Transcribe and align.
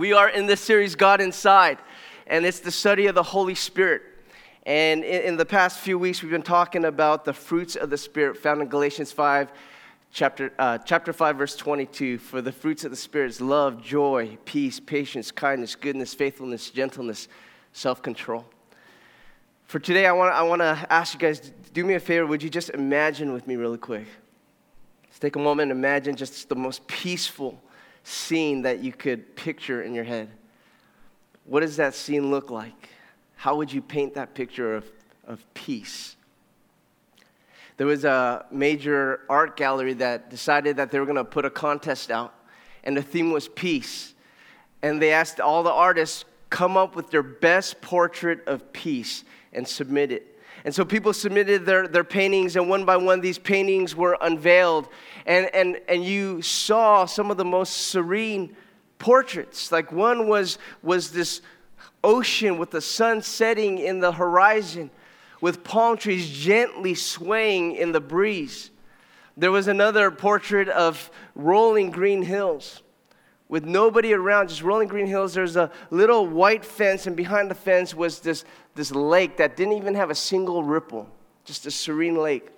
We 0.00 0.14
are 0.14 0.30
in 0.30 0.46
this 0.46 0.62
series, 0.62 0.94
God 0.94 1.20
Inside, 1.20 1.76
and 2.26 2.46
it's 2.46 2.60
the 2.60 2.70
study 2.70 3.06
of 3.08 3.14
the 3.14 3.22
Holy 3.22 3.54
Spirit. 3.54 4.00
And 4.64 5.04
in, 5.04 5.22
in, 5.24 5.36
the 5.36 5.44
past 5.44 5.78
few 5.78 5.98
weeks, 5.98 6.22
we've 6.22 6.30
been 6.30 6.40
talking 6.40 6.86
about 6.86 7.26
the 7.26 7.34
fruits 7.34 7.76
of 7.76 7.90
the 7.90 7.98
Spirit 7.98 8.38
found 8.38 8.62
in 8.62 8.68
Galatians 8.68 9.12
5, 9.12 9.52
chapter, 10.10 10.54
uh, 10.58 10.78
chapter 10.78 11.12
5, 11.12 11.36
verse 11.36 11.54
22. 11.54 12.16
For 12.16 12.40
the 12.40 12.50
fruits 12.50 12.82
of 12.84 12.90
the 12.90 12.96
Spirit 12.96 13.28
is 13.28 13.42
love, 13.42 13.82
joy, 13.82 14.38
peace, 14.46 14.80
patience, 14.80 15.30
kindness, 15.30 15.74
goodness, 15.74 16.14
faithfulness, 16.14 16.70
gentleness, 16.70 17.28
self 17.74 18.02
control. 18.02 18.46
For 19.66 19.80
today, 19.80 20.06
I 20.06 20.12
want, 20.12 20.32
I 20.32 20.42
want 20.44 20.62
to 20.62 20.86
ask 20.88 21.12
you 21.12 21.20
guys 21.20 21.52
do 21.74 21.84
me 21.84 21.92
a 21.92 22.00
favor. 22.00 22.24
Would 22.26 22.42
you 22.42 22.48
just 22.48 22.70
imagine 22.70 23.34
with 23.34 23.46
me, 23.46 23.56
really 23.56 23.76
quick? 23.76 24.06
Let's 25.04 25.18
take 25.18 25.36
a 25.36 25.40
moment 25.40 25.70
and 25.70 25.78
imagine 25.78 26.16
just 26.16 26.48
the 26.48 26.56
most 26.56 26.86
peaceful, 26.86 27.60
scene 28.10 28.62
that 28.62 28.80
you 28.80 28.92
could 28.92 29.36
picture 29.36 29.82
in 29.82 29.94
your 29.94 30.04
head. 30.04 30.28
What 31.44 31.60
does 31.60 31.76
that 31.76 31.94
scene 31.94 32.30
look 32.30 32.50
like? 32.50 32.88
How 33.36 33.56
would 33.56 33.72
you 33.72 33.80
paint 33.80 34.14
that 34.14 34.34
picture 34.34 34.74
of, 34.74 34.84
of 35.26 35.42
peace? 35.54 36.16
There 37.76 37.86
was 37.86 38.04
a 38.04 38.44
major 38.50 39.20
art 39.28 39.56
gallery 39.56 39.94
that 39.94 40.28
decided 40.28 40.76
that 40.76 40.90
they 40.90 40.98
were 40.98 41.06
going 41.06 41.16
to 41.16 41.24
put 41.24 41.44
a 41.44 41.50
contest 41.50 42.10
out, 42.10 42.34
and 42.84 42.96
the 42.96 43.02
theme 43.02 43.30
was 43.30 43.48
peace. 43.48 44.14
And 44.82 45.00
they 45.00 45.12
asked 45.12 45.40
all 45.40 45.62
the 45.62 45.72
artists 45.72 46.24
come 46.50 46.76
up 46.76 46.94
with 46.96 47.10
their 47.10 47.22
best 47.22 47.80
portrait 47.80 48.46
of 48.46 48.72
peace 48.72 49.24
and 49.52 49.66
submit 49.66 50.12
it. 50.12 50.38
And 50.64 50.74
so 50.74 50.84
people 50.84 51.12
submitted 51.12 51.64
their, 51.64 51.88
their 51.88 52.04
paintings, 52.04 52.56
and 52.56 52.68
one 52.68 52.84
by 52.84 52.96
one, 52.96 53.20
these 53.20 53.38
paintings 53.38 53.96
were 53.96 54.18
unveiled. 54.20 54.88
And, 55.30 55.48
and, 55.54 55.80
and 55.88 56.04
you 56.04 56.42
saw 56.42 57.04
some 57.04 57.30
of 57.30 57.36
the 57.36 57.44
most 57.44 57.86
serene 57.86 58.56
portraits. 58.98 59.70
Like 59.70 59.92
one 59.92 60.26
was, 60.26 60.58
was 60.82 61.12
this 61.12 61.40
ocean 62.02 62.58
with 62.58 62.72
the 62.72 62.80
sun 62.80 63.22
setting 63.22 63.78
in 63.78 64.00
the 64.00 64.10
horizon, 64.10 64.90
with 65.40 65.62
palm 65.62 65.96
trees 65.96 66.28
gently 66.28 66.96
swaying 66.96 67.76
in 67.76 67.92
the 67.92 68.00
breeze. 68.00 68.72
There 69.36 69.52
was 69.52 69.68
another 69.68 70.10
portrait 70.10 70.68
of 70.68 71.12
rolling 71.36 71.92
green 71.92 72.22
hills 72.22 72.82
with 73.48 73.64
nobody 73.64 74.12
around, 74.12 74.48
just 74.48 74.64
rolling 74.64 74.88
green 74.88 75.06
hills. 75.06 75.32
There's 75.32 75.54
a 75.54 75.70
little 75.90 76.26
white 76.26 76.64
fence, 76.64 77.06
and 77.06 77.16
behind 77.16 77.52
the 77.52 77.54
fence 77.54 77.94
was 77.94 78.18
this, 78.18 78.44
this 78.74 78.90
lake 78.90 79.36
that 79.36 79.56
didn't 79.56 79.74
even 79.74 79.94
have 79.94 80.10
a 80.10 80.14
single 80.16 80.64
ripple, 80.64 81.08
just 81.44 81.66
a 81.66 81.70
serene 81.70 82.16
lake. 82.16 82.50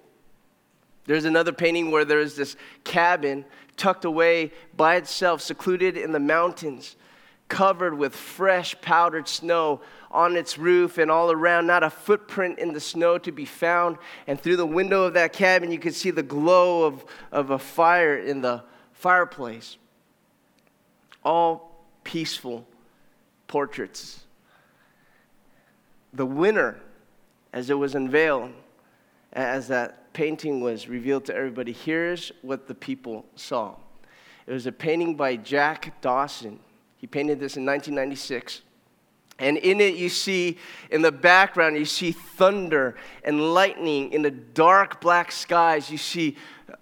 There's 1.05 1.25
another 1.25 1.53
painting 1.53 1.91
where 1.91 2.05
there's 2.05 2.37
this 2.37 2.57
cabin 2.85 3.45
tucked 3.77 4.05
away 4.05 4.53
by 4.77 4.97
itself, 4.97 5.41
secluded 5.41 5.97
in 5.97 6.13
the 6.13 6.21
mountains, 6.21 6.97
covered 7.49 7.97
with 7.97 8.15
fresh 8.15 8.81
powdered 8.81 9.29
snow 9.29 9.81
on 10.11 10.37
its 10.37 10.59
roof 10.59 10.99
and 10.99 11.11
all 11.11 11.33
around, 11.33 11.67
not 11.67 11.83
a 11.83 11.91
footprint 11.91 12.59
in 12.59 12.73
the 12.73 12.81
snow 12.81 13.19
to 13.19 13.33
be 13.33 13.45
found. 13.45 13.99
And 14.27 14.41
through 14.41 14.57
the 14.57 14.67
window 14.67 15.03
of 15.05 15.15
that 15.15 15.33
cabin, 15.33 15.73
you 15.73 15.79
could 15.79 15.95
see 15.95 16.11
the 16.11 16.23
glow 16.23 16.85
of, 16.85 17.05
of 17.31 17.51
a 17.51 17.59
fire 17.59 18.17
in 18.17 18.43
the 18.43 18.63
fireplace 18.93 19.77
all 21.25 21.85
peaceful 22.05 22.67
portraits. 23.47 24.25
The 26.13 26.27
winner, 26.27 26.81
as 27.53 27.71
it 27.71 27.75
was 27.75 27.95
unveiled, 27.95 28.53
as 29.33 29.69
that 29.69 30.02
painting 30.13 30.61
was 30.61 30.89
revealed 30.89 31.25
to 31.27 31.35
everybody, 31.35 31.73
here's 31.73 32.33
what 32.43 32.67
the 32.69 32.75
people 32.75 33.27
saw. 33.37 33.75
It 34.47 34.53
was 34.53 34.67
a 34.67 34.73
painting 34.73 35.15
by 35.15 35.37
Jack 35.37 36.01
Dawson. 36.01 36.59
He 36.97 37.07
painted 37.07 37.41
this 37.41 37.57
in 37.57 37.65
1996. 37.65 38.63
And 39.39 39.57
in 39.57 39.81
it, 39.81 39.97
you 39.97 40.09
see, 40.09 40.59
in 40.91 41.03
the 41.03 41.11
background, 41.11 41.77
you 41.77 41.85
see 41.85 42.13
thunder 42.13 42.97
and 43.25 43.55
lightning 43.55 44.13
in 44.13 44.23
the 44.23 44.31
dark 44.31 45.01
black 45.01 45.33
skies. 45.33 45.91
You 45.91 45.99
see 45.99 46.37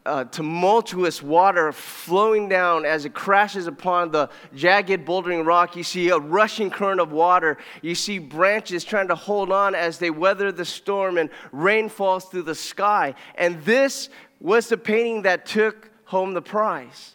uh, 0.04 0.25
tumultuous 0.25 1.22
water 1.22 1.72
flowing 1.72 2.48
down 2.48 2.84
as 2.84 3.04
it 3.04 3.14
crashes 3.14 3.66
upon 3.66 4.10
the 4.10 4.28
jagged 4.54 5.06
bouldering 5.06 5.47
rock. 5.47 5.76
You 5.76 5.84
see 5.84 6.10
a 6.10 6.19
rushing 6.19 6.70
current 6.70 7.00
of 7.00 7.12
water. 7.12 7.56
You 7.82 7.94
see 7.94 8.19
branches 8.19 8.84
trying 8.84 9.08
to 9.08 9.14
hold 9.14 9.52
on 9.52 9.75
as 9.75 9.98
they 9.98 10.10
weather 10.10 10.52
the 10.52 10.64
storm, 10.64 11.19
and 11.19 11.30
rain 11.52 11.88
falls 11.88 12.26
through 12.26 12.42
the 12.42 12.54
sky. 12.54 13.14
And 13.36 13.62
this 13.64 14.08
was 14.41 14.69
the 14.69 14.76
painting 14.76 15.22
that 15.22 15.46
took 15.46 15.91
home 16.04 16.34
the 16.34 16.42
prize. 16.42 17.14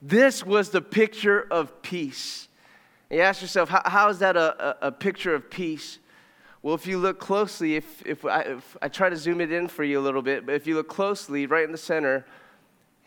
This 0.00 0.44
was 0.44 0.70
the 0.70 0.80
picture 0.80 1.46
of 1.50 1.82
peace. 1.82 2.47
You 3.10 3.20
ask 3.20 3.40
yourself, 3.40 3.68
how, 3.70 3.82
how 3.84 4.08
is 4.10 4.18
that 4.18 4.36
a, 4.36 4.84
a, 4.84 4.88
a 4.88 4.92
picture 4.92 5.34
of 5.34 5.50
peace? 5.50 5.98
Well, 6.62 6.74
if 6.74 6.86
you 6.86 6.98
look 6.98 7.18
closely, 7.18 7.76
if, 7.76 8.04
if 8.04 8.24
I, 8.24 8.40
if, 8.40 8.76
I, 8.82 8.88
try 8.88 9.08
to 9.08 9.16
zoom 9.16 9.40
it 9.40 9.52
in 9.52 9.68
for 9.68 9.84
you 9.84 9.98
a 9.98 10.02
little 10.02 10.22
bit, 10.22 10.44
but 10.44 10.54
if 10.54 10.66
you 10.66 10.74
look 10.74 10.88
closely, 10.88 11.46
right 11.46 11.64
in 11.64 11.72
the 11.72 11.78
center, 11.78 12.26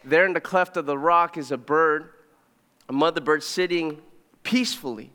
there 0.03 0.25
in 0.25 0.33
the 0.33 0.41
cleft 0.41 0.77
of 0.77 0.85
the 0.85 0.97
rock 0.97 1.37
is 1.37 1.51
a 1.51 1.57
bird, 1.57 2.09
a 2.89 2.93
mother 2.93 3.21
bird 3.21 3.43
sitting 3.43 4.01
peacefully 4.41 5.11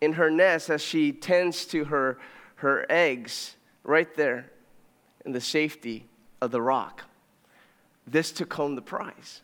in 0.00 0.12
her 0.12 0.30
nest 0.30 0.70
as 0.70 0.82
she 0.82 1.10
tends 1.10 1.64
to 1.66 1.84
her, 1.86 2.18
her 2.56 2.86
eggs 2.88 3.56
right 3.82 4.14
there 4.14 4.50
in 5.24 5.32
the 5.32 5.40
safety 5.40 6.06
of 6.40 6.50
the 6.50 6.60
rock. 6.60 7.02
This 8.06 8.30
took 8.30 8.52
home 8.52 8.74
the 8.74 8.82
prize. 8.82 9.40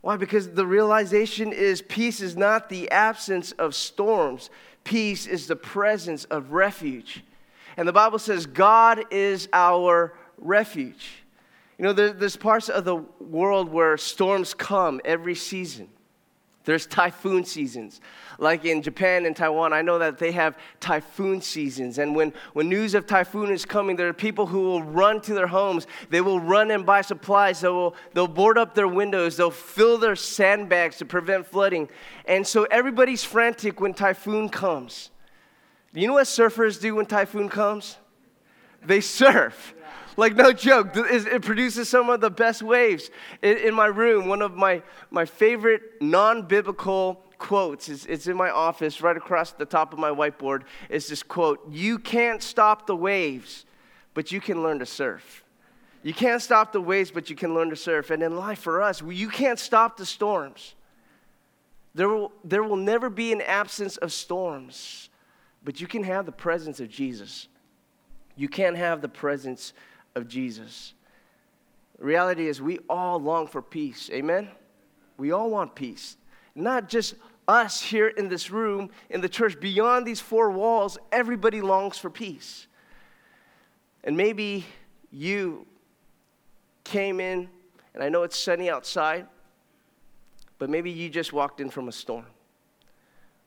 Why? 0.00 0.16
Because 0.16 0.50
the 0.50 0.66
realization 0.66 1.52
is 1.52 1.82
peace 1.82 2.20
is 2.20 2.36
not 2.36 2.68
the 2.68 2.90
absence 2.90 3.52
of 3.52 3.74
storms, 3.74 4.50
peace 4.84 5.26
is 5.26 5.46
the 5.46 5.56
presence 5.56 6.24
of 6.24 6.52
refuge. 6.52 7.24
And 7.76 7.86
the 7.86 7.92
Bible 7.92 8.18
says 8.18 8.46
God 8.46 9.04
is 9.10 9.48
our 9.52 10.14
refuge. 10.36 11.24
You 11.78 11.84
know, 11.84 11.92
there's 11.92 12.36
parts 12.36 12.68
of 12.68 12.84
the 12.84 12.96
world 13.20 13.68
where 13.68 13.96
storms 13.96 14.52
come 14.52 15.00
every 15.04 15.36
season. 15.36 15.88
There's 16.68 16.86
typhoon 16.86 17.46
seasons. 17.46 18.02
Like 18.38 18.66
in 18.66 18.82
Japan 18.82 19.24
and 19.24 19.34
Taiwan, 19.34 19.72
I 19.72 19.80
know 19.80 19.98
that 20.00 20.18
they 20.18 20.32
have 20.32 20.54
typhoon 20.80 21.40
seasons. 21.40 21.96
And 21.96 22.14
when, 22.14 22.34
when 22.52 22.68
news 22.68 22.94
of 22.94 23.06
typhoon 23.06 23.50
is 23.50 23.64
coming, 23.64 23.96
there 23.96 24.06
are 24.06 24.12
people 24.12 24.44
who 24.44 24.60
will 24.64 24.82
run 24.82 25.22
to 25.22 25.32
their 25.32 25.46
homes. 25.46 25.86
They 26.10 26.20
will 26.20 26.40
run 26.40 26.70
and 26.70 26.84
buy 26.84 27.00
supplies. 27.00 27.62
They 27.62 27.68
will, 27.68 27.94
they'll 28.12 28.28
board 28.28 28.58
up 28.58 28.74
their 28.74 28.86
windows. 28.86 29.38
They'll 29.38 29.50
fill 29.50 29.96
their 29.96 30.14
sandbags 30.14 30.98
to 30.98 31.06
prevent 31.06 31.46
flooding. 31.46 31.88
And 32.26 32.46
so 32.46 32.64
everybody's 32.64 33.24
frantic 33.24 33.80
when 33.80 33.94
typhoon 33.94 34.50
comes. 34.50 35.08
You 35.94 36.06
know 36.06 36.12
what 36.12 36.26
surfers 36.26 36.78
do 36.78 36.96
when 36.96 37.06
typhoon 37.06 37.48
comes? 37.48 37.96
They 38.84 39.00
surf. 39.00 39.74
Like, 40.18 40.34
no 40.34 40.52
joke, 40.52 40.88
it 40.96 41.42
produces 41.42 41.88
some 41.88 42.10
of 42.10 42.20
the 42.20 42.28
best 42.28 42.60
waves. 42.60 43.08
In 43.40 43.72
my 43.72 43.86
room, 43.86 44.26
one 44.26 44.42
of 44.42 44.56
my, 44.56 44.82
my 45.12 45.24
favorite 45.24 45.80
non 46.00 46.42
biblical 46.42 47.22
quotes 47.38 47.88
is 47.88 48.04
it's 48.04 48.26
in 48.26 48.36
my 48.36 48.50
office 48.50 49.00
right 49.00 49.16
across 49.16 49.52
the 49.52 49.64
top 49.64 49.92
of 49.92 50.00
my 50.00 50.10
whiteboard. 50.10 50.64
Is 50.88 51.06
this 51.06 51.22
quote 51.22 51.60
You 51.70 52.00
can't 52.00 52.42
stop 52.42 52.88
the 52.88 52.96
waves, 52.96 53.64
but 54.12 54.32
you 54.32 54.40
can 54.40 54.60
learn 54.60 54.80
to 54.80 54.86
surf. 54.86 55.44
You 56.02 56.14
can't 56.14 56.42
stop 56.42 56.72
the 56.72 56.80
waves, 56.80 57.12
but 57.12 57.30
you 57.30 57.36
can 57.36 57.54
learn 57.54 57.70
to 57.70 57.76
surf. 57.76 58.10
And 58.10 58.20
in 58.20 58.36
life 58.36 58.58
for 58.58 58.82
us, 58.82 59.00
you 59.00 59.28
can't 59.28 59.58
stop 59.58 59.96
the 59.96 60.06
storms. 60.06 60.74
There 61.94 62.08
will, 62.08 62.32
there 62.42 62.64
will 62.64 62.74
never 62.74 63.08
be 63.08 63.32
an 63.32 63.40
absence 63.40 63.96
of 63.98 64.12
storms, 64.12 65.10
but 65.62 65.80
you 65.80 65.86
can 65.86 66.02
have 66.02 66.26
the 66.26 66.32
presence 66.32 66.80
of 66.80 66.88
Jesus. 66.88 67.46
You 68.34 68.48
can't 68.48 68.76
have 68.76 69.00
the 69.00 69.08
presence 69.08 69.72
of 70.18 70.28
Jesus. 70.28 70.92
The 71.98 72.04
reality 72.04 72.46
is, 72.46 72.60
we 72.60 72.78
all 72.90 73.18
long 73.18 73.46
for 73.46 73.62
peace. 73.62 74.10
Amen? 74.12 74.48
We 75.16 75.32
all 75.32 75.50
want 75.50 75.74
peace. 75.74 76.16
Not 76.54 76.88
just 76.88 77.14
us 77.48 77.80
here 77.80 78.08
in 78.08 78.28
this 78.28 78.50
room, 78.50 78.90
in 79.08 79.22
the 79.22 79.28
church, 79.28 79.58
beyond 79.58 80.06
these 80.06 80.20
four 80.20 80.50
walls, 80.50 80.98
everybody 81.10 81.62
longs 81.62 81.96
for 81.96 82.10
peace. 82.10 82.66
And 84.04 84.16
maybe 84.16 84.66
you 85.10 85.66
came 86.84 87.20
in, 87.20 87.48
and 87.94 88.02
I 88.02 88.10
know 88.10 88.22
it's 88.22 88.36
sunny 88.36 88.68
outside, 88.68 89.26
but 90.58 90.68
maybe 90.68 90.90
you 90.90 91.08
just 91.08 91.32
walked 91.32 91.60
in 91.60 91.70
from 91.70 91.88
a 91.88 91.92
storm. 91.92 92.26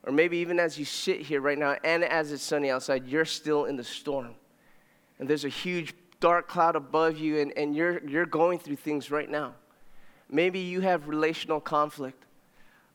Or 0.03 0.11
maybe 0.11 0.37
even 0.37 0.59
as 0.59 0.79
you 0.79 0.85
sit 0.85 1.21
here 1.21 1.41
right 1.41 1.57
now, 1.57 1.77
and 1.83 2.03
as 2.03 2.31
it's 2.31 2.43
sunny 2.43 2.71
outside, 2.71 3.07
you're 3.07 3.25
still 3.25 3.65
in 3.65 3.75
the 3.75 3.83
storm. 3.83 4.33
And 5.19 5.29
there's 5.29 5.45
a 5.45 5.49
huge 5.49 5.93
dark 6.21 6.47
cloud 6.47 6.77
above 6.77 7.17
you 7.17 7.39
and, 7.39 7.51
and 7.57 7.75
you're, 7.75 8.01
you're 8.07 8.25
going 8.25 8.59
through 8.59 8.77
things 8.77 9.11
right 9.11 9.29
now. 9.29 9.53
Maybe 10.29 10.59
you 10.59 10.79
have 10.79 11.09
relational 11.09 11.59
conflict 11.59 12.23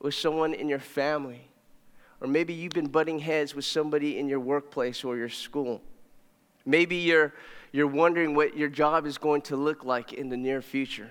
with 0.00 0.14
someone 0.14 0.54
in 0.54 0.68
your 0.68 0.78
family, 0.78 1.48
or 2.20 2.28
maybe 2.28 2.54
you've 2.54 2.72
been 2.72 2.86
butting 2.86 3.18
heads 3.18 3.54
with 3.54 3.66
somebody 3.66 4.18
in 4.18 4.28
your 4.28 4.40
workplace 4.40 5.04
or 5.04 5.18
your 5.18 5.28
school. 5.28 5.82
Maybe 6.64 6.96
you're, 6.96 7.34
you're 7.72 7.86
wondering 7.86 8.34
what 8.34 8.56
your 8.56 8.70
job 8.70 9.04
is 9.04 9.18
going 9.18 9.42
to 9.42 9.56
look 9.56 9.84
like 9.84 10.14
in 10.14 10.30
the 10.30 10.36
near 10.36 10.62
future. 10.62 11.10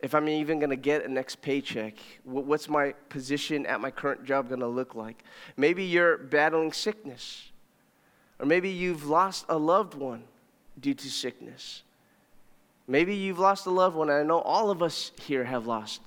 if 0.00 0.14
I'm 0.14 0.28
even 0.28 0.58
going 0.58 0.70
to 0.70 0.76
get 0.76 1.04
a 1.04 1.08
next 1.08 1.42
paycheck. 1.42 1.94
What's 2.24 2.68
my 2.68 2.92
position 3.08 3.66
at 3.66 3.80
my 3.80 3.90
current 3.90 4.24
job 4.24 4.48
going 4.48 4.60
to 4.60 4.68
look 4.68 4.94
like? 4.94 5.24
Maybe 5.56 5.84
you're 5.84 6.16
battling 6.18 6.72
sickness, 6.72 7.50
or 8.38 8.46
maybe 8.46 8.70
you've 8.70 9.06
lost 9.06 9.44
a 9.48 9.58
loved 9.58 9.94
one 9.94 10.24
due 10.80 10.94
to 10.94 11.10
sickness. 11.10 11.82
Maybe 12.86 13.14
you've 13.14 13.38
lost 13.38 13.66
a 13.66 13.70
loved 13.70 13.96
one. 13.96 14.10
I 14.10 14.22
know 14.22 14.40
all 14.40 14.70
of 14.70 14.82
us 14.82 15.12
here 15.22 15.44
have 15.44 15.66
lost. 15.66 16.00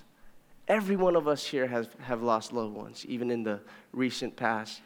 Every 0.67 0.95
one 0.95 1.15
of 1.15 1.27
us 1.27 1.45
here 1.45 1.67
has 1.67 1.89
have 2.01 2.23
lost 2.23 2.53
loved 2.53 2.75
ones, 2.75 3.05
even 3.07 3.29
in 3.29 3.43
the 3.43 3.59
recent 3.91 4.35
past. 4.35 4.81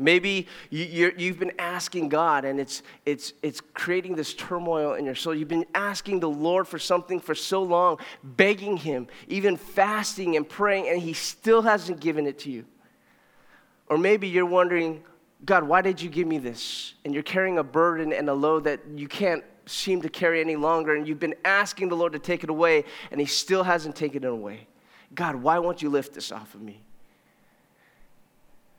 Maybe 0.00 0.46
you, 0.70 1.12
have 1.18 1.38
been 1.38 1.52
asking 1.58 2.08
God 2.08 2.46
and 2.46 2.58
it's, 2.58 2.82
it's, 3.04 3.34
it's 3.42 3.60
creating 3.74 4.14
this 4.14 4.32
turmoil 4.32 4.94
in 4.94 5.04
your 5.04 5.14
soul. 5.14 5.34
You've 5.34 5.48
been 5.48 5.66
asking 5.74 6.20
the 6.20 6.30
Lord 6.30 6.66
for 6.66 6.78
something 6.78 7.20
for 7.20 7.34
so 7.34 7.62
long, 7.62 7.98
begging 8.22 8.78
Him, 8.78 9.08
even 9.28 9.58
fasting 9.58 10.36
and 10.36 10.48
praying, 10.48 10.88
and 10.88 11.02
He 11.02 11.12
still 11.12 11.60
hasn't 11.60 12.00
given 12.00 12.26
it 12.26 12.38
to 12.40 12.50
you. 12.50 12.64
Or 13.88 13.98
maybe 13.98 14.26
you're 14.26 14.46
wondering, 14.46 15.02
God, 15.44 15.64
why 15.64 15.80
did 15.80 16.00
you 16.02 16.10
give 16.10 16.26
me 16.26 16.38
this? 16.38 16.94
And 17.04 17.14
you're 17.14 17.22
carrying 17.22 17.58
a 17.58 17.62
burden 17.62 18.12
and 18.12 18.28
a 18.28 18.34
load 18.34 18.64
that 18.64 18.80
you 18.94 19.08
can't 19.08 19.42
seem 19.66 20.02
to 20.02 20.08
carry 20.08 20.40
any 20.40 20.56
longer, 20.56 20.94
and 20.94 21.06
you've 21.06 21.20
been 21.20 21.34
asking 21.44 21.88
the 21.88 21.96
Lord 21.96 22.12
to 22.12 22.18
take 22.18 22.44
it 22.44 22.50
away, 22.50 22.84
and 23.10 23.20
He 23.20 23.26
still 23.26 23.62
hasn't 23.62 23.96
taken 23.96 24.24
it 24.24 24.28
away. 24.28 24.66
God, 25.14 25.36
why 25.36 25.58
won't 25.58 25.80
you 25.80 25.88
lift 25.88 26.12
this 26.12 26.30
off 26.32 26.54
of 26.54 26.60
me? 26.60 26.82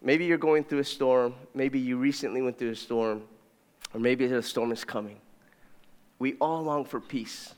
Maybe 0.01 0.25
you're 0.25 0.37
going 0.37 0.63
through 0.63 0.79
a 0.79 0.83
storm. 0.83 1.35
Maybe 1.53 1.79
you 1.79 1.97
recently 1.97 2.41
went 2.41 2.57
through 2.57 2.71
a 2.71 2.75
storm, 2.75 3.23
or 3.93 3.99
maybe 3.99 4.27
the 4.27 4.41
storm 4.43 4.71
is 4.71 4.83
coming. 4.83 5.17
We 6.19 6.35
all 6.35 6.61
long 6.61 6.85
for 6.85 6.99
peace. 6.99 7.53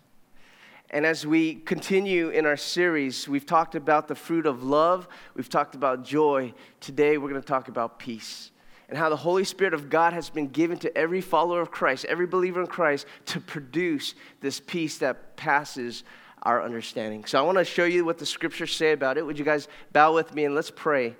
And 0.89 1.05
as 1.05 1.25
we 1.25 1.55
continue 1.55 2.29
in 2.29 2.45
our 2.45 2.57
series, 2.57 3.27
we've 3.27 3.45
talked 3.45 3.75
about 3.75 4.07
the 4.07 4.15
fruit 4.15 4.45
of 4.45 4.63
love, 4.63 5.07
we've 5.33 5.49
talked 5.49 5.75
about 5.75 6.03
joy. 6.03 6.53
Today, 6.79 7.17
we're 7.17 7.29
going 7.29 7.41
to 7.41 7.47
talk 7.47 7.67
about 7.67 7.97
peace 7.97 8.51
and 8.89 8.97
how 8.97 9.09
the 9.09 9.15
Holy 9.15 9.43
Spirit 9.43 9.73
of 9.73 9.89
God 9.89 10.13
has 10.13 10.29
been 10.29 10.47
given 10.47 10.77
to 10.79 10.97
every 10.97 11.21
follower 11.21 11.61
of 11.61 11.71
Christ, 11.71 12.05
every 12.05 12.27
believer 12.27 12.61
in 12.61 12.67
Christ, 12.67 13.07
to 13.27 13.39
produce 13.39 14.15
this 14.41 14.59
peace 14.59 14.97
that 14.99 15.35
passes 15.35 16.03
our 16.43 16.61
understanding. 16.61 17.25
So 17.25 17.39
I 17.39 17.41
want 17.41 17.57
to 17.57 17.65
show 17.65 17.85
you 17.85 18.03
what 18.05 18.17
the 18.17 18.25
scriptures 18.25 18.75
say 18.75 18.91
about 18.91 19.17
it. 19.17 19.25
Would 19.25 19.39
you 19.39 19.45
guys 19.45 19.67
bow 19.93 20.13
with 20.13 20.35
me 20.35 20.45
and 20.45 20.53
let's 20.53 20.71
pray 20.71 21.15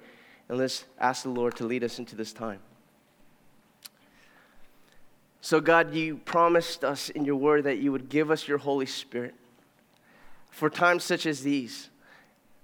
and 0.50 0.57
let's 0.57 0.86
ask 1.00 1.24
the 1.24 1.30
Lord 1.30 1.56
to 1.57 1.65
lead 1.65 1.83
us 1.83 2.00
into 2.00 2.15
this 2.15 2.33
time. 2.33 2.60
So, 5.42 5.59
God, 5.59 5.94
you 5.94 6.18
promised 6.18 6.83
us 6.83 7.09
in 7.09 7.25
your 7.25 7.36
word 7.36 7.66
that 7.66 7.80
you 7.80 7.92
would 7.92 8.07
give 8.07 8.31
us 8.31 8.48
your 8.48 8.57
Holy 8.57 8.86
Spirit 8.86 9.36
for 10.50 10.69
times 10.69 11.04
such 11.04 11.25
as 11.25 11.42
these. 11.42 11.89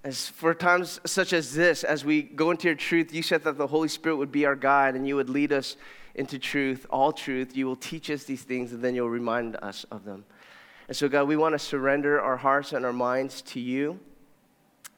As 0.02 0.28
for 0.28 0.54
times 0.54 1.00
such 1.04 1.32
as 1.32 1.54
this, 1.54 1.84
as 1.84 2.04
we 2.04 2.22
go 2.22 2.50
into 2.50 2.68
your 2.68 2.74
truth, 2.74 3.12
you 3.12 3.22
said 3.22 3.44
that 3.44 3.58
the 3.58 3.66
Holy 3.66 3.88
Spirit 3.88 4.16
would 4.16 4.32
be 4.32 4.46
our 4.46 4.56
guide 4.56 4.94
and 4.94 5.06
you 5.06 5.16
would 5.16 5.28
lead 5.28 5.52
us 5.52 5.76
into 6.14 6.38
truth, 6.38 6.86
all 6.88 7.12
truth. 7.12 7.56
You 7.56 7.66
will 7.66 7.76
teach 7.76 8.10
us 8.10 8.24
these 8.24 8.42
things 8.42 8.72
and 8.72 8.82
then 8.82 8.94
you'll 8.94 9.10
remind 9.10 9.56
us 9.56 9.84
of 9.90 10.04
them. 10.04 10.24
And 10.88 10.96
so, 10.96 11.08
God, 11.08 11.28
we 11.28 11.36
want 11.36 11.52
to 11.52 11.58
surrender 11.58 12.20
our 12.20 12.36
hearts 12.36 12.72
and 12.72 12.84
our 12.84 12.92
minds 12.92 13.42
to 13.42 13.60
you. 13.60 14.00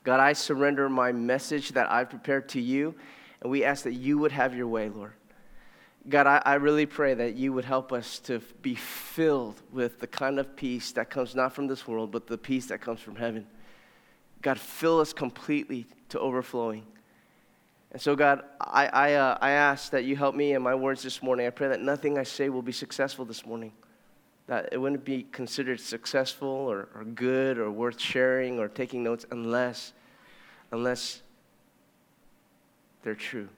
God, 0.04 0.20
I 0.20 0.32
surrender 0.32 0.88
my 0.88 1.12
message 1.12 1.70
that 1.70 1.90
I've 1.90 2.10
prepared 2.10 2.48
to 2.50 2.60
you, 2.60 2.94
and 3.40 3.50
we 3.50 3.62
ask 3.62 3.84
that 3.84 3.92
you 3.92 4.18
would 4.18 4.32
have 4.32 4.56
your 4.56 4.66
way, 4.66 4.88
Lord. 4.88 5.12
God, 6.08 6.26
I, 6.26 6.42
I 6.44 6.54
really 6.54 6.86
pray 6.86 7.14
that 7.14 7.34
you 7.34 7.52
would 7.52 7.64
help 7.64 7.92
us 7.92 8.18
to 8.20 8.40
be 8.62 8.74
filled 8.74 9.60
with 9.70 10.00
the 10.00 10.08
kind 10.08 10.40
of 10.40 10.56
peace 10.56 10.90
that 10.92 11.10
comes 11.10 11.34
not 11.34 11.54
from 11.54 11.68
this 11.68 11.86
world, 11.86 12.10
but 12.10 12.26
the 12.26 12.38
peace 12.38 12.66
that 12.66 12.80
comes 12.80 13.00
from 13.00 13.14
heaven. 13.14 13.46
God, 14.42 14.58
fill 14.58 15.00
us 15.00 15.12
completely 15.12 15.86
to 16.10 16.18
overflowing. 16.18 16.84
And 17.92 18.00
so, 18.00 18.16
God, 18.16 18.42
I, 18.60 18.86
I, 18.86 19.14
uh, 19.14 19.38
I 19.40 19.50
ask 19.52 19.90
that 19.92 20.04
you 20.04 20.16
help 20.16 20.34
me 20.34 20.52
in 20.52 20.62
my 20.62 20.74
words 20.74 21.02
this 21.02 21.22
morning. 21.22 21.46
I 21.46 21.50
pray 21.50 21.68
that 21.68 21.80
nothing 21.80 22.18
I 22.18 22.24
say 22.24 22.48
will 22.48 22.62
be 22.62 22.72
successful 22.72 23.24
this 23.24 23.46
morning, 23.46 23.72
that 24.46 24.70
it 24.72 24.78
wouldn't 24.78 25.04
be 25.04 25.24
considered 25.30 25.78
successful 25.78 26.48
or, 26.48 26.88
or 26.94 27.04
good 27.04 27.58
or 27.58 27.70
worth 27.70 28.00
sharing 28.00 28.58
or 28.58 28.68
taking 28.68 29.02
notes 29.02 29.26
unless, 29.30 29.92
unless 30.70 31.22
they're 33.02 33.14
true. 33.14 33.48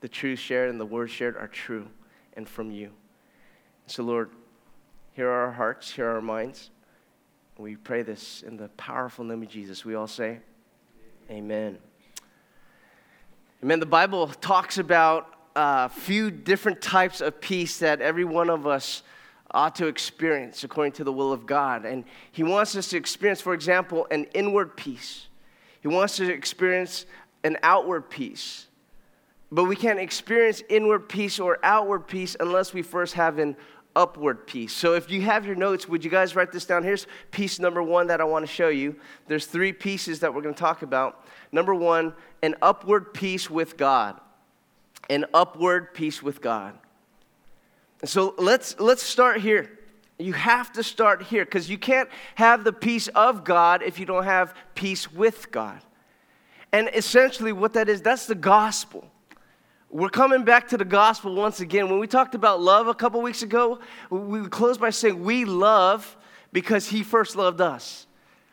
The 0.00 0.08
truth 0.08 0.38
shared 0.38 0.70
and 0.70 0.80
the 0.80 0.86
words 0.86 1.12
shared 1.12 1.36
are 1.36 1.48
true 1.48 1.88
and 2.34 2.48
from 2.48 2.70
you. 2.70 2.90
So, 3.86 4.02
Lord, 4.02 4.30
here 5.12 5.28
are 5.28 5.46
our 5.46 5.52
hearts, 5.52 5.92
here 5.92 6.06
are 6.08 6.14
our 6.14 6.20
minds. 6.20 6.70
We 7.62 7.76
pray 7.76 8.02
this 8.02 8.42
in 8.42 8.56
the 8.56 8.66
powerful 8.70 9.24
name 9.24 9.40
of 9.40 9.48
Jesus. 9.48 9.84
We 9.84 9.94
all 9.94 10.08
say, 10.08 10.40
Amen. 11.30 11.78
Amen. 13.62 13.78
The 13.78 13.86
Bible 13.86 14.26
talks 14.26 14.78
about 14.78 15.32
a 15.54 15.88
few 15.88 16.32
different 16.32 16.82
types 16.82 17.20
of 17.20 17.40
peace 17.40 17.78
that 17.78 18.00
every 18.00 18.24
one 18.24 18.50
of 18.50 18.66
us 18.66 19.04
ought 19.52 19.76
to 19.76 19.86
experience 19.86 20.64
according 20.64 20.94
to 20.94 21.04
the 21.04 21.12
will 21.12 21.32
of 21.32 21.46
God. 21.46 21.84
And 21.84 22.02
He 22.32 22.42
wants 22.42 22.74
us 22.74 22.88
to 22.88 22.96
experience, 22.96 23.40
for 23.40 23.54
example, 23.54 24.08
an 24.10 24.24
inward 24.34 24.76
peace. 24.76 25.28
He 25.82 25.86
wants 25.86 26.14
us 26.14 26.26
to 26.26 26.32
experience 26.32 27.06
an 27.44 27.58
outward 27.62 28.10
peace. 28.10 28.66
But 29.52 29.66
we 29.66 29.76
can't 29.76 30.00
experience 30.00 30.64
inward 30.68 31.08
peace 31.08 31.38
or 31.38 31.60
outward 31.62 32.08
peace 32.08 32.36
unless 32.40 32.74
we 32.74 32.82
first 32.82 33.14
have 33.14 33.38
an 33.38 33.54
upward 33.94 34.46
peace. 34.46 34.72
So 34.72 34.94
if 34.94 35.10
you 35.10 35.22
have 35.22 35.46
your 35.46 35.54
notes, 35.54 35.88
would 35.88 36.04
you 36.04 36.10
guys 36.10 36.34
write 36.34 36.52
this 36.52 36.64
down? 36.64 36.82
Here's 36.82 37.06
piece 37.30 37.58
number 37.58 37.82
one 37.82 38.06
that 38.08 38.20
I 38.20 38.24
want 38.24 38.46
to 38.46 38.52
show 38.52 38.68
you. 38.68 38.96
There's 39.28 39.46
three 39.46 39.72
pieces 39.72 40.20
that 40.20 40.32
we're 40.32 40.42
going 40.42 40.54
to 40.54 40.60
talk 40.60 40.82
about. 40.82 41.26
Number 41.50 41.74
one, 41.74 42.14
an 42.42 42.54
upward 42.62 43.12
peace 43.14 43.50
with 43.50 43.76
God. 43.76 44.20
An 45.10 45.26
upward 45.34 45.94
peace 45.94 46.22
with 46.22 46.40
God. 46.40 46.78
So 48.04 48.34
let's, 48.38 48.78
let's 48.80 49.02
start 49.02 49.40
here. 49.40 49.78
You 50.18 50.32
have 50.32 50.72
to 50.72 50.82
start 50.82 51.22
here 51.22 51.44
because 51.44 51.68
you 51.68 51.78
can't 51.78 52.08
have 52.36 52.64
the 52.64 52.72
peace 52.72 53.08
of 53.08 53.44
God 53.44 53.82
if 53.82 53.98
you 53.98 54.06
don't 54.06 54.24
have 54.24 54.54
peace 54.74 55.12
with 55.12 55.50
God. 55.50 55.80
And 56.72 56.88
essentially, 56.94 57.52
what 57.52 57.74
that 57.74 57.88
is, 57.88 58.00
that's 58.00 58.26
the 58.26 58.34
gospel. 58.34 59.11
We're 59.94 60.08
coming 60.08 60.42
back 60.42 60.68
to 60.68 60.78
the 60.78 60.86
gospel 60.86 61.34
once 61.34 61.60
again. 61.60 61.90
When 61.90 61.98
we 61.98 62.06
talked 62.06 62.34
about 62.34 62.62
love 62.62 62.88
a 62.88 62.94
couple 62.94 63.20
weeks 63.20 63.42
ago, 63.42 63.78
we 64.08 64.48
closed 64.48 64.80
by 64.80 64.88
saying 64.88 65.22
we 65.22 65.44
love 65.44 66.16
because 66.50 66.88
he 66.88 67.02
first 67.02 67.36
loved 67.36 67.60
us. 67.60 68.06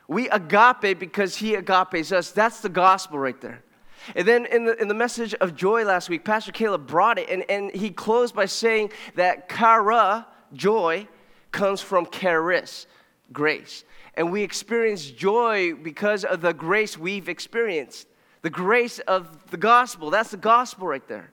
We 0.09 0.27
agape 0.27 0.99
because 0.99 1.37
he 1.37 1.55
agapes 1.55 2.11
us. 2.11 2.31
That's 2.31 2.59
the 2.59 2.67
gospel 2.67 3.19
right 3.19 3.39
there. 3.39 3.63
And 4.17 4.27
then 4.27 4.47
in 4.47 4.65
the, 4.65 4.81
in 4.81 4.89
the 4.89 4.93
message 4.93 5.33
of 5.35 5.55
joy 5.55 5.85
last 5.85 6.09
week, 6.09 6.25
Pastor 6.25 6.51
Caleb 6.51 6.85
brought 6.85 7.17
it, 7.17 7.29
and, 7.29 7.45
and 7.49 7.71
he 7.71 7.89
closed 7.89 8.35
by 8.35 8.45
saying 8.45 8.91
that 9.15 9.47
chara, 9.47 10.27
joy, 10.51 11.07
comes 11.53 11.79
from 11.79 12.05
charis, 12.07 12.85
grace. 13.31 13.85
And 14.15 14.29
we 14.29 14.43
experience 14.43 15.09
joy 15.09 15.73
because 15.73 16.25
of 16.25 16.41
the 16.41 16.53
grace 16.53 16.97
we've 16.97 17.29
experienced. 17.29 18.07
The 18.41 18.49
grace 18.49 18.99
of 18.99 19.49
the 19.51 19.57
gospel. 19.57 20.09
That's 20.09 20.31
the 20.31 20.37
gospel 20.37 20.87
right 20.87 21.05
there. 21.07 21.31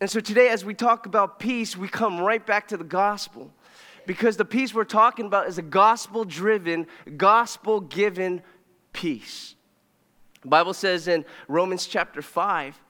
And 0.00 0.10
so 0.10 0.20
today, 0.20 0.48
as 0.48 0.64
we 0.64 0.74
talk 0.74 1.06
about 1.06 1.38
peace, 1.38 1.76
we 1.76 1.88
come 1.88 2.20
right 2.20 2.44
back 2.44 2.68
to 2.68 2.76
the 2.76 2.84
gospel. 2.84 3.50
Because 4.06 4.36
the 4.36 4.44
peace 4.44 4.74
we're 4.74 4.84
talking 4.84 5.26
about 5.26 5.48
is 5.48 5.58
a 5.58 5.62
gospel 5.62 6.24
driven, 6.24 6.86
gospel 7.16 7.80
given 7.80 8.42
peace. 8.92 9.54
The 10.42 10.48
Bible 10.48 10.74
says 10.74 11.08
in 11.08 11.24
Romans 11.48 11.86
chapter 11.86 12.22
5 12.22 12.80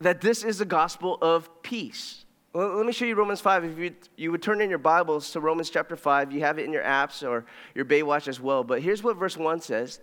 that 0.00 0.20
this 0.20 0.44
is 0.44 0.58
the 0.58 0.64
gospel 0.64 1.18
of 1.22 1.62
peace. 1.62 2.24
Well, 2.52 2.76
let 2.76 2.86
me 2.86 2.92
show 2.92 3.04
you 3.04 3.14
Romans 3.14 3.40
5. 3.40 3.64
If 3.64 3.78
you, 3.78 3.94
you 4.16 4.30
would 4.30 4.42
turn 4.42 4.60
in 4.60 4.68
your 4.68 4.78
Bibles 4.78 5.30
to 5.32 5.40
Romans 5.40 5.70
chapter 5.70 5.96
5, 5.96 6.30
you 6.30 6.40
have 6.40 6.58
it 6.58 6.64
in 6.64 6.72
your 6.72 6.84
apps 6.84 7.26
or 7.26 7.46
your 7.74 7.84
Baywatch 7.84 8.28
as 8.28 8.38
well. 8.38 8.62
But 8.62 8.82
here's 8.82 9.02
what 9.02 9.16
verse 9.16 9.36
1 9.36 9.60
says 9.60 10.00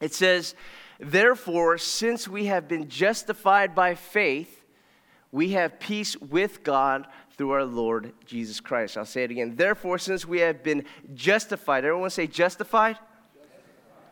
it 0.00 0.12
says, 0.12 0.54
Therefore, 0.98 1.78
since 1.78 2.28
we 2.28 2.46
have 2.46 2.68
been 2.68 2.88
justified 2.88 3.74
by 3.74 3.94
faith, 3.94 4.64
we 5.32 5.50
have 5.50 5.80
peace 5.80 6.16
with 6.16 6.62
God 6.62 7.06
through 7.36 7.50
our 7.50 7.64
Lord 7.64 8.12
Jesus 8.24 8.60
Christ. 8.60 8.96
I'll 8.96 9.04
say 9.04 9.24
it 9.24 9.30
again. 9.30 9.56
Therefore, 9.56 9.98
since 9.98 10.26
we 10.26 10.38
have 10.40 10.62
been 10.62 10.84
justified, 11.14 11.84
everyone 11.84 12.10
say 12.10 12.26
justified? 12.26 12.96
justified. 12.96 13.54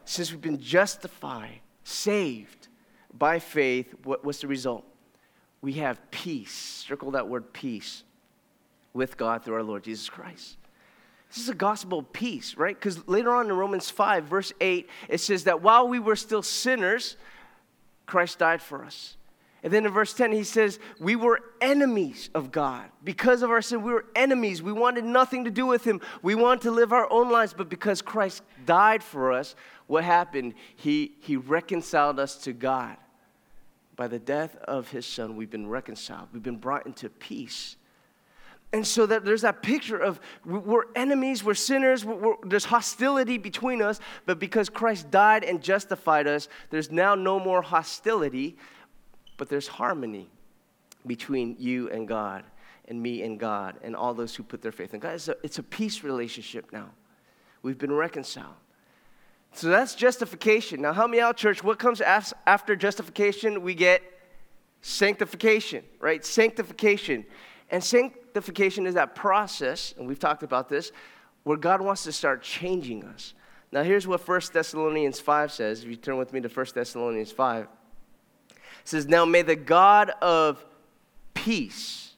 Since 0.05 0.33
we've 0.33 0.41
been 0.41 0.61
justified, 0.61 1.61
saved 1.85 2.69
by 3.13 3.39
faith, 3.39 3.95
what, 4.03 4.25
what's 4.25 4.41
the 4.41 4.49
result? 4.49 4.85
We 5.61 5.75
have 5.75 6.11
peace. 6.11 6.53
Circle 6.53 7.13
that 7.13 7.29
word 7.29 7.53
peace 7.53 8.03
with 8.93 9.17
God 9.17 9.45
through 9.45 9.55
our 9.55 9.63
Lord 9.63 9.85
Jesus 9.85 10.09
Christ. 10.09 10.57
This 11.33 11.45
is 11.45 11.49
a 11.49 11.55
gospel 11.55 12.01
of 12.01 12.13
peace, 12.13 12.57
right? 12.59 12.79
Because 12.79 13.09
later 13.09 13.35
on 13.35 13.47
in 13.47 13.57
Romans 13.57 13.89
5, 13.89 14.25
verse 14.25 14.53
8, 14.61 14.87
it 15.09 15.19
says 15.19 15.45
that 15.45 15.63
while 15.63 15.89
we 15.89 15.99
were 15.99 16.17
still 16.17 16.43
sinners, 16.43 17.17
Christ 18.05 18.39
died 18.39 18.61
for 18.61 18.85
us. 18.85 19.17
And 19.63 19.73
then 19.73 19.87
in 19.87 19.93
verse 19.93 20.13
10, 20.13 20.33
he 20.33 20.45
says, 20.45 20.79
We 21.01 21.17
were 21.17 21.41
enemies 21.63 22.29
of 22.35 22.53
God. 22.53 22.85
Because 23.03 23.43
of 23.43 23.51
our 23.51 23.63
sin, 23.63 23.83
we 23.83 23.93
were 23.93 24.05
enemies. 24.15 24.61
We 24.61 24.73
wanted 24.73 25.05
nothing 25.05 25.45
to 25.45 25.51
do 25.51 25.65
with 25.65 25.85
him. 25.85 26.03
We 26.21 26.35
wanted 26.35 26.63
to 26.63 26.71
live 26.71 26.93
our 26.93 27.11
own 27.11 27.31
lives. 27.31 27.55
But 27.55 27.71
because 27.71 28.03
Christ 28.03 28.43
died 28.67 29.03
for 29.03 29.33
us, 29.33 29.55
what 29.87 30.05
happened? 30.05 30.53
He, 30.77 31.13
he 31.21 31.37
reconciled 31.37 32.21
us 32.21 32.37
to 32.45 32.53
God. 32.53 32.99
By 33.97 34.09
the 34.09 34.19
death 34.19 34.57
of 34.65 34.91
his 34.91 35.07
son, 35.07 35.37
we've 35.37 35.51
been 35.51 35.69
reconciled, 35.69 36.29
we've 36.33 36.43
been 36.43 36.57
brought 36.57 36.85
into 36.85 37.09
peace. 37.09 37.77
And 38.73 38.87
so 38.87 39.05
that 39.05 39.25
there's 39.25 39.43
that 39.43 39.63
picture 39.63 39.99
of 39.99 40.19
we're 40.47 40.85
enemies, 40.97 41.45
we're 41.45 41.53
sinners, 41.53 42.05
we're, 42.07 42.37
there's 42.45 42.65
hostility 42.65 43.37
between 43.37 43.83
us, 43.83 44.01
but 44.25 44.39
because 44.39 44.71
Christ 44.71 45.11
died 45.11 45.45
and 45.45 45.63
justified 45.63 46.27
us, 46.27 46.49
there's 46.71 46.91
now 46.91 47.15
no 47.15 47.39
more 47.39 47.61
hostility, 47.61 48.57
but 49.37 49.51
there's 49.51 49.69
harmony 49.69 50.31
between 51.07 51.57
you 51.59 51.91
and 51.91 52.09
God, 52.09 52.45
and 52.89 53.03
me 53.03 53.23
and 53.23 53.39
God, 53.39 53.77
and 53.83 53.95
all 53.95 54.15
those 54.15 54.35
who 54.35 54.43
put 54.43 54.63
their 54.63 54.73
faith 54.73 54.95
in 54.95 55.01
God. 55.01 55.15
It's 55.15 55.29
a, 55.29 55.37
it's 55.43 55.59
a 55.59 55.63
peace 55.63 56.03
relationship 56.03 56.73
now. 56.73 56.89
We've 57.63 57.79
been 57.79 57.93
reconciled. 57.93 58.55
So 59.53 59.69
that's 59.69 59.95
justification. 59.95 60.81
Now, 60.81 60.95
help 60.95 61.11
me 61.11 61.21
out, 61.21 61.37
church. 61.37 61.63
What 61.63 61.79
comes 61.79 62.01
after 62.01 62.75
justification? 62.75 63.63
We 63.63 63.75
get 63.75 64.03
sanctification, 64.81 65.85
right? 66.01 66.25
Sanctification. 66.25 67.27
And 67.73 67.83
sanctification 67.83 68.87
is 68.87 68.95
that 68.95 69.15
process, 69.15 69.95
and 69.97 70.07
we've 70.07 70.19
talked 70.19 70.43
about 70.43 70.69
this, 70.69 70.93
where 71.43 71.57
God 71.57 71.81
wants 71.81 72.05
to 72.05 72.13
start 72.13 72.43
changing 72.43 73.03
us. 73.05 73.33
Now, 73.73 73.83
here's 73.83 74.07
what 74.07 74.27
1 74.29 74.41
Thessalonians 74.53 75.19
5 75.19 75.51
says. 75.51 75.83
If 75.83 75.89
you 75.89 75.97
turn 75.97 76.19
with 76.19 76.35
me 76.35 76.43
to 76.43 76.49
1 76.49 76.67
Thessalonians 76.75 77.33
5, 77.33 77.65
it 77.65 78.59
says, 78.85 79.09
Now 79.09 79.25
may 79.25 79.41
the 79.41 79.57
God 79.57 80.11
of 80.21 80.63
peace, 81.33 82.13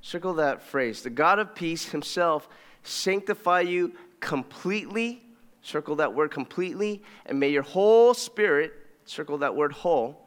circle 0.00 0.32
that 0.34 0.62
phrase, 0.62 1.02
the 1.02 1.10
God 1.10 1.38
of 1.38 1.54
peace 1.54 1.90
himself 1.90 2.48
sanctify 2.82 3.60
you 3.60 3.92
completely, 4.20 5.22
circle 5.60 5.96
that 5.96 6.14
word 6.14 6.30
completely, 6.30 7.02
and 7.26 7.38
may 7.38 7.50
your 7.50 7.62
whole 7.62 8.14
spirit, 8.14 8.72
circle 9.04 9.36
that 9.38 9.54
word 9.54 9.72
whole, 9.72 10.23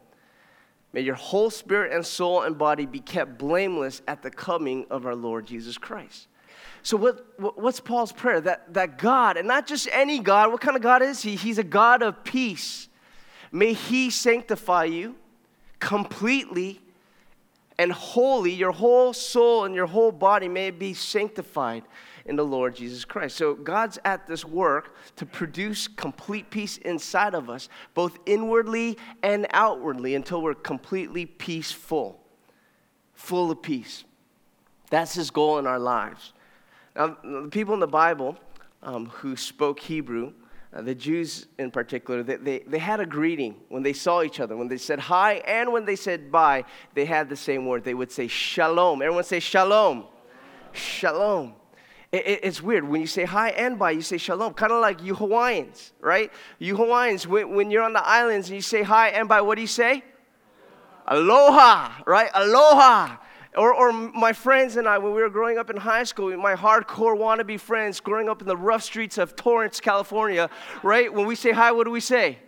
May 0.92 1.02
your 1.02 1.14
whole 1.14 1.50
spirit 1.50 1.92
and 1.92 2.04
soul 2.04 2.42
and 2.42 2.56
body 2.56 2.86
be 2.86 3.00
kept 3.00 3.38
blameless 3.38 4.00
at 4.08 4.22
the 4.22 4.30
coming 4.30 4.86
of 4.90 5.04
our 5.06 5.14
Lord 5.14 5.46
Jesus 5.46 5.76
Christ. 5.76 6.28
So, 6.82 6.96
what, 6.96 7.58
what's 7.58 7.80
Paul's 7.80 8.12
prayer? 8.12 8.40
That, 8.40 8.72
that 8.74 8.98
God, 8.98 9.36
and 9.36 9.46
not 9.46 9.66
just 9.66 9.88
any 9.92 10.20
God, 10.20 10.50
what 10.50 10.60
kind 10.60 10.76
of 10.76 10.82
God 10.82 11.02
is 11.02 11.22
He? 11.22 11.36
He's 11.36 11.58
a 11.58 11.64
God 11.64 12.02
of 12.02 12.24
peace. 12.24 12.88
May 13.52 13.74
He 13.74 14.10
sanctify 14.10 14.84
you 14.84 15.16
completely 15.80 16.80
and 17.78 17.92
holy, 17.92 18.52
your 18.52 18.72
whole 18.72 19.12
soul 19.12 19.64
and 19.64 19.74
your 19.74 19.86
whole 19.86 20.10
body 20.10 20.48
may 20.48 20.70
be 20.70 20.92
sanctified 20.94 21.84
in 22.26 22.36
the 22.36 22.44
Lord 22.44 22.74
Jesus 22.76 23.04
Christ. 23.04 23.36
So 23.36 23.54
God's 23.54 23.98
at 24.04 24.26
this 24.26 24.44
work 24.44 24.94
to 25.16 25.24
produce 25.24 25.88
complete 25.88 26.50
peace 26.50 26.76
inside 26.78 27.34
of 27.34 27.48
us, 27.48 27.68
both 27.94 28.18
inwardly 28.26 28.98
and 29.22 29.46
outwardly, 29.50 30.14
until 30.14 30.42
we're 30.42 30.54
completely 30.54 31.24
peaceful, 31.24 32.20
full 33.14 33.50
of 33.50 33.62
peace. 33.62 34.04
That's 34.90 35.14
His 35.14 35.30
goal 35.30 35.58
in 35.58 35.66
our 35.66 35.78
lives. 35.78 36.32
Now, 36.96 37.16
the 37.22 37.48
people 37.50 37.74
in 37.74 37.80
the 37.80 37.86
Bible 37.86 38.36
um, 38.82 39.06
who 39.06 39.36
spoke 39.36 39.80
Hebrew, 39.80 40.32
uh, 40.72 40.82
the 40.82 40.94
Jews 40.94 41.46
in 41.58 41.70
particular, 41.70 42.22
they, 42.22 42.36
they, 42.36 42.58
they, 42.60 42.78
had 42.78 43.00
a 43.00 43.06
greeting 43.06 43.56
when 43.68 43.82
they 43.82 43.94
saw 43.94 44.22
each 44.22 44.38
other. 44.38 44.54
When 44.56 44.68
they 44.68 44.76
said 44.76 44.98
hi 44.98 45.34
and 45.46 45.72
when 45.72 45.86
they 45.86 45.96
said 45.96 46.30
bye, 46.30 46.64
they 46.94 47.06
had 47.06 47.30
the 47.30 47.36
same 47.36 47.64
word. 47.64 47.84
They 47.84 47.94
would 47.94 48.12
say 48.12 48.28
shalom. 48.28 49.00
Everyone 49.00 49.24
say 49.24 49.40
shalom. 49.40 50.04
Shalom. 50.72 51.54
It, 52.12 52.26
it, 52.26 52.40
it's 52.42 52.62
weird. 52.62 52.86
When 52.86 53.00
you 53.00 53.06
say 53.06 53.24
hi 53.24 53.50
and 53.50 53.78
bye, 53.78 53.92
you 53.92 54.02
say 54.02 54.18
shalom. 54.18 54.52
Kind 54.52 54.72
of 54.72 54.82
like 54.82 55.02
you 55.02 55.14
Hawaiians, 55.14 55.92
right? 56.00 56.30
You 56.58 56.76
Hawaiians, 56.76 57.26
when, 57.26 57.54
when 57.54 57.70
you're 57.70 57.82
on 57.82 57.94
the 57.94 58.06
islands 58.06 58.48
and 58.48 58.56
you 58.56 58.62
say 58.62 58.82
hi 58.82 59.08
and 59.08 59.26
bye, 59.26 59.40
what 59.40 59.54
do 59.54 59.62
you 59.62 59.66
say? 59.66 60.04
Aloha, 61.06 62.02
right? 62.06 62.30
Aloha. 62.34 63.16
Or, 63.58 63.74
or 63.74 63.92
my 63.92 64.32
friends 64.32 64.76
and 64.76 64.86
I, 64.86 64.98
when 64.98 65.12
we 65.12 65.20
were 65.20 65.28
growing 65.28 65.58
up 65.58 65.68
in 65.68 65.76
high 65.76 66.04
school, 66.04 66.34
my 66.36 66.54
hardcore 66.54 67.18
wannabe 67.18 67.58
friends 67.58 67.98
growing 67.98 68.28
up 68.28 68.40
in 68.40 68.46
the 68.46 68.56
rough 68.56 68.84
streets 68.84 69.18
of 69.18 69.34
Torrance, 69.34 69.80
California, 69.80 70.48
right? 70.84 71.12
When 71.12 71.26
we 71.26 71.34
say 71.34 71.50
hi, 71.50 71.72
what 71.72 71.84
do 71.84 71.90
we 71.90 71.98
say? 71.98 72.38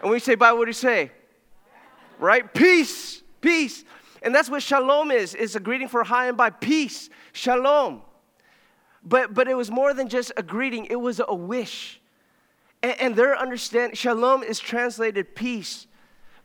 And 0.00 0.02
when 0.02 0.12
we 0.12 0.18
say 0.18 0.34
bye, 0.34 0.52
what 0.52 0.64
do 0.64 0.70
we 0.70 0.72
say? 0.72 1.12
Right? 2.18 2.52
Peace, 2.52 3.22
peace. 3.40 3.84
And 4.20 4.34
that's 4.34 4.50
what 4.50 4.64
shalom 4.64 5.12
is. 5.12 5.32
It's 5.36 5.54
a 5.54 5.60
greeting 5.60 5.86
for 5.86 6.02
hi 6.02 6.26
and 6.26 6.36
bye, 6.36 6.50
peace, 6.50 7.08
shalom. 7.32 8.02
But, 9.04 9.32
but 9.32 9.46
it 9.46 9.54
was 9.54 9.70
more 9.70 9.94
than 9.94 10.08
just 10.08 10.32
a 10.36 10.42
greeting, 10.42 10.86
it 10.86 11.00
was 11.00 11.20
a 11.26 11.34
wish. 11.34 12.00
And, 12.82 13.00
and 13.00 13.16
their 13.16 13.38
understanding, 13.38 13.94
shalom 13.94 14.42
is 14.42 14.58
translated 14.58 15.36
peace. 15.36 15.86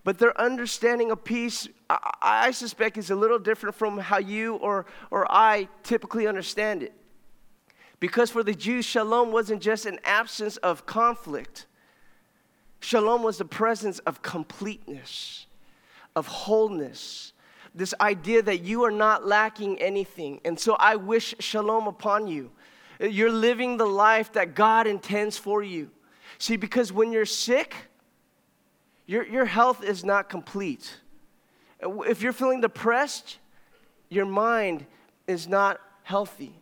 But 0.03 0.17
their 0.17 0.39
understanding 0.39 1.11
of 1.11 1.23
peace, 1.23 1.67
I, 1.89 2.11
I 2.21 2.51
suspect, 2.51 2.97
is 2.97 3.09
a 3.09 3.15
little 3.15 3.39
different 3.39 3.75
from 3.75 3.97
how 3.97 4.17
you 4.17 4.55
or, 4.55 4.85
or 5.11 5.25
I 5.31 5.69
typically 5.83 6.27
understand 6.27 6.83
it. 6.83 6.93
Because 7.99 8.29
for 8.29 8.43
the 8.43 8.53
Jews, 8.53 8.85
shalom 8.85 9.31
wasn't 9.31 9.61
just 9.61 9.85
an 9.85 9.99
absence 10.03 10.57
of 10.57 10.85
conflict, 10.85 11.67
shalom 12.81 13.23
was 13.23 13.37
the 13.37 13.45
presence 13.45 13.99
of 13.99 14.21
completeness, 14.21 15.45
of 16.15 16.27
wholeness, 16.27 17.31
this 17.73 17.93
idea 18.01 18.41
that 18.41 18.61
you 18.61 18.83
are 18.83 18.91
not 18.91 19.25
lacking 19.25 19.81
anything. 19.81 20.41
And 20.43 20.59
so 20.59 20.75
I 20.79 20.97
wish 20.97 21.33
shalom 21.39 21.87
upon 21.87 22.27
you. 22.27 22.51
You're 22.99 23.31
living 23.31 23.77
the 23.77 23.87
life 23.87 24.33
that 24.33 24.53
God 24.53 24.85
intends 24.85 25.37
for 25.37 25.63
you. 25.63 25.89
See, 26.37 26.57
because 26.57 26.91
when 26.91 27.11
you're 27.11 27.25
sick, 27.25 27.73
your, 29.05 29.25
your 29.25 29.45
health 29.45 29.83
is 29.83 30.03
not 30.03 30.29
complete. 30.29 30.97
If 31.81 32.21
you're 32.21 32.33
feeling 32.33 32.61
depressed, 32.61 33.37
your 34.09 34.25
mind 34.25 34.85
is 35.27 35.47
not 35.47 35.79
healthy. 36.03 36.53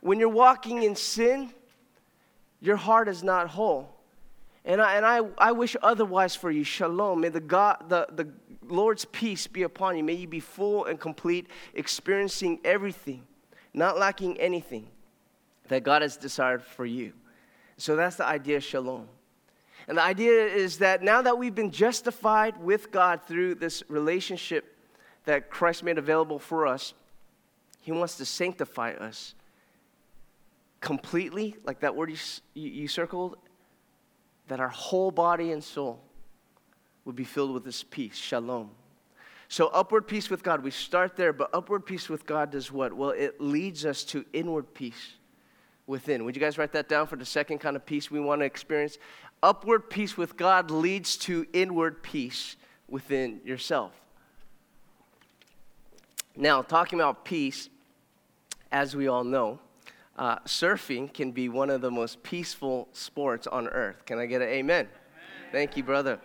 When 0.00 0.20
you're 0.20 0.28
walking 0.28 0.82
in 0.82 0.94
sin, 0.94 1.50
your 2.60 2.76
heart 2.76 3.08
is 3.08 3.22
not 3.22 3.48
whole. 3.48 3.94
And 4.64 4.80
I, 4.80 4.96
and 4.96 5.06
I, 5.06 5.20
I 5.38 5.52
wish 5.52 5.76
otherwise 5.82 6.36
for 6.36 6.50
you. 6.50 6.62
Shalom. 6.62 7.22
May 7.22 7.30
the, 7.30 7.40
God, 7.40 7.84
the, 7.88 8.06
the 8.12 8.28
Lord's 8.62 9.04
peace 9.06 9.46
be 9.46 9.62
upon 9.62 9.96
you. 9.96 10.04
May 10.04 10.14
you 10.14 10.28
be 10.28 10.40
full 10.40 10.84
and 10.84 11.00
complete, 11.00 11.46
experiencing 11.74 12.60
everything, 12.64 13.24
not 13.72 13.98
lacking 13.98 14.38
anything 14.38 14.88
that 15.68 15.82
God 15.82 16.02
has 16.02 16.16
desired 16.16 16.62
for 16.62 16.84
you. 16.84 17.12
So 17.76 17.96
that's 17.96 18.16
the 18.16 18.26
idea 18.26 18.58
of 18.58 18.64
shalom. 18.64 19.08
And 19.88 19.96
the 19.96 20.02
idea 20.02 20.46
is 20.46 20.78
that 20.78 21.02
now 21.02 21.22
that 21.22 21.38
we've 21.38 21.54
been 21.54 21.70
justified 21.70 22.62
with 22.62 22.92
God 22.92 23.22
through 23.26 23.54
this 23.54 23.82
relationship 23.88 24.76
that 25.24 25.50
Christ 25.50 25.82
made 25.82 25.96
available 25.96 26.38
for 26.38 26.66
us, 26.66 26.92
He 27.80 27.90
wants 27.90 28.18
to 28.18 28.26
sanctify 28.26 28.92
us 28.92 29.34
completely, 30.80 31.56
like 31.64 31.80
that 31.80 31.96
word 31.96 32.10
you, 32.10 32.68
you 32.68 32.86
circled, 32.86 33.38
that 34.48 34.60
our 34.60 34.68
whole 34.68 35.10
body 35.10 35.52
and 35.52 35.64
soul 35.64 36.00
would 37.06 37.16
be 37.16 37.24
filled 37.24 37.52
with 37.52 37.64
this 37.64 37.82
peace, 37.82 38.16
shalom. 38.16 38.70
So, 39.48 39.68
upward 39.68 40.06
peace 40.06 40.28
with 40.28 40.42
God, 40.42 40.62
we 40.62 40.70
start 40.70 41.16
there, 41.16 41.32
but 41.32 41.48
upward 41.54 41.86
peace 41.86 42.10
with 42.10 42.26
God 42.26 42.50
does 42.50 42.70
what? 42.70 42.92
Well, 42.92 43.10
it 43.10 43.40
leads 43.40 43.86
us 43.86 44.04
to 44.04 44.26
inward 44.34 44.74
peace 44.74 45.14
within. 45.86 46.24
Would 46.24 46.36
you 46.36 46.40
guys 46.40 46.58
write 46.58 46.72
that 46.72 46.88
down 46.88 47.06
for 47.06 47.16
the 47.16 47.24
second 47.24 47.58
kind 47.58 47.74
of 47.74 47.84
peace 47.84 48.10
we 48.10 48.20
want 48.20 48.42
to 48.42 48.44
experience? 48.44 48.98
Upward 49.42 49.88
peace 49.88 50.16
with 50.16 50.36
God 50.36 50.70
leads 50.70 51.16
to 51.18 51.46
inward 51.52 52.02
peace 52.02 52.56
within 52.88 53.40
yourself. 53.44 53.92
Now, 56.36 56.62
talking 56.62 56.98
about 56.98 57.24
peace, 57.24 57.68
as 58.72 58.96
we 58.96 59.08
all 59.08 59.24
know, 59.24 59.60
uh, 60.16 60.38
surfing 60.40 61.12
can 61.12 61.30
be 61.30 61.48
one 61.48 61.70
of 61.70 61.80
the 61.80 61.90
most 61.90 62.22
peaceful 62.22 62.88
sports 62.92 63.46
on 63.46 63.68
earth. 63.68 64.04
Can 64.06 64.18
I 64.18 64.26
get 64.26 64.42
an 64.42 64.48
amen? 64.48 64.86
amen. 64.86 64.88
Thank 65.52 65.76
you, 65.76 65.84
brother. 65.84 66.20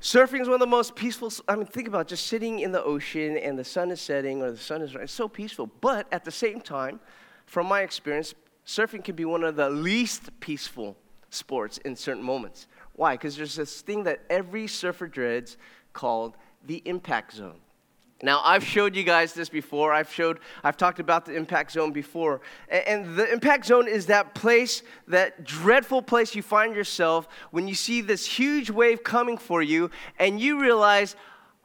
Surfing 0.00 0.40
is 0.40 0.48
one 0.48 0.54
of 0.54 0.60
the 0.60 0.66
most 0.66 0.96
peaceful. 0.96 1.30
I 1.46 1.56
mean, 1.56 1.66
think 1.66 1.86
about 1.86 2.08
just 2.08 2.26
sitting 2.26 2.60
in 2.60 2.72
the 2.72 2.82
ocean 2.82 3.36
and 3.36 3.58
the 3.58 3.64
sun 3.64 3.90
is 3.90 4.00
setting 4.00 4.40
or 4.40 4.50
the 4.50 4.56
sun 4.56 4.80
is 4.80 4.94
rising. 4.94 5.04
It's 5.04 5.12
so 5.12 5.28
peaceful. 5.28 5.70
But 5.82 6.06
at 6.10 6.24
the 6.24 6.30
same 6.30 6.62
time, 6.62 7.00
from 7.44 7.66
my 7.66 7.82
experience, 7.82 8.34
surfing 8.66 9.04
can 9.04 9.14
be 9.14 9.26
one 9.26 9.44
of 9.44 9.56
the 9.56 9.68
least 9.68 10.40
peaceful 10.40 10.96
sports 11.30 11.78
in 11.78 11.96
certain 11.96 12.22
moments. 12.22 12.66
Why? 12.94 13.14
Because 13.14 13.36
there's 13.36 13.56
this 13.56 13.80
thing 13.80 14.04
that 14.04 14.20
every 14.28 14.66
surfer 14.66 15.06
dreads 15.06 15.56
called 15.92 16.36
the 16.66 16.82
impact 16.84 17.34
zone. 17.34 17.60
Now, 18.22 18.42
I've 18.44 18.64
showed 18.64 18.94
you 18.94 19.02
guys 19.02 19.32
this 19.32 19.48
before. 19.48 19.94
I've 19.94 20.12
showed, 20.12 20.40
I've 20.62 20.76
talked 20.76 21.00
about 21.00 21.24
the 21.24 21.34
impact 21.34 21.72
zone 21.72 21.90
before. 21.90 22.42
And, 22.68 23.16
the 23.16 23.32
impact 23.32 23.64
zone 23.64 23.88
is 23.88 24.06
that 24.06 24.34
place, 24.34 24.82
that 25.08 25.44
dreadful 25.44 26.02
place 26.02 26.34
you 26.34 26.42
find 26.42 26.74
yourself 26.74 27.28
when 27.50 27.66
you 27.66 27.74
see 27.74 28.02
this 28.02 28.26
huge 28.26 28.68
wave 28.68 29.02
coming 29.02 29.38
for 29.38 29.62
you 29.62 29.90
and 30.18 30.38
you 30.38 30.60
realize, 30.60 31.16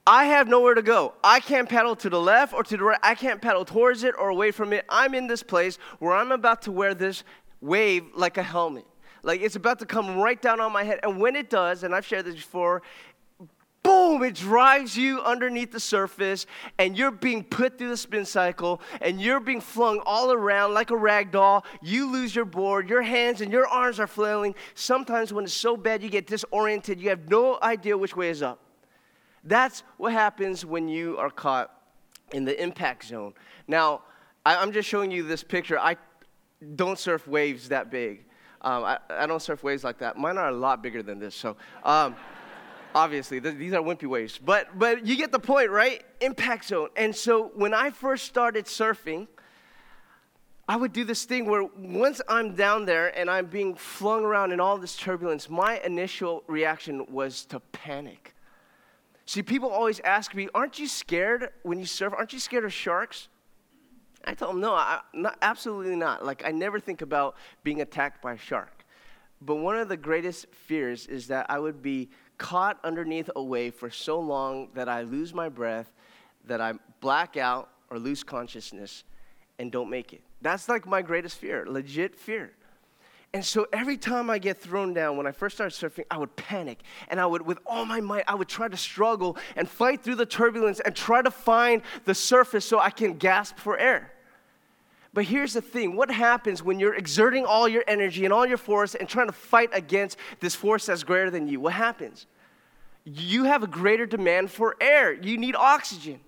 I 0.08 0.26
have 0.26 0.48
nowhere 0.48 0.76
to 0.76 0.82
go. 0.82 1.14
I 1.24 1.42
can't 1.42 1.68
paddle 1.68 1.96
to 1.98 2.10
the 2.10 2.22
left 2.22 2.54
or 2.54 2.64
to 2.64 2.78
the 2.78 2.84
right. 2.84 3.00
I 3.04 3.16
can't 3.16 3.42
paddle 3.42 3.66
towards 3.66 4.04
it 4.04 4.16
or 4.18 4.30
away 4.30 4.52
from 4.52 4.72
it. 4.72 4.86
I'm 4.88 5.14
in 5.14 5.28
this 5.28 5.44
place 5.44 5.78
where 6.00 6.16
I'm 6.16 6.32
about 6.32 6.62
to 6.64 6.72
wear 6.72 6.94
this 6.94 7.24
wave 7.60 8.06
like 8.16 8.38
a 8.38 8.44
helmet. 8.44 8.86
Like 9.26 9.42
it's 9.42 9.56
about 9.56 9.80
to 9.80 9.86
come 9.86 10.18
right 10.18 10.40
down 10.40 10.62
on 10.62 10.72
my 10.72 10.84
head. 10.84 11.00
And 11.04 11.20
when 11.20 11.36
it 11.36 11.50
does, 11.50 11.84
and 11.84 11.94
I've 11.96 12.06
shared 12.06 12.26
this 12.26 12.36
before, 12.36 12.84
boom, 13.82 14.24
it 14.24 14.36
drives 14.36 14.96
you 14.96 15.20
underneath 15.22 15.72
the 15.72 15.80
surface, 15.80 16.46
and 16.78 16.98
you're 16.98 17.12
being 17.12 17.44
put 17.44 17.78
through 17.78 17.90
the 17.90 17.98
spin 17.98 18.26
cycle, 18.26 18.82
and 19.02 19.20
you're 19.20 19.40
being 19.40 19.62
flung 19.62 20.02
all 20.06 20.32
around 20.32 20.74
like 20.74 20.92
a 20.92 20.96
rag 20.96 21.32
doll. 21.32 21.66
You 21.82 22.12
lose 22.12 22.36
your 22.36 22.46
board, 22.46 22.88
your 22.88 23.02
hands 23.02 23.42
and 23.42 23.52
your 23.52 23.68
arms 23.68 24.00
are 24.00 24.08
flailing. 24.08 24.54
Sometimes, 24.76 25.34
when 25.34 25.46
it's 25.46 25.54
so 25.54 25.76
bad, 25.76 26.04
you 26.04 26.10
get 26.10 26.28
disoriented, 26.28 27.02
you 27.02 27.10
have 27.10 27.28
no 27.28 27.58
idea 27.62 27.98
which 27.98 28.16
way 28.16 28.30
is 28.30 28.44
up. 28.44 28.60
That's 29.44 29.84
what 29.98 30.14
happens 30.14 30.66
when 30.66 30.88
you 30.88 31.18
are 31.18 31.30
caught 31.32 31.72
in 32.32 32.46
the 32.46 32.62
impact 32.62 33.06
zone. 33.06 33.34
Now, 33.68 34.02
I, 34.46 34.62
am 34.62 34.72
just 34.72 34.88
showing 34.88 35.10
you 35.10 35.24
this 35.24 35.44
picture. 35.44 35.80
I 35.80 35.98
don't 36.76 36.98
surf 36.98 37.28
waves 37.28 37.70
that 37.70 37.90
big. 37.90 38.26
Um, 38.66 38.84
I, 38.84 38.98
I, 39.12 39.28
don't 39.28 39.42
surf 39.42 39.64
waves 39.64 39.84
like 39.84 40.00
that. 40.00 40.18
Mine 40.18 40.40
are 40.40 40.50
a 40.50 40.52
lot 40.52 40.82
bigger 40.82 41.04
than 41.04 41.20
this. 41.20 41.36
So, 41.36 41.56
um, 41.84 42.16
obviously. 42.96 43.38
these 43.38 43.74
are 43.74 43.82
wimpy 43.82 44.08
waves. 44.08 44.40
But, 44.44 44.80
but 44.80 45.06
you 45.06 45.16
get 45.16 45.32
the 45.32 45.40
point, 45.40 45.70
right? 45.70 46.04
Impact 46.20 46.66
zone. 46.66 46.90
And 46.96 47.16
so 47.16 47.52
when 47.54 47.76
I 47.76 47.92
first 47.92 48.26
started 48.26 48.66
surfing, 48.66 49.28
I 50.68 50.78
would 50.78 50.94
do 50.94 51.04
this 51.04 51.26
thing 51.26 51.46
where 51.46 51.64
once 51.78 52.22
I'm 52.28 52.56
down 52.56 52.86
there 52.86 53.16
and 53.16 53.30
I'm 53.30 53.46
being 53.46 53.76
flung 53.76 54.26
around 54.26 54.52
in 54.52 54.60
all 54.60 54.80
this 54.80 54.98
turbulence, 54.98 55.48
my 55.48 55.80
initial 55.86 56.44
reaction 56.48 57.06
was 57.08 57.46
to 57.46 57.60
panic. 57.60 58.34
See, 59.28 59.44
people 59.44 59.70
always 59.70 60.00
ask 60.00 60.34
me, 60.34 60.50
Aren't 60.56 60.80
you 60.80 60.88
scared 60.88 61.50
when 61.62 61.78
you 61.78 61.86
surf? 61.86 62.14
Aren't 62.18 62.34
you 62.34 62.40
scared 62.40 62.66
of 62.66 62.74
sharks? 62.74 63.28
I 64.26 64.34
tell 64.34 64.50
them, 64.50 64.60
No, 64.60 64.74
I, 64.74 65.02
not, 65.14 65.38
absolutely 65.42 65.96
not. 65.96 66.26
Like, 66.26 66.44
I 66.46 66.52
never 66.52 66.80
think 66.80 67.02
about 67.02 67.36
being 67.64 67.82
attacked 67.82 68.22
by 68.22 68.34
a 68.34 68.38
shark. 68.38 68.86
But 69.42 69.56
one 69.56 69.78
of 69.78 69.90
the 69.90 69.98
greatest 69.98 70.48
fears 70.52 71.08
is 71.08 71.28
that 71.28 71.46
I 71.50 71.60
would 71.60 71.82
be 71.82 72.10
caught 72.38 72.80
underneath 72.84 73.30
a 73.36 73.44
wave 73.44 73.76
for 73.76 73.90
so 73.90 74.20
long 74.20 74.70
that 74.74 74.90
I 74.90 75.04
lose 75.04 75.34
my 75.34 75.50
breath, 75.50 75.92
that 76.46 76.62
I 76.62 76.74
black 77.00 77.38
out 77.38 77.70
or 77.90 78.00
lose 78.00 78.24
consciousness 78.24 79.04
and 79.60 79.72
don't 79.72 79.90
make 79.90 80.14
it. 80.14 80.22
That's 80.42 80.68
like 80.68 80.86
my 80.86 81.02
greatest 81.02 81.38
fear, 81.38 81.66
legit 81.68 82.16
fear. 82.16 82.52
And 83.34 83.44
so 83.44 83.68
every 83.74 83.98
time 83.98 84.30
I 84.30 84.38
get 84.38 84.58
thrown 84.58 84.94
down, 84.94 85.18
when 85.18 85.28
I 85.28 85.34
first 85.34 85.58
started 85.58 85.76
surfing, 85.76 86.06
I 86.10 86.18
would 86.18 86.34
panic. 86.38 86.80
And 87.10 87.20
I 87.20 87.26
would, 87.26 87.42
with 87.42 87.60
all 87.66 87.84
my 87.84 88.00
might, 88.00 88.24
I 88.30 88.36
would 88.36 88.48
try 88.48 88.70
to 88.70 88.78
struggle 88.78 89.38
and 89.58 89.68
fight 89.68 90.02
through 90.02 90.16
the 90.16 90.26
turbulence 90.26 90.80
and 90.80 90.96
try 90.96 91.22
to 91.22 91.32
find 91.32 91.82
the 92.06 92.16
surface 92.16 92.64
so 92.64 92.80
I 92.80 92.92
can 92.92 93.18
gasp 93.18 93.58
for 93.58 93.78
air. 93.78 94.14
But 95.16 95.24
here's 95.24 95.54
the 95.54 95.62
thing 95.62 95.96
what 95.96 96.12
happens 96.12 96.62
when 96.62 96.78
you're 96.78 96.94
exerting 96.94 97.46
all 97.46 97.70
your 97.70 97.86
energy 97.88 98.26
and 98.26 98.34
all 98.34 98.46
your 98.46 98.58
force 98.58 98.96
and 98.96 99.08
trying 99.08 99.28
to 99.28 99.34
fight 99.34 99.70
against 99.72 100.18
this 100.42 100.54
force 100.54 100.88
that's 100.88 101.04
greater 101.04 101.32
than 101.32 101.48
you? 101.48 101.62
What 101.62 101.72
happens? 101.72 102.28
You 103.06 103.46
have 103.46 103.64
a 103.64 103.68
greater 103.68 104.06
demand 104.06 104.52
for 104.52 104.76
air, 104.82 105.14
you 105.14 105.38
need 105.38 105.56
oxygen. 105.56 106.20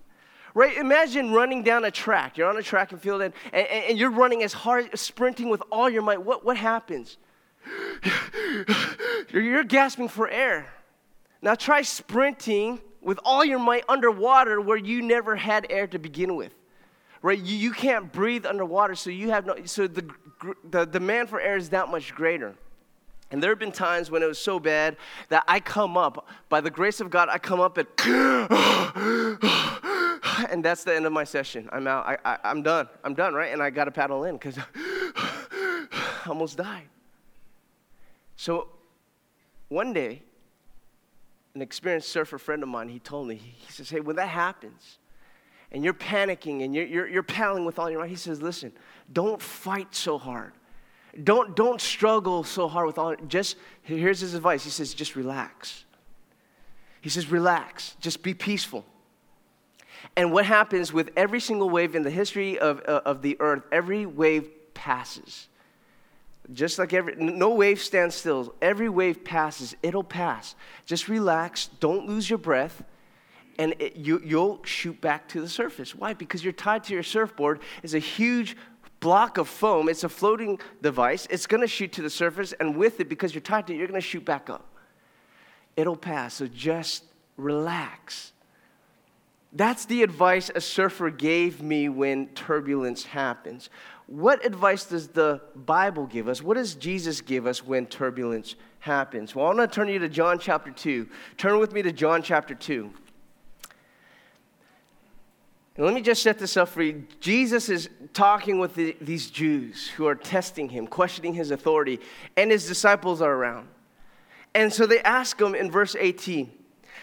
Right? 0.54 0.78
Imagine 0.78 1.32
running 1.32 1.62
down 1.62 1.84
a 1.84 1.90
track. 1.90 2.38
You're 2.38 2.48
on 2.48 2.56
a 2.56 2.62
track 2.62 2.90
and 2.90 3.00
field 3.00 3.20
and, 3.20 3.34
and, 3.52 3.66
and 3.66 3.98
you're 3.98 4.10
running 4.10 4.42
as 4.42 4.54
hard, 4.54 4.98
sprinting 4.98 5.50
with 5.50 5.62
all 5.70 5.90
your 5.90 6.02
might. 6.02 6.22
What, 6.22 6.44
what 6.44 6.56
happens? 6.56 7.18
you're, 9.30 9.42
you're 9.42 9.64
gasping 9.64 10.08
for 10.08 10.28
air. 10.28 10.66
Now 11.42 11.54
try 11.54 11.82
sprinting 11.82 12.80
with 13.02 13.20
all 13.22 13.44
your 13.44 13.58
might 13.58 13.84
underwater 13.86 14.62
where 14.62 14.78
you 14.78 15.02
never 15.02 15.36
had 15.36 15.66
air 15.68 15.86
to 15.88 15.98
begin 15.98 16.34
with 16.34 16.54
right? 17.22 17.38
You, 17.38 17.56
you 17.56 17.72
can't 17.72 18.12
breathe 18.12 18.46
underwater, 18.46 18.94
so 18.94 19.10
you 19.10 19.30
have 19.30 19.46
no, 19.46 19.56
so 19.64 19.86
the, 19.86 20.08
the 20.70 20.84
demand 20.84 21.28
for 21.28 21.40
air 21.40 21.56
is 21.56 21.70
that 21.70 21.88
much 21.88 22.14
greater. 22.14 22.54
And 23.30 23.42
there 23.42 23.50
have 23.50 23.58
been 23.58 23.72
times 23.72 24.10
when 24.10 24.22
it 24.22 24.26
was 24.26 24.38
so 24.38 24.58
bad 24.58 24.96
that 25.28 25.44
I 25.46 25.60
come 25.60 25.98
up, 25.98 26.26
by 26.48 26.62
the 26.62 26.70
grace 26.70 27.00
of 27.00 27.10
God, 27.10 27.28
I 27.30 27.38
come 27.38 27.60
up 27.60 27.76
and, 27.76 27.86
and 30.50 30.64
that's 30.64 30.84
the 30.84 30.94
end 30.94 31.04
of 31.04 31.12
my 31.12 31.24
session. 31.24 31.68
I'm 31.70 31.86
out. 31.86 32.06
I, 32.06 32.16
I, 32.24 32.38
I'm 32.44 32.62
done. 32.62 32.88
I'm 33.04 33.14
done, 33.14 33.34
right? 33.34 33.52
And 33.52 33.62
I 33.62 33.68
got 33.68 33.84
to 33.84 33.90
paddle 33.90 34.24
in 34.24 34.36
because 34.36 34.56
I 34.76 35.86
almost 36.26 36.56
died. 36.56 36.88
So 38.36 38.68
one 39.68 39.92
day, 39.92 40.22
an 41.54 41.60
experienced 41.60 42.08
surfer 42.08 42.38
friend 42.38 42.62
of 42.62 42.70
mine, 42.70 42.88
he 42.88 42.98
told 42.98 43.28
me, 43.28 43.34
he 43.34 43.72
says, 43.72 43.90
hey, 43.90 44.00
when 44.00 44.16
that 44.16 44.28
happens, 44.28 44.98
and 45.72 45.84
you're 45.84 45.94
panicking 45.94 46.64
and 46.64 46.74
you're, 46.74 46.86
you're, 46.86 47.08
you're 47.08 47.22
paddling 47.22 47.64
with 47.64 47.78
all 47.78 47.90
your 47.90 48.00
might. 48.00 48.10
He 48.10 48.16
says, 48.16 48.40
listen, 48.40 48.72
don't 49.12 49.40
fight 49.40 49.94
so 49.94 50.18
hard. 50.18 50.52
Don't, 51.24 51.56
don't 51.56 51.80
struggle 51.80 52.44
so 52.44 52.68
hard 52.68 52.86
with 52.86 52.98
all, 52.98 53.16
just, 53.26 53.56
here's 53.82 54.20
his 54.20 54.34
advice. 54.34 54.64
He 54.64 54.70
says, 54.70 54.94
just 54.94 55.16
relax. 55.16 55.84
He 57.00 57.08
says, 57.08 57.30
relax, 57.30 57.96
just 58.00 58.22
be 58.22 58.34
peaceful. 58.34 58.84
And 60.16 60.32
what 60.32 60.46
happens 60.46 60.92
with 60.92 61.10
every 61.16 61.40
single 61.40 61.70
wave 61.70 61.94
in 61.94 62.02
the 62.02 62.10
history 62.10 62.58
of, 62.58 62.82
uh, 62.86 63.02
of 63.04 63.22
the 63.22 63.36
earth, 63.40 63.64
every 63.72 64.06
wave 64.06 64.48
passes. 64.74 65.48
Just 66.52 66.78
like 66.78 66.92
every, 66.94 67.14
no 67.16 67.50
wave 67.50 67.80
stands 67.80 68.14
still. 68.14 68.54
Every 68.62 68.88
wave 68.88 69.24
passes. 69.24 69.76
It'll 69.82 70.04
pass. 70.04 70.54
Just 70.86 71.08
relax. 71.08 71.68
Don't 71.80 72.06
lose 72.06 72.30
your 72.30 72.38
breath 72.38 72.82
and 73.58 73.74
it, 73.78 73.96
you, 73.96 74.20
you'll 74.24 74.64
shoot 74.64 75.00
back 75.00 75.28
to 75.28 75.40
the 75.40 75.48
surface. 75.48 75.94
Why? 75.94 76.14
Because 76.14 76.44
you're 76.44 76.52
tied 76.52 76.84
to 76.84 76.94
your 76.94 77.02
surfboard. 77.02 77.60
It's 77.82 77.94
a 77.94 77.98
huge 77.98 78.56
block 79.00 79.36
of 79.38 79.48
foam. 79.48 79.88
It's 79.88 80.04
a 80.04 80.08
floating 80.08 80.60
device. 80.80 81.26
It's 81.28 81.46
going 81.46 81.60
to 81.60 81.66
shoot 81.66 81.92
to 81.92 82.02
the 82.02 82.10
surface, 82.10 82.52
and 82.54 82.76
with 82.76 83.00
it, 83.00 83.08
because 83.08 83.34
you're 83.34 83.42
tied 83.42 83.66
to 83.66 83.74
it, 83.74 83.76
you're 83.76 83.88
going 83.88 84.00
to 84.00 84.06
shoot 84.06 84.24
back 84.24 84.48
up. 84.48 84.64
It'll 85.76 85.96
pass. 85.96 86.34
So 86.34 86.46
just 86.46 87.04
relax. 87.36 88.32
That's 89.52 89.86
the 89.86 90.02
advice 90.02 90.50
a 90.54 90.60
surfer 90.60 91.10
gave 91.10 91.62
me 91.62 91.88
when 91.88 92.28
turbulence 92.28 93.04
happens. 93.04 93.70
What 94.06 94.44
advice 94.44 94.84
does 94.84 95.08
the 95.08 95.40
Bible 95.54 96.06
give 96.06 96.28
us? 96.28 96.42
What 96.42 96.56
does 96.56 96.74
Jesus 96.74 97.20
give 97.20 97.46
us 97.46 97.64
when 97.64 97.86
turbulence 97.86 98.56
happens? 98.80 99.34
Well, 99.34 99.46
I 99.46 99.54
want 99.54 99.70
to 99.70 99.74
turn 99.74 99.88
you 99.88 99.98
to 100.00 100.08
John 100.08 100.38
chapter 100.38 100.70
2. 100.70 101.08
Turn 101.38 101.58
with 101.58 101.72
me 101.72 101.82
to 101.82 101.92
John 101.92 102.22
chapter 102.22 102.54
2. 102.54 102.90
Let 105.80 105.94
me 105.94 106.00
just 106.00 106.24
set 106.24 106.40
this 106.40 106.56
up 106.56 106.68
for 106.70 106.82
you. 106.82 107.06
Jesus 107.20 107.68
is 107.68 107.88
talking 108.12 108.58
with 108.58 108.74
the, 108.74 108.96
these 109.00 109.30
Jews 109.30 109.88
who 109.88 110.06
are 110.06 110.16
testing 110.16 110.68
him, 110.68 110.88
questioning 110.88 111.34
his 111.34 111.52
authority, 111.52 112.00
and 112.36 112.50
his 112.50 112.66
disciples 112.66 113.22
are 113.22 113.32
around. 113.32 113.68
And 114.54 114.72
so 114.72 114.86
they 114.86 115.00
ask 115.02 115.40
him 115.40 115.54
in 115.54 115.70
verse 115.70 115.94
18. 115.94 116.50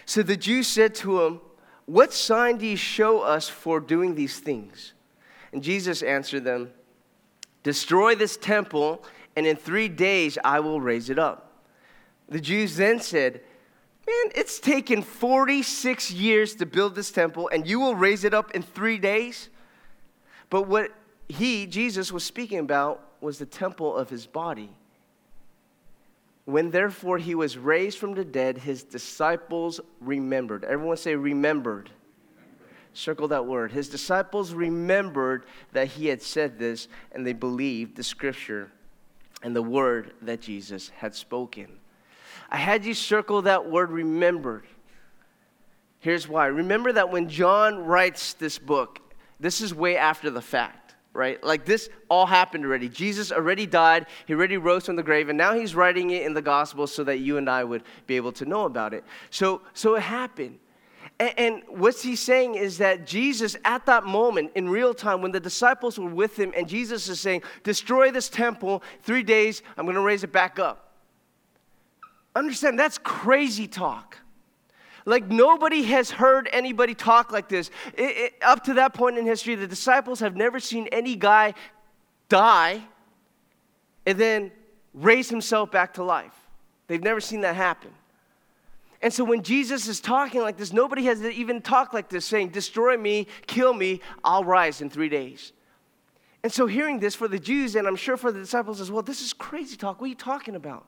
So 0.04 0.22
the 0.22 0.36
Jews 0.36 0.66
said 0.66 0.94
to 0.96 1.22
him, 1.22 1.40
What 1.86 2.12
sign 2.12 2.58
do 2.58 2.66
you 2.66 2.76
show 2.76 3.22
us 3.22 3.48
for 3.48 3.80
doing 3.80 4.14
these 4.14 4.40
things? 4.40 4.92
And 5.54 5.62
Jesus 5.62 6.02
answered 6.02 6.44
them, 6.44 6.70
Destroy 7.62 8.14
this 8.14 8.36
temple, 8.36 9.02
and 9.36 9.46
in 9.46 9.56
three 9.56 9.88
days 9.88 10.36
I 10.44 10.60
will 10.60 10.82
raise 10.82 11.08
it 11.08 11.18
up. 11.18 11.64
The 12.28 12.40
Jews 12.40 12.76
then 12.76 13.00
said, 13.00 13.40
Man, 14.06 14.32
it's 14.36 14.60
taken 14.60 15.02
46 15.02 16.12
years 16.12 16.54
to 16.56 16.66
build 16.66 16.94
this 16.94 17.10
temple, 17.10 17.50
and 17.52 17.66
you 17.66 17.80
will 17.80 17.96
raise 17.96 18.22
it 18.22 18.32
up 18.32 18.52
in 18.52 18.62
three 18.62 18.98
days? 18.98 19.48
But 20.48 20.68
what 20.68 20.92
he, 21.28 21.66
Jesus, 21.66 22.12
was 22.12 22.22
speaking 22.22 22.58
about 22.58 23.02
was 23.20 23.38
the 23.38 23.46
temple 23.46 23.96
of 23.96 24.08
his 24.08 24.26
body. 24.26 24.70
When 26.44 26.70
therefore 26.70 27.18
he 27.18 27.34
was 27.34 27.58
raised 27.58 27.98
from 27.98 28.14
the 28.14 28.24
dead, 28.24 28.58
his 28.58 28.84
disciples 28.84 29.80
remembered. 30.00 30.62
Everyone 30.64 30.96
say, 30.96 31.16
remembered. 31.16 31.90
Circle 32.92 33.28
that 33.28 33.44
word. 33.44 33.72
His 33.72 33.88
disciples 33.88 34.54
remembered 34.54 35.44
that 35.72 35.88
he 35.88 36.06
had 36.06 36.22
said 36.22 36.60
this, 36.60 36.86
and 37.10 37.26
they 37.26 37.32
believed 37.32 37.96
the 37.96 38.04
scripture 38.04 38.70
and 39.42 39.54
the 39.54 39.62
word 39.62 40.14
that 40.22 40.40
Jesus 40.40 40.90
had 40.90 41.14
spoken. 41.14 41.78
I 42.50 42.56
had 42.56 42.84
you 42.84 42.94
circle 42.94 43.42
that 43.42 43.68
word 43.68 43.90
remembered. 43.90 44.64
Here's 46.00 46.28
why. 46.28 46.46
Remember 46.46 46.92
that 46.92 47.10
when 47.10 47.28
John 47.28 47.78
writes 47.78 48.34
this 48.34 48.58
book, 48.58 49.00
this 49.40 49.60
is 49.60 49.74
way 49.74 49.96
after 49.96 50.30
the 50.30 50.40
fact, 50.40 50.94
right? 51.12 51.42
Like 51.42 51.64
this 51.64 51.88
all 52.08 52.26
happened 52.26 52.64
already. 52.64 52.88
Jesus 52.88 53.32
already 53.32 53.66
died, 53.66 54.06
he 54.26 54.34
already 54.34 54.56
rose 54.56 54.86
from 54.86 54.96
the 54.96 55.02
grave, 55.02 55.28
and 55.28 55.36
now 55.36 55.54
he's 55.54 55.74
writing 55.74 56.10
it 56.10 56.24
in 56.24 56.34
the 56.34 56.42
gospel 56.42 56.86
so 56.86 57.02
that 57.04 57.18
you 57.18 57.38
and 57.38 57.50
I 57.50 57.64
would 57.64 57.82
be 58.06 58.16
able 58.16 58.32
to 58.32 58.44
know 58.44 58.64
about 58.64 58.94
it. 58.94 59.04
So, 59.30 59.62
so 59.74 59.96
it 59.96 60.02
happened. 60.02 60.58
And, 61.18 61.38
and 61.38 61.62
what 61.68 61.96
he's 61.96 62.20
saying 62.20 62.54
is 62.54 62.78
that 62.78 63.06
Jesus, 63.06 63.56
at 63.64 63.86
that 63.86 64.04
moment 64.04 64.52
in 64.54 64.68
real 64.68 64.94
time, 64.94 65.22
when 65.22 65.32
the 65.32 65.40
disciples 65.40 65.98
were 65.98 66.10
with 66.10 66.38
him, 66.38 66.52
and 66.56 66.68
Jesus 66.68 67.08
is 67.08 67.20
saying, 67.20 67.42
Destroy 67.62 68.10
this 68.10 68.28
temple, 68.28 68.82
three 69.02 69.22
days, 69.22 69.62
I'm 69.76 69.86
going 69.86 69.96
to 69.96 70.02
raise 70.02 70.24
it 70.24 70.32
back 70.32 70.58
up. 70.58 70.85
Understand, 72.36 72.78
that's 72.78 72.98
crazy 72.98 73.66
talk. 73.66 74.18
Like 75.06 75.26
nobody 75.28 75.84
has 75.84 76.10
heard 76.10 76.50
anybody 76.52 76.94
talk 76.94 77.32
like 77.32 77.48
this. 77.48 77.70
It, 77.94 78.02
it, 78.02 78.34
up 78.42 78.64
to 78.64 78.74
that 78.74 78.92
point 78.92 79.16
in 79.16 79.24
history, 79.24 79.54
the 79.54 79.66
disciples 79.66 80.20
have 80.20 80.36
never 80.36 80.60
seen 80.60 80.86
any 80.92 81.16
guy 81.16 81.54
die 82.28 82.82
and 84.04 84.18
then 84.18 84.52
raise 84.92 85.30
himself 85.30 85.70
back 85.70 85.94
to 85.94 86.04
life. 86.04 86.34
They've 86.88 87.02
never 87.02 87.20
seen 87.20 87.40
that 87.40 87.56
happen. 87.56 87.90
And 89.00 89.12
so 89.12 89.24
when 89.24 89.42
Jesus 89.42 89.88
is 89.88 90.00
talking 90.00 90.42
like 90.42 90.58
this, 90.58 90.74
nobody 90.74 91.04
has 91.04 91.22
even 91.22 91.62
talked 91.62 91.94
like 91.94 92.10
this, 92.10 92.26
saying, 92.26 92.48
Destroy 92.50 92.98
me, 92.98 93.28
kill 93.46 93.72
me, 93.72 94.00
I'll 94.22 94.44
rise 94.44 94.82
in 94.82 94.90
three 94.90 95.08
days. 95.08 95.52
And 96.42 96.52
so 96.52 96.66
hearing 96.66 97.00
this 97.00 97.14
for 97.14 97.28
the 97.28 97.38
Jews, 97.38 97.76
and 97.76 97.86
I'm 97.86 97.96
sure 97.96 98.18
for 98.18 98.30
the 98.30 98.40
disciples 98.40 98.80
as 98.80 98.90
well, 98.90 99.02
this 99.02 99.22
is 99.22 99.32
crazy 99.32 99.76
talk. 99.76 100.00
What 100.00 100.06
are 100.06 100.08
you 100.08 100.14
talking 100.14 100.54
about? 100.54 100.86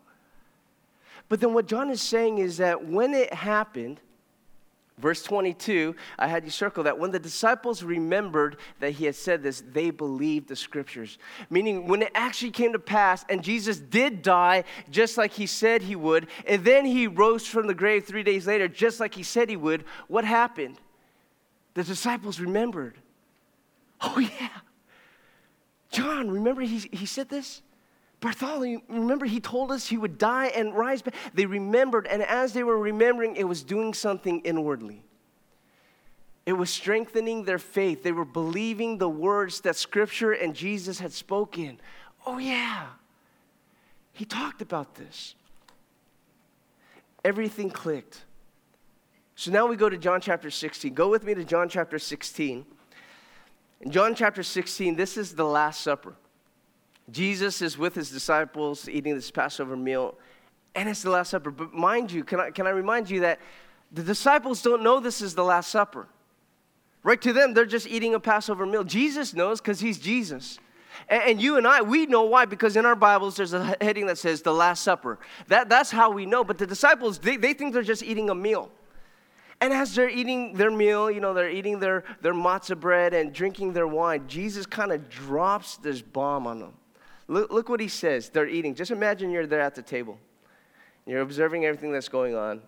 But 1.28 1.40
then 1.40 1.52
what 1.52 1.66
John 1.66 1.90
is 1.90 2.00
saying 2.00 2.38
is 2.38 2.56
that 2.58 2.86
when 2.86 3.14
it 3.14 3.32
happened, 3.32 4.00
Verse 4.98 5.22
22, 5.22 5.94
I 6.18 6.26
had 6.26 6.44
you 6.44 6.50
circle 6.50 6.82
that. 6.84 6.98
When 6.98 7.12
the 7.12 7.20
disciples 7.20 7.84
remembered 7.84 8.56
that 8.80 8.90
he 8.92 9.04
had 9.04 9.14
said 9.14 9.44
this, 9.44 9.62
they 9.72 9.90
believed 9.90 10.48
the 10.48 10.56
scriptures. 10.56 11.18
Meaning, 11.50 11.86
when 11.86 12.02
it 12.02 12.10
actually 12.16 12.50
came 12.50 12.72
to 12.72 12.80
pass 12.80 13.24
and 13.28 13.44
Jesus 13.44 13.78
did 13.78 14.22
die 14.22 14.64
just 14.90 15.16
like 15.16 15.32
he 15.32 15.46
said 15.46 15.82
he 15.82 15.94
would, 15.94 16.26
and 16.48 16.64
then 16.64 16.84
he 16.84 17.06
rose 17.06 17.46
from 17.46 17.68
the 17.68 17.74
grave 17.74 18.06
three 18.06 18.24
days 18.24 18.46
later 18.46 18.66
just 18.66 18.98
like 18.98 19.14
he 19.14 19.22
said 19.22 19.48
he 19.48 19.56
would, 19.56 19.84
what 20.08 20.24
happened? 20.24 20.78
The 21.74 21.84
disciples 21.84 22.40
remembered. 22.40 22.96
Oh, 24.00 24.18
yeah. 24.40 24.48
John, 25.92 26.28
remember 26.28 26.62
he, 26.62 26.78
he 26.92 27.06
said 27.06 27.28
this? 27.28 27.62
Bartholomew, 28.20 28.80
remember 28.88 29.26
he 29.26 29.40
told 29.40 29.70
us 29.70 29.86
he 29.86 29.96
would 29.96 30.18
die 30.18 30.46
and 30.46 30.74
rise 30.74 31.02
back. 31.02 31.14
They 31.34 31.46
remembered, 31.46 32.06
and 32.06 32.22
as 32.22 32.52
they 32.52 32.64
were 32.64 32.78
remembering, 32.78 33.36
it 33.36 33.44
was 33.44 33.62
doing 33.62 33.94
something 33.94 34.40
inwardly. 34.40 35.04
It 36.44 36.54
was 36.54 36.70
strengthening 36.70 37.44
their 37.44 37.58
faith. 37.58 38.02
They 38.02 38.10
were 38.10 38.24
believing 38.24 38.98
the 38.98 39.08
words 39.08 39.60
that 39.60 39.76
Scripture 39.76 40.32
and 40.32 40.54
Jesus 40.54 40.98
had 40.98 41.12
spoken. 41.12 41.78
Oh, 42.26 42.38
yeah. 42.38 42.86
He 44.12 44.24
talked 44.24 44.62
about 44.62 44.96
this. 44.96 45.36
Everything 47.24 47.70
clicked. 47.70 48.24
So 49.36 49.52
now 49.52 49.66
we 49.66 49.76
go 49.76 49.88
to 49.88 49.98
John 49.98 50.20
chapter 50.20 50.50
16. 50.50 50.94
Go 50.94 51.08
with 51.08 51.22
me 51.22 51.34
to 51.34 51.44
John 51.44 51.68
chapter 51.68 51.98
16. 51.98 52.66
In 53.82 53.90
John 53.92 54.16
chapter 54.16 54.42
16, 54.42 54.96
this 54.96 55.16
is 55.16 55.36
the 55.36 55.44
Last 55.44 55.82
Supper. 55.82 56.16
Jesus 57.10 57.62
is 57.62 57.78
with 57.78 57.94
his 57.94 58.10
disciples 58.10 58.88
eating 58.88 59.14
this 59.14 59.30
Passover 59.30 59.76
meal, 59.76 60.14
and 60.74 60.88
it's 60.88 61.02
the 61.02 61.10
Last 61.10 61.30
Supper. 61.30 61.50
But 61.50 61.72
mind 61.72 62.12
you, 62.12 62.24
can 62.24 62.40
I, 62.40 62.50
can 62.50 62.66
I 62.66 62.70
remind 62.70 63.08
you 63.08 63.20
that 63.20 63.40
the 63.92 64.02
disciples 64.02 64.62
don't 64.62 64.82
know 64.82 65.00
this 65.00 65.20
is 65.20 65.34
the 65.34 65.44
Last 65.44 65.70
Supper? 65.70 66.06
Right 67.02 67.20
to 67.22 67.32
them, 67.32 67.54
they're 67.54 67.64
just 67.64 67.86
eating 67.86 68.14
a 68.14 68.20
Passover 68.20 68.66
meal. 68.66 68.84
Jesus 68.84 69.32
knows 69.32 69.60
because 69.60 69.80
he's 69.80 69.98
Jesus. 69.98 70.58
And, 71.08 71.22
and, 71.22 71.42
you 71.42 71.56
and 71.56 71.66
I, 71.66 71.80
we 71.80 72.06
know 72.06 72.24
why, 72.24 72.44
because 72.44 72.76
in 72.76 72.84
our 72.84 72.96
Bibles 72.96 73.36
there's 73.36 73.52
a 73.52 73.76
heading 73.80 74.06
that 74.06 74.18
says 74.18 74.42
the 74.42 74.52
Last 74.52 74.82
Supper. 74.82 75.18
That, 75.46 75.68
that's 75.68 75.90
how 75.90 76.10
we 76.10 76.26
know. 76.26 76.44
But 76.44 76.58
the 76.58 76.66
disciples, 76.66 77.18
they, 77.18 77.36
they 77.36 77.54
think 77.54 77.72
they're 77.72 77.82
just 77.82 78.02
eating 78.02 78.30
a 78.30 78.34
meal. 78.34 78.70
And 79.60 79.72
as 79.72 79.94
they're 79.94 80.10
eating 80.10 80.54
their 80.54 80.70
meal, 80.70 81.10
you 81.10 81.20
know, 81.20 81.34
they're 81.34 81.50
eating 81.50 81.80
their, 81.80 82.04
their 82.20 82.34
matzah 82.34 82.78
bread 82.78 83.14
and 83.14 83.32
drinking 83.32 83.72
their 83.72 83.88
wine, 83.88 84.24
Jesus 84.28 84.66
kind 84.66 84.92
of 84.92 85.08
drops 85.08 85.76
this 85.78 86.00
bomb 86.00 86.46
on 86.46 86.60
them. 86.60 86.74
Look, 87.28 87.52
look 87.52 87.68
what 87.68 87.80
he 87.80 87.88
says. 87.88 88.30
They're 88.30 88.48
eating. 88.48 88.74
Just 88.74 88.90
imagine 88.90 89.30
you're 89.30 89.46
there 89.46 89.60
at 89.60 89.74
the 89.74 89.82
table. 89.82 90.18
You're 91.06 91.20
observing 91.20 91.64
everything 91.64 91.92
that's 91.92 92.08
going 92.08 92.34
on, 92.34 92.62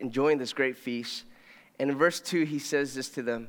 enjoying 0.00 0.38
this 0.38 0.52
great 0.52 0.76
feast. 0.76 1.24
And 1.78 1.90
in 1.90 1.98
verse 1.98 2.20
2, 2.20 2.44
he 2.44 2.58
says 2.58 2.94
this 2.94 3.08
to 3.10 3.22
them 3.22 3.48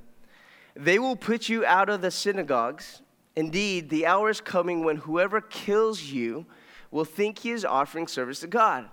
They 0.75 0.99
will 0.99 1.15
put 1.15 1.49
you 1.49 1.65
out 1.65 1.89
of 1.89 2.01
the 2.01 2.11
synagogues. 2.11 3.01
Indeed, 3.35 3.89
the 3.89 4.05
hour 4.05 4.29
is 4.29 4.39
coming 4.39 4.83
when 4.83 4.95
whoever 4.97 5.41
kills 5.41 6.03
you 6.03 6.45
will 6.89 7.05
think 7.05 7.39
he 7.39 7.51
is 7.51 7.65
offering 7.65 8.07
service 8.07 8.39
to 8.39 8.47
God. 8.47 8.85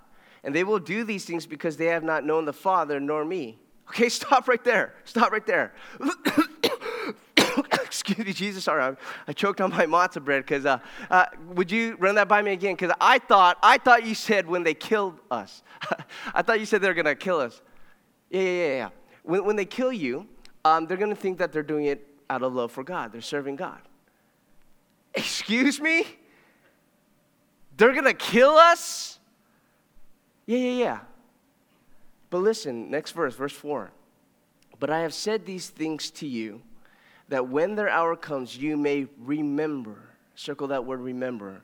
And 0.42 0.52
they 0.52 0.64
will 0.64 0.80
do 0.80 1.04
these 1.04 1.24
things 1.24 1.46
because 1.46 1.76
they 1.76 1.86
have 1.86 2.02
not 2.02 2.24
known 2.24 2.44
the 2.44 2.52
Father 2.52 2.98
nor 2.98 3.24
me. 3.24 3.60
Okay, 3.88 4.08
stop 4.08 4.48
right 4.48 4.62
there. 4.64 4.94
Stop 5.04 5.30
right 5.30 5.46
there. 5.46 5.74
excuse 7.72 8.18
me, 8.18 8.32
Jesus, 8.32 8.64
sorry, 8.64 8.82
I, 8.82 8.96
I 9.26 9.32
choked 9.32 9.60
on 9.60 9.70
my 9.70 9.86
matzah 9.86 10.24
bread 10.24 10.44
because 10.44 10.66
uh, 10.66 10.78
uh, 11.10 11.26
would 11.54 11.70
you 11.70 11.96
run 11.98 12.14
that 12.16 12.28
by 12.28 12.42
me 12.42 12.52
again? 12.52 12.74
Because 12.74 12.94
I 13.00 13.18
thought, 13.18 13.58
I 13.62 13.78
thought 13.78 14.04
you 14.04 14.14
said 14.14 14.46
when 14.46 14.62
they 14.62 14.74
killed 14.74 15.18
us. 15.30 15.62
I 16.34 16.42
thought 16.42 16.60
you 16.60 16.66
said 16.66 16.80
they 16.80 16.88
were 16.88 16.94
going 16.94 17.04
to 17.06 17.14
kill 17.14 17.40
us. 17.40 17.60
Yeah, 18.30 18.40
yeah, 18.40 18.48
yeah, 18.48 18.74
yeah. 18.74 18.88
When, 19.22 19.44
when 19.44 19.56
they 19.56 19.64
kill 19.64 19.92
you, 19.92 20.26
um, 20.64 20.86
they're 20.86 20.96
to 20.96 21.14
think 21.14 21.38
that 21.38 21.52
they're 21.52 21.62
doing 21.62 21.86
it 21.86 22.06
out 22.30 22.42
of 22.42 22.54
love 22.54 22.72
for 22.72 22.84
God. 22.84 23.12
They're 23.12 23.20
serving 23.20 23.56
God. 23.56 23.80
Excuse 25.14 25.80
me? 25.80 26.06
They're 27.76 27.92
to 28.04 28.14
kill 28.14 28.52
us? 28.52 29.18
Yeah, 30.46 30.58
yeah, 30.58 30.84
yeah. 30.84 30.98
But 32.30 32.38
listen, 32.38 32.90
next 32.90 33.12
verse, 33.12 33.34
verse 33.34 33.52
4. 33.52 33.90
But 34.78 34.90
I 34.90 35.00
have 35.00 35.14
said 35.14 35.44
these 35.44 35.68
things 35.68 36.10
to 36.12 36.26
you 36.26 36.62
that 37.32 37.48
when 37.48 37.74
their 37.76 37.88
hour 37.88 38.14
comes, 38.14 38.58
you 38.58 38.76
may 38.76 39.06
remember, 39.18 39.96
circle 40.34 40.68
that 40.68 40.84
word 40.84 41.00
remember, 41.00 41.62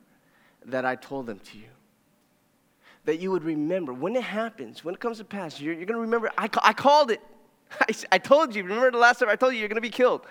that 0.65 0.87
I 0.87 0.97
told 0.97 1.27
them 1.27 1.41
to 1.41 1.59
you. 1.59 1.69
That 3.05 3.21
you 3.21 3.31
would 3.31 3.45
remember 3.45 3.93
when 3.93 4.17
it 4.17 4.23
happens, 4.23 4.83
when 4.83 4.95
it 4.95 5.01
comes 5.01 5.19
to 5.19 5.27
pass, 5.27 5.61
you're, 5.61 5.75
you're 5.75 5.85
going 5.85 5.99
to 5.99 6.01
remember, 6.01 6.31
I, 6.39 6.49
I 6.63 6.73
called 6.73 7.11
it. 7.11 7.21
I, 7.83 7.93
I 8.13 8.17
told 8.17 8.55
you. 8.55 8.63
Remember 8.63 8.91
the 8.91 8.97
last 8.97 9.19
time 9.19 9.29
I 9.29 9.37
told 9.37 9.53
you 9.53 9.59
you're 9.59 9.69
going 9.69 9.77
to 9.77 9.83
be 9.83 9.91
killed? 9.91 10.23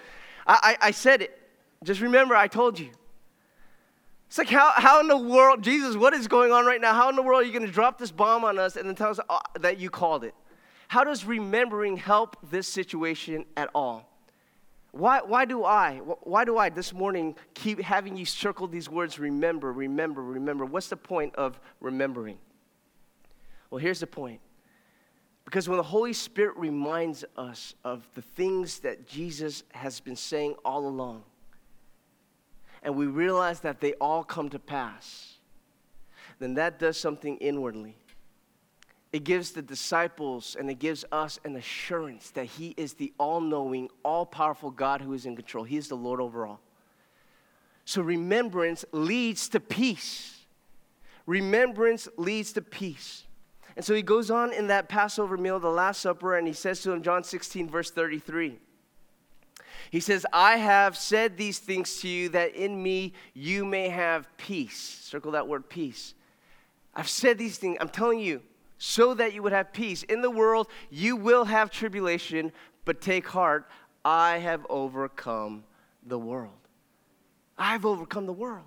I, 0.48 0.78
I, 0.82 0.88
I 0.88 0.92
said 0.92 1.22
it. 1.22 1.40
Just 1.84 2.02
remember, 2.02 2.36
I 2.36 2.48
told 2.48 2.80
you. 2.80 2.90
It's 4.30 4.40
like, 4.40 4.50
how, 4.50 4.72
how 4.76 5.02
in 5.02 5.08
the 5.08 5.18
world, 5.20 5.62
Jesus, 5.62 5.96
what 5.96 6.16
is 6.16 6.28
going 6.28 6.52
on 6.52 6.66
right 6.66 6.82
now? 6.82 6.96
How 6.96 7.10
in 7.10 7.16
the 7.16 7.22
world 7.22 7.44
are 7.44 7.46
you 7.46 7.54
going 7.54 7.64
to 7.64 7.72
drop 7.72 8.00
this 8.00 8.10
bomb 8.10 8.44
on 8.44 8.58
us 8.58 8.76
and 8.76 8.90
then 8.90 8.96
tell 8.96 9.12
us 9.12 9.20
uh, 9.30 9.38
that 9.60 9.78
you 9.78 9.92
called 9.92 10.24
it? 10.24 10.34
How 10.88 11.04
does 11.04 11.26
remembering 11.26 11.96
help 11.96 12.38
this 12.50 12.68
situation 12.68 13.46
at 13.56 13.70
all? 13.76 14.07
Why, 14.98 15.22
why 15.22 15.46
do 15.46 15.64
I, 15.64 15.98
why 15.98 16.44
do 16.44 16.58
I 16.58 16.70
this 16.70 16.92
morning 16.92 17.36
keep 17.54 17.80
having 17.80 18.18
you 18.18 18.26
circle 18.26 18.66
these 18.66 18.90
words, 18.90 19.20
remember, 19.20 19.72
remember, 19.72 20.24
remember? 20.24 20.66
What's 20.66 20.88
the 20.88 20.98
point 20.98 21.36
of 21.36 21.60
remembering? 21.80 22.40
Well, 23.70 23.78
here's 23.78 24.00
the 24.00 24.08
point. 24.08 24.42
Because 25.46 25.70
when 25.70 25.78
the 25.78 25.84
Holy 25.84 26.14
Spirit 26.14 26.58
reminds 26.58 27.24
us 27.38 27.76
of 27.84 28.08
the 28.16 28.24
things 28.24 28.80
that 28.80 29.08
Jesus 29.08 29.64
has 29.72 30.00
been 30.00 30.16
saying 30.16 30.56
all 30.66 30.88
along, 30.88 31.24
and 32.82 32.96
we 32.96 33.06
realize 33.06 33.60
that 33.60 33.80
they 33.80 33.94
all 34.02 34.24
come 34.24 34.50
to 34.50 34.60
pass, 34.60 35.36
then 36.40 36.56
that 36.56 36.80
does 36.80 36.98
something 36.98 37.38
inwardly 37.38 37.96
it 39.14 39.24
gives 39.24 39.52
the 39.52 39.62
disciples 39.62 40.56
and 40.60 40.70
it 40.70 40.80
gives 40.80 41.06
us 41.12 41.40
an 41.46 41.56
assurance 41.56 42.32
that 42.32 42.46
He 42.46 42.74
is 42.78 42.94
the 42.94 43.14
all 43.18 43.40
knowing, 43.40 43.90
all 44.04 44.26
powerful 44.26 44.72
God 44.72 45.02
who 45.02 45.14
is 45.14 45.26
in 45.26 45.36
control. 45.36 45.64
He 45.64 45.78
is 45.78 45.88
the 45.88 45.96
Lord 45.96 46.20
over 46.20 46.46
all. 46.46 46.60
So 47.86 48.02
remembrance 48.02 48.84
leads 48.92 49.48
to 49.50 49.62
peace. 49.62 50.42
Remembrance 51.26 52.08
leads 52.18 52.52
to 52.54 52.62
peace. 52.62 53.24
And 53.78 53.86
so 53.86 53.94
he 53.94 54.02
goes 54.02 54.32
on 54.32 54.52
in 54.52 54.68
that 54.68 54.90
Passover 54.90 55.38
meal, 55.38 55.60
the 55.60 55.70
Last 55.70 56.02
Supper, 56.02 56.36
and 56.36 56.48
he 56.48 56.54
says 56.54 56.82
to 56.82 56.92
him, 56.92 57.04
John 57.04 57.24
16, 57.24 57.70
verse 57.70 57.92
33. 57.92 58.60
He 59.92 60.00
says, 60.00 60.26
I 60.34 60.58
have 60.58 60.98
said 60.98 61.38
these 61.38 61.60
things 61.60 62.02
to 62.02 62.10
you 62.10 62.30
that 62.30 62.56
in 62.56 62.82
me 62.82 63.14
you 63.34 63.64
may 63.64 63.90
have 63.90 64.28
peace. 64.38 64.78
Circle 64.78 65.32
that 65.34 65.48
word 65.48 65.70
peace. 65.70 66.14
I've 66.94 67.08
said 67.08 67.38
these 67.38 67.58
things. 67.58 67.78
I'm 67.80 67.90
telling 67.90 68.20
you, 68.20 68.42
so 68.78 69.14
that 69.14 69.34
you 69.34 69.42
would 69.44 69.54
have 69.54 69.74
peace. 69.74 70.04
In 70.04 70.22
the 70.22 70.30
world, 70.30 70.68
you 70.90 71.16
will 71.16 71.46
have 71.46 71.72
tribulation, 71.72 72.52
but 72.86 73.02
take 73.02 73.28
heart, 73.28 73.70
I 74.06 74.38
have 74.38 74.66
overcome 74.70 75.64
the 76.06 76.20
world. 76.20 76.52
I've 77.58 77.86
overcome 77.86 78.26
the 78.26 78.34
world. 78.34 78.66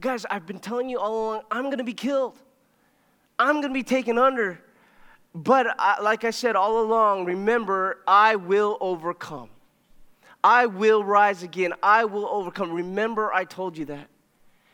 Guys, 0.00 0.24
I've 0.30 0.46
been 0.46 0.60
telling 0.60 0.88
you 0.88 0.98
all 0.98 1.14
along, 1.14 1.42
I'm 1.50 1.64
to 1.76 1.84
be 1.84 1.92
killed. 1.92 2.38
I'm 3.38 3.62
to 3.62 3.68
be 3.68 3.82
taken 3.82 4.18
under. 4.18 4.60
But 5.34 5.66
I, 5.78 6.00
like 6.00 6.24
I 6.24 6.30
said 6.30 6.56
all 6.56 6.80
along, 6.80 7.24
remember, 7.24 7.98
I 8.06 8.36
will 8.36 8.78
overcome. 8.80 9.50
I 10.42 10.66
will 10.66 11.04
rise 11.04 11.42
again. 11.42 11.74
I 11.82 12.04
will 12.04 12.26
overcome. 12.26 12.72
Remember, 12.72 13.32
I 13.32 13.44
told 13.44 13.76
you 13.76 13.84
that. 13.86 14.08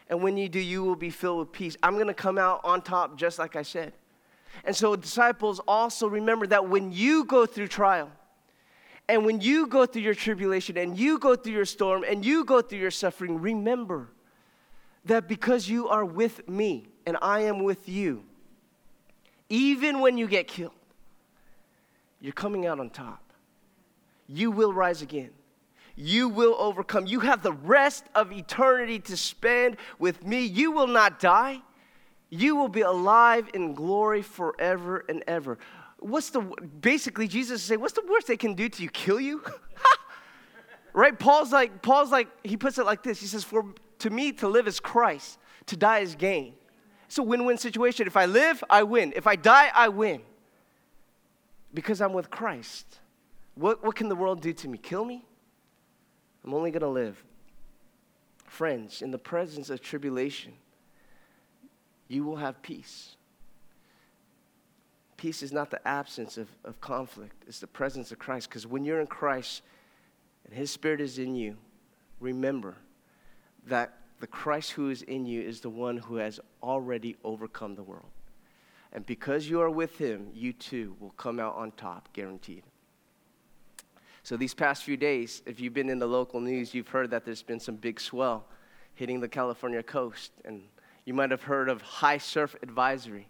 And 0.09 0.23
when 0.23 0.37
you 0.37 0.49
do, 0.49 0.61
you 0.61 0.85
will 0.85 0.95
be 0.97 1.11
filled 1.11 1.41
with 1.41 1.53
peace. 1.53 1.77
I'm 1.83 1.97
to 2.07 2.15
come 2.15 2.39
out 2.39 2.61
on 2.63 2.83
top, 2.83 3.17
just 3.17 3.39
like 3.39 3.57
I 3.57 3.63
said. 3.63 3.93
And 4.65 4.75
so, 4.75 4.97
disciples, 4.97 5.61
also 5.67 6.09
remember 6.09 6.47
that 6.49 6.69
when 6.69 6.93
you 6.93 7.25
go 7.25 7.47
through 7.47 7.69
trial, 7.69 8.11
and 9.09 9.25
when 9.25 9.41
you 9.41 9.67
go 9.67 9.87
through 9.87 10.03
your 10.03 10.15
tribulation, 10.15 10.77
and 10.77 10.99
you 10.99 11.19
go 11.19 11.37
through 11.37 11.53
your 11.53 11.65
storm, 11.65 12.05
and 12.09 12.25
you 12.25 12.45
go 12.45 12.61
through 12.61 12.79
your 12.79 12.91
suffering, 12.91 13.41
remember 13.41 14.09
that 15.05 15.29
because 15.29 15.69
you 15.69 15.89
are 15.89 16.05
with 16.05 16.49
me 16.49 16.89
and 17.07 17.17
I 17.23 17.41
am 17.41 17.63
with 17.63 17.89
you, 17.89 18.25
even 19.49 20.01
when 20.01 20.19
you 20.19 20.27
get 20.27 20.49
killed, 20.49 20.73
you're 22.21 22.33
coming 22.33 22.67
out 22.67 22.81
on 22.81 22.91
top. 22.91 23.23
You 24.29 24.51
will 24.51 24.73
rise 24.73 25.03
again. 25.03 25.31
You 25.95 26.29
will 26.29 26.57
overcome. 26.59 27.07
You 27.07 27.21
have 27.21 27.43
the 27.43 27.53
rest 27.53 28.05
of 28.15 28.33
eternity 28.33 28.99
to 29.01 29.17
spend 29.17 29.77
with 29.99 30.27
me. 30.27 30.45
You 30.45 30.73
will 30.73 30.89
not 30.89 31.21
die. 31.21 31.63
You 32.29 32.57
will 32.57 32.69
be 32.69 32.81
alive 32.81 33.49
in 33.55 33.75
glory 33.75 34.23
forever 34.23 35.05
and 35.09 35.23
ever. 35.27 35.59
What's 35.99 36.31
the 36.31 36.41
basically 36.41 37.29
Jesus 37.29 37.61
is 37.61 37.67
saying, 37.67 37.81
what's 37.81 37.95
the 37.95 38.05
worst 38.09 38.27
they 38.27 38.37
can 38.37 38.55
do 38.55 38.69
to 38.69 38.83
you? 38.83 38.89
Kill 38.91 39.21
you? 39.21 39.43
right? 40.93 41.17
Paul's 41.17 41.53
like, 41.53 41.83
Paul's 41.83 42.11
like, 42.11 42.29
he 42.45 42.57
puts 42.57 42.79
it 42.79 42.87
like 42.87 43.03
this. 43.03 43.21
He 43.21 43.27
says, 43.27 43.45
For 43.45 43.65
to 44.01 44.11
me 44.11 44.33
to 44.33 44.49
live 44.49 44.67
is 44.67 44.81
Christ, 44.81 45.39
to 45.67 45.77
die 45.77 46.01
is 46.01 46.15
gain. 46.15 46.55
It's 47.07 47.19
a 47.19 47.23
win-win 47.23 47.59
situation. 47.59 48.07
If 48.07 48.17
I 48.17 48.27
live, 48.27 48.65
I 48.69 48.83
win. 48.83 49.13
If 49.15 49.27
I 49.27 49.37
die, 49.37 49.71
I 49.75 49.89
win. 49.89 50.23
Because 51.73 52.01
I'm 52.01 52.13
with 52.13 52.31
Christ. 52.31 52.99
What, 53.55 53.85
what 53.85 53.95
can 53.95 54.09
the 54.09 54.17
world 54.17 54.41
do 54.41 54.53
to 54.53 54.69
me? 54.69 54.77
Kill 54.77 55.05
me? 55.05 55.25
I'm 56.45 56.55
only 56.55 56.71
gonna 56.71 56.89
live. 56.89 57.23
Friends, 58.47 59.03
in 59.03 59.11
the 59.11 59.19
presence 59.19 59.71
of 59.71 59.81
tribulation, 59.81 60.53
you 62.09 62.25
will 62.25 62.37
have 62.37 62.63
peace. 62.63 63.17
Peace 65.17 65.43
is 65.43 65.53
not 65.53 65.71
the 65.71 65.87
absence 65.89 66.37
of, 66.37 66.49
of 66.65 66.81
conflict, 66.81 67.45
it's 67.47 67.61
the 67.61 67.67
presence 67.67 68.13
of 68.13 68.19
Christ. 68.19 68.49
Because 68.49 68.67
when 68.67 68.85
you're 68.85 69.01
in 69.01 69.07
Christ 69.07 69.63
and 70.45 70.55
His 70.55 70.71
Spirit 70.71 71.01
is 71.01 71.19
in 71.19 71.35
you, 71.35 71.57
remember 72.21 72.77
that 73.67 73.95
the 74.21 74.27
Christ 74.27 74.73
who 74.73 74.91
is 74.91 75.03
in 75.03 75.27
you 75.27 75.43
is 75.43 75.61
the 75.61 75.71
one 75.71 75.97
who 75.97 76.17
has 76.17 76.41
already 76.63 77.17
overcome 77.25 77.75
the 77.75 77.83
world. 77.83 78.11
And 78.93 79.05
because 79.05 79.49
you 79.49 79.61
are 79.61 79.71
with 79.71 79.99
Him, 79.99 80.29
you 80.33 80.53
too 80.53 80.97
will 81.01 81.11
come 81.11 81.41
out 81.41 81.57
on 81.57 81.73
top, 81.73 82.09
guaranteed. 82.13 82.63
So, 84.23 84.37
these 84.37 84.55
past 84.55 84.83
few 84.83 84.97
days, 84.97 85.43
if 85.47 85.61
you've 85.61 85.75
been 85.75 85.89
in 85.89 85.99
the 85.99 86.07
local 86.07 86.41
news, 86.41 86.75
you've 86.75 86.89
heard 86.89 87.11
that 87.11 87.25
there's 87.25 87.43
been 87.43 87.61
some 87.61 87.77
big 87.77 88.01
swell 88.01 88.47
hitting 88.95 89.21
the 89.21 89.29
California 89.29 89.83
coast. 89.83 90.33
And 90.45 90.63
you 91.07 91.15
might 91.15 91.31
have 91.31 91.43
heard 91.43 91.69
of 91.69 91.81
high 91.81 92.19
surf 92.19 92.55
advisory. 92.63 93.29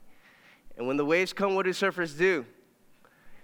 And 0.76 0.88
when 0.88 0.96
the 0.96 1.04
waves 1.04 1.32
come, 1.32 1.54
what 1.54 1.66
do 1.66 1.70
surfers 1.70 2.18
do? 2.18 2.44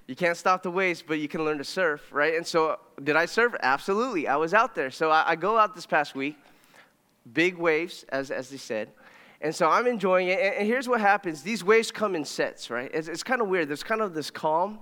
You 0.08 0.16
can't 0.16 0.36
stop 0.36 0.62
the 0.62 0.70
waves, 0.70 1.04
but 1.06 1.20
you 1.20 1.28
can 1.28 1.44
learn 1.44 1.58
to 1.58 1.64
surf, 1.64 2.02
right? 2.10 2.34
And 2.34 2.44
so, 2.44 2.80
did 3.04 3.14
I 3.14 3.26
surf? 3.26 3.54
Absolutely. 3.62 4.26
I 4.26 4.36
was 4.36 4.52
out 4.52 4.74
there. 4.74 4.90
So, 4.90 5.10
I, 5.10 5.30
I 5.30 5.36
go 5.36 5.56
out 5.56 5.74
this 5.74 5.86
past 5.86 6.14
week, 6.14 6.36
big 7.32 7.56
waves, 7.56 8.04
as, 8.08 8.30
as 8.30 8.50
they 8.50 8.56
said. 8.56 8.88
And 9.40 9.54
so 9.54 9.68
I'm 9.68 9.86
enjoying 9.86 10.28
it. 10.28 10.38
And, 10.40 10.66
here's 10.66 10.88
what 10.88 11.00
happens 11.00 11.42
these 11.42 11.62
waves 11.62 11.90
come 11.90 12.14
in 12.14 12.24
sets, 12.24 12.70
right? 12.70 12.90
It's, 12.92 13.08
it's 13.08 13.22
kind 13.22 13.40
of 13.40 13.48
weird. 13.48 13.68
There's 13.68 13.82
kind 13.82 14.00
of 14.00 14.14
this 14.14 14.30
calm. 14.30 14.80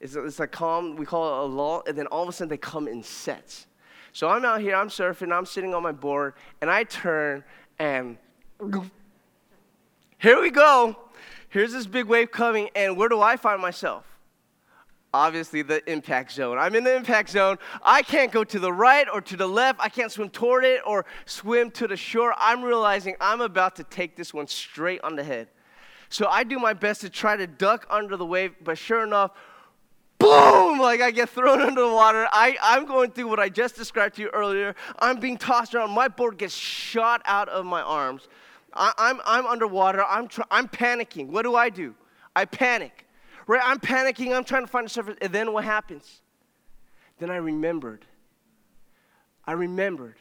It's, 0.00 0.16
it's 0.16 0.40
a 0.40 0.46
calm, 0.46 0.96
we 0.96 1.06
call 1.06 1.26
it 1.26 1.44
a 1.44 1.52
lull, 1.52 1.82
and 1.86 1.96
then 1.96 2.06
all 2.08 2.22
of 2.22 2.28
a 2.28 2.32
sudden 2.32 2.48
they 2.48 2.56
come 2.56 2.88
in 2.88 3.02
sets. 3.02 3.66
So 4.12 4.28
I'm 4.28 4.44
out 4.44 4.60
here, 4.60 4.76
I'm 4.76 4.88
surfing, 4.88 5.32
I'm 5.32 5.46
sitting 5.46 5.74
on 5.74 5.82
my 5.82 5.92
board, 5.92 6.34
and 6.60 6.70
I 6.70 6.84
turn 6.84 7.42
and 7.78 8.18
here 10.18 10.40
we 10.40 10.50
go. 10.50 10.96
Here's 11.48 11.72
this 11.72 11.86
big 11.86 12.06
wave 12.06 12.30
coming, 12.30 12.68
and 12.74 12.96
where 12.96 13.08
do 13.08 13.20
I 13.20 13.36
find 13.36 13.60
myself? 13.60 14.04
Obviously, 15.12 15.62
the 15.62 15.88
impact 15.88 16.32
zone. 16.32 16.58
I'm 16.58 16.74
in 16.74 16.82
the 16.82 16.96
impact 16.96 17.30
zone. 17.30 17.58
I 17.84 18.02
can't 18.02 18.32
go 18.32 18.42
to 18.42 18.58
the 18.58 18.72
right 18.72 19.06
or 19.12 19.20
to 19.20 19.36
the 19.36 19.46
left. 19.46 19.78
I 19.80 19.88
can't 19.88 20.10
swim 20.10 20.28
toward 20.28 20.64
it 20.64 20.80
or 20.84 21.06
swim 21.24 21.70
to 21.72 21.86
the 21.86 21.96
shore. 21.96 22.34
I'm 22.36 22.62
realizing 22.62 23.14
I'm 23.20 23.40
about 23.40 23.76
to 23.76 23.84
take 23.84 24.16
this 24.16 24.34
one 24.34 24.48
straight 24.48 25.00
on 25.04 25.14
the 25.14 25.22
head. 25.22 25.48
So 26.08 26.26
I 26.26 26.42
do 26.42 26.58
my 26.58 26.72
best 26.72 27.02
to 27.02 27.10
try 27.10 27.36
to 27.36 27.46
duck 27.46 27.86
under 27.90 28.16
the 28.16 28.26
wave, 28.26 28.54
but 28.62 28.76
sure 28.76 29.04
enough, 29.04 29.30
boom, 30.18 30.80
like 30.80 31.00
I 31.00 31.10
get 31.10 31.28
thrown 31.28 31.60
under 31.62 31.80
the 31.82 31.92
water. 31.92 32.26
I, 32.32 32.56
I'm 32.62 32.86
going 32.86 33.10
through 33.12 33.28
what 33.28 33.38
I 33.38 33.48
just 33.48 33.76
described 33.76 34.16
to 34.16 34.22
you 34.22 34.30
earlier. 34.30 34.74
I'm 34.98 35.20
being 35.20 35.36
tossed 35.36 35.74
around. 35.74 35.90
My 35.90 36.08
board 36.08 36.38
gets 36.38 36.54
shot 36.54 37.22
out 37.24 37.48
of 37.48 37.64
my 37.64 37.82
arms. 37.82 38.26
I, 38.74 38.92
am 38.98 39.20
I'm, 39.24 39.44
I'm 39.44 39.46
underwater. 39.46 40.04
I'm, 40.04 40.28
tr- 40.28 40.42
I'm 40.50 40.68
panicking. 40.68 41.28
What 41.28 41.42
do 41.42 41.54
I 41.54 41.70
do? 41.70 41.94
I 42.34 42.44
panic. 42.44 43.06
Right? 43.46 43.62
I'm 43.64 43.78
panicking. 43.78 44.34
I'm 44.34 44.44
trying 44.44 44.62
to 44.62 44.70
find 44.70 44.86
a 44.86 44.90
surface. 44.90 45.16
And 45.20 45.32
then 45.32 45.52
what 45.52 45.64
happens? 45.64 46.22
Then 47.18 47.30
I 47.30 47.36
remembered. 47.36 48.04
I 49.44 49.52
remembered 49.52 50.16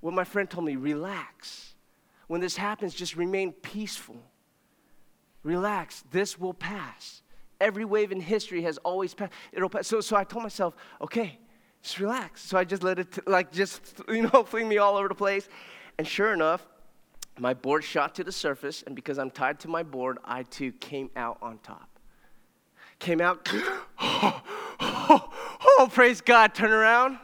what 0.00 0.12
my 0.12 0.24
friend 0.24 0.48
told 0.48 0.66
me 0.66 0.76
relax. 0.76 1.74
When 2.26 2.40
this 2.40 2.56
happens, 2.56 2.94
just 2.94 3.16
remain 3.16 3.52
peaceful. 3.52 4.16
Relax. 5.42 6.04
This 6.10 6.38
will 6.38 6.54
pass. 6.54 7.22
Every 7.60 7.84
wave 7.84 8.12
in 8.12 8.20
history 8.20 8.62
has 8.62 8.78
always 8.78 9.14
passed. 9.14 9.32
It'll 9.52 9.68
pass. 9.68 9.86
So, 9.86 10.00
so 10.00 10.16
I 10.16 10.24
told 10.24 10.42
myself, 10.42 10.74
okay, 11.00 11.38
just 11.82 11.98
relax. 11.98 12.42
So 12.42 12.58
I 12.58 12.64
just 12.64 12.82
let 12.82 12.98
it, 12.98 13.12
t- 13.12 13.22
like, 13.26 13.52
just, 13.52 14.02
you 14.08 14.22
know, 14.22 14.42
fling 14.46 14.68
me 14.68 14.78
all 14.78 14.96
over 14.96 15.08
the 15.08 15.14
place. 15.14 15.48
And 15.98 16.06
sure 16.06 16.32
enough, 16.32 16.66
my 17.38 17.54
board 17.54 17.84
shot 17.84 18.14
to 18.16 18.24
the 18.24 18.32
surface, 18.32 18.82
and 18.86 18.94
because 18.94 19.18
I'm 19.18 19.30
tied 19.30 19.58
to 19.60 19.68
my 19.68 19.82
board, 19.82 20.18
I 20.24 20.44
too 20.44 20.72
came 20.72 21.10
out 21.16 21.38
on 21.42 21.58
top. 21.58 21.88
Came 22.98 23.20
out, 23.20 23.48
oh, 24.00 24.42
oh, 24.80 25.32
oh, 25.78 25.90
praise 25.92 26.20
God, 26.20 26.54
turn 26.54 26.70
around. 26.70 27.18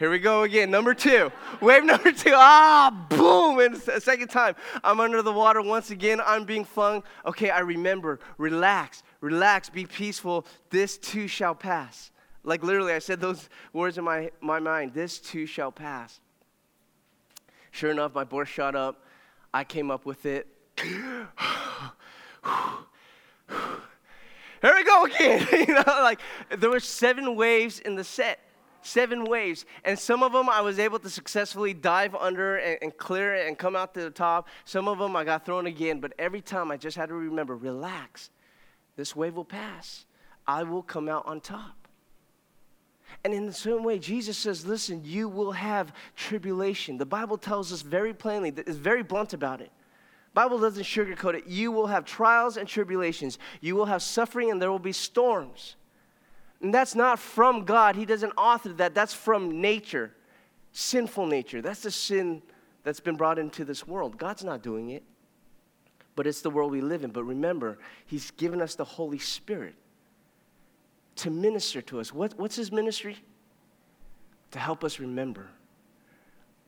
Here 0.00 0.10
we 0.10 0.18
go 0.18 0.44
again. 0.44 0.70
Number 0.70 0.94
two. 0.94 1.30
Wave 1.60 1.84
number 1.84 2.10
two. 2.10 2.32
Ah, 2.34 3.06
boom. 3.10 3.58
And 3.58 3.74
a 3.74 4.00
second 4.00 4.28
time. 4.28 4.54
I'm 4.82 4.98
under 4.98 5.20
the 5.20 5.32
water 5.32 5.60
once 5.60 5.90
again. 5.90 6.22
I'm 6.24 6.44
being 6.44 6.64
flung. 6.64 7.02
Okay, 7.26 7.50
I 7.50 7.58
remember. 7.58 8.18
Relax, 8.38 9.02
relax, 9.20 9.68
be 9.68 9.84
peaceful. 9.84 10.46
This 10.70 10.96
too 10.96 11.28
shall 11.28 11.54
pass. 11.54 12.12
Like 12.44 12.62
literally, 12.62 12.94
I 12.94 12.98
said 12.98 13.20
those 13.20 13.50
words 13.74 13.98
in 13.98 14.04
my, 14.04 14.30
my 14.40 14.58
mind. 14.58 14.94
This 14.94 15.18
too 15.18 15.44
shall 15.44 15.70
pass. 15.70 16.18
Sure 17.70 17.90
enough, 17.90 18.14
my 18.14 18.24
board 18.24 18.48
shot 18.48 18.74
up. 18.74 19.04
I 19.52 19.64
came 19.64 19.90
up 19.90 20.06
with 20.06 20.26
it. 20.26 20.46
Here 24.62 24.74
we 24.74 24.84
go 24.84 25.04
again. 25.04 25.46
you 25.52 25.74
know, 25.74 25.82
like 25.86 26.20
there 26.50 26.70
were 26.70 26.80
seven 26.80 27.34
waves 27.34 27.80
in 27.80 27.94
the 27.94 28.04
set. 28.04 28.40
Seven 28.82 29.24
waves. 29.24 29.66
And 29.84 29.98
some 29.98 30.22
of 30.22 30.32
them 30.32 30.48
I 30.48 30.60
was 30.60 30.78
able 30.78 30.98
to 31.00 31.10
successfully 31.10 31.74
dive 31.74 32.14
under 32.14 32.56
and, 32.56 32.78
and 32.82 32.96
clear 32.96 33.34
it 33.34 33.46
and 33.46 33.58
come 33.58 33.76
out 33.76 33.94
to 33.94 34.00
the 34.00 34.10
top. 34.10 34.48
Some 34.64 34.88
of 34.88 34.98
them 34.98 35.16
I 35.16 35.24
got 35.24 35.44
thrown 35.44 35.66
again. 35.66 36.00
But 36.00 36.14
every 36.18 36.40
time 36.40 36.70
I 36.70 36.76
just 36.76 36.96
had 36.96 37.08
to 37.08 37.14
remember 37.14 37.56
relax. 37.56 38.30
This 38.96 39.14
wave 39.16 39.34
will 39.34 39.44
pass. 39.44 40.06
I 40.46 40.62
will 40.62 40.82
come 40.82 41.08
out 41.08 41.26
on 41.26 41.40
top. 41.40 41.79
And 43.24 43.34
in 43.34 43.46
the 43.46 43.52
same 43.52 43.82
way, 43.82 43.98
Jesus 43.98 44.38
says, 44.38 44.64
listen, 44.64 45.02
you 45.04 45.28
will 45.28 45.52
have 45.52 45.92
tribulation. 46.16 46.96
The 46.96 47.06
Bible 47.06 47.36
tells 47.36 47.72
us 47.72 47.82
very 47.82 48.14
plainly, 48.14 48.52
it's 48.56 48.78
very 48.78 49.02
blunt 49.02 49.34
about 49.34 49.60
it. 49.60 49.70
Bible 50.32 50.58
doesn't 50.58 50.84
sugarcoat 50.84 51.34
it. 51.34 51.46
You 51.46 51.72
will 51.72 51.88
have 51.88 52.04
trials 52.04 52.56
and 52.56 52.68
tribulations. 52.68 53.38
You 53.60 53.74
will 53.74 53.86
have 53.86 54.00
suffering 54.00 54.50
and 54.50 54.62
there 54.62 54.70
will 54.70 54.78
be 54.78 54.92
storms. 54.92 55.76
And 56.62 56.72
that's 56.72 56.94
not 56.94 57.18
from 57.18 57.64
God. 57.64 57.96
He 57.96 58.04
doesn't 58.04 58.32
author 58.36 58.72
that. 58.74 58.94
That's 58.94 59.12
from 59.12 59.60
nature, 59.60 60.12
sinful 60.72 61.26
nature. 61.26 61.60
That's 61.60 61.82
the 61.82 61.90
sin 61.90 62.42
that's 62.84 63.00
been 63.00 63.16
brought 63.16 63.38
into 63.38 63.64
this 63.64 63.86
world. 63.86 64.18
God's 64.18 64.44
not 64.44 64.62
doing 64.62 64.90
it, 64.90 65.02
but 66.14 66.26
it's 66.26 66.42
the 66.42 66.50
world 66.50 66.70
we 66.70 66.80
live 66.80 67.02
in. 67.02 67.10
But 67.10 67.24
remember, 67.24 67.78
He's 68.06 68.30
given 68.30 68.62
us 68.62 68.76
the 68.76 68.84
Holy 68.84 69.18
Spirit 69.18 69.74
to 71.20 71.30
minister 71.30 71.82
to 71.82 72.00
us. 72.00 72.12
What, 72.14 72.38
what's 72.38 72.56
his 72.56 72.72
ministry? 72.72 73.16
To 74.52 74.58
help 74.58 74.82
us 74.84 74.98
remember. 74.98 75.48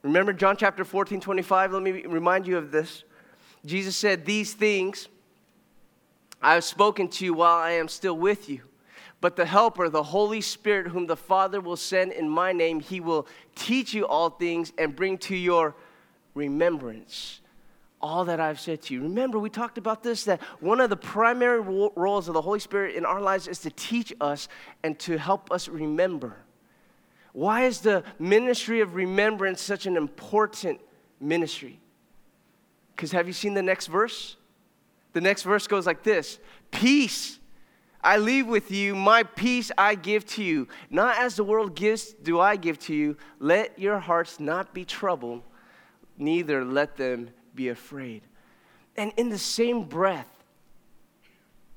Remember 0.03 0.33
John 0.33 0.57
chapter 0.57 0.85
14, 0.85 1.21
25? 1.21 1.73
Let 1.73 1.83
me 1.83 2.05
remind 2.07 2.47
you 2.47 2.59
of 2.59 2.71
this. 2.71 3.05
Jesus 3.65 3.97
said, 3.97 4.25
These 4.25 4.55
things 4.55 5.09
I 6.41 6.55
have 6.55 6.65
spoken 6.65 7.09
to 7.09 7.25
you 7.25 7.35
while 7.35 7.57
I 7.57 7.73
am 7.73 7.89
still 7.89 8.17
with 8.17 8.49
you. 8.49 8.63
But 9.21 9.37
the 9.37 9.47
Helper, 9.47 9.89
the 9.89 10.03
Holy 10.03 10.41
Spirit, 10.41 10.89
whom 10.89 11.07
the 11.07 11.17
Father 11.17 11.61
will 11.61 11.77
send 11.77 12.13
in 12.13 12.29
my 12.29 12.53
name, 12.53 12.81
he 12.81 12.99
will 13.01 13.29
teach 13.55 13.95
you 13.95 14.07
all 14.07 14.31
things 14.31 14.73
and 14.77 14.95
bring 14.95 15.17
to 15.19 15.37
your 15.37 15.77
remembrance 16.35 17.42
all 18.03 18.25
that 18.25 18.41
I've 18.41 18.59
said 18.59 18.83
to 18.83 18.95
you. 18.95 19.03
Remember, 19.03 19.39
we 19.39 19.49
talked 19.49 19.79
about 19.79 20.03
this 20.03 20.25
that 20.25 20.43
one 20.61 20.81
of 20.81 20.91
the 20.91 20.97
primary 20.97 21.61
roles 21.61 22.29
of 22.29 22.35
the 22.35 22.43
Holy 22.43 22.59
Spirit 22.59 22.97
in 22.97 23.05
our 23.05 23.21
lives 23.21 23.47
is 23.47 23.61
to 23.61 23.71
teach 23.71 24.13
us 24.21 24.49
and 24.83 24.99
to 25.01 25.17
help 25.17 25.53
us 25.53 25.69
remember. 25.69 26.37
Why 27.33 27.65
is 27.65 27.81
the 27.81 28.05
ministry 28.19 28.81
of 28.81 28.95
remembrance 28.95 29.63
such 29.63 29.87
an 29.87 29.97
important 29.97 30.81
ministry? 31.21 31.81
Because 32.95 33.13
have 33.13 33.27
you 33.27 33.33
seen 33.33 33.55
the 33.55 33.63
next 33.63 33.87
verse? 33.87 34.37
The 35.13 35.21
next 35.21 35.43
verse 35.43 35.67
goes 35.67 35.87
like 35.87 36.03
this 36.03 36.39
Peace 36.71 37.39
I 38.05 38.17
leave 38.17 38.49
with 38.49 38.73
you, 38.73 38.97
my 38.97 39.23
peace 39.23 39.71
I 39.79 39.95
give 39.95 40.27
to 40.27 40.43
you. 40.43 40.67
Not 40.91 41.19
as 41.19 41.37
the 41.37 41.45
world 41.45 41.77
gives, 41.77 42.13
do 42.13 42.41
I 42.41 42.57
give 42.57 42.79
to 42.81 42.95
you. 42.95 43.17
Let 43.39 43.79
your 43.79 44.01
hearts 44.01 44.41
not 44.41 44.75
be 44.75 44.85
troubled, 44.85 45.43
neither 46.19 46.65
let 46.65 46.97
them 46.97 47.31
be 47.55 47.69
afraid. 47.69 48.23
And 48.97 49.13
in 49.17 49.29
the 49.31 49.39
same 49.39 49.85
breath, 49.85 50.29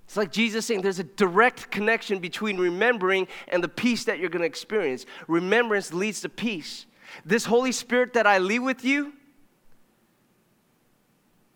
It's 0.05 0.17
like 0.17 0.31
Jesus 0.31 0.65
saying 0.65 0.81
there's 0.81 0.99
a 0.99 1.03
direct 1.03 1.71
connection 1.71 2.19
between 2.19 2.57
remembering 2.57 3.27
and 3.47 3.63
the 3.63 3.67
peace 3.67 4.05
that 4.05 4.19
you're 4.19 4.29
going 4.29 4.41
to 4.41 4.47
experience. 4.47 5.05
Remembrance 5.27 5.93
leads 5.93 6.21
to 6.21 6.29
peace. 6.29 6.85
This 7.25 7.45
Holy 7.45 7.71
Spirit 7.71 8.13
that 8.13 8.27
I 8.27 8.38
leave 8.38 8.63
with 8.63 8.83
you 8.85 9.13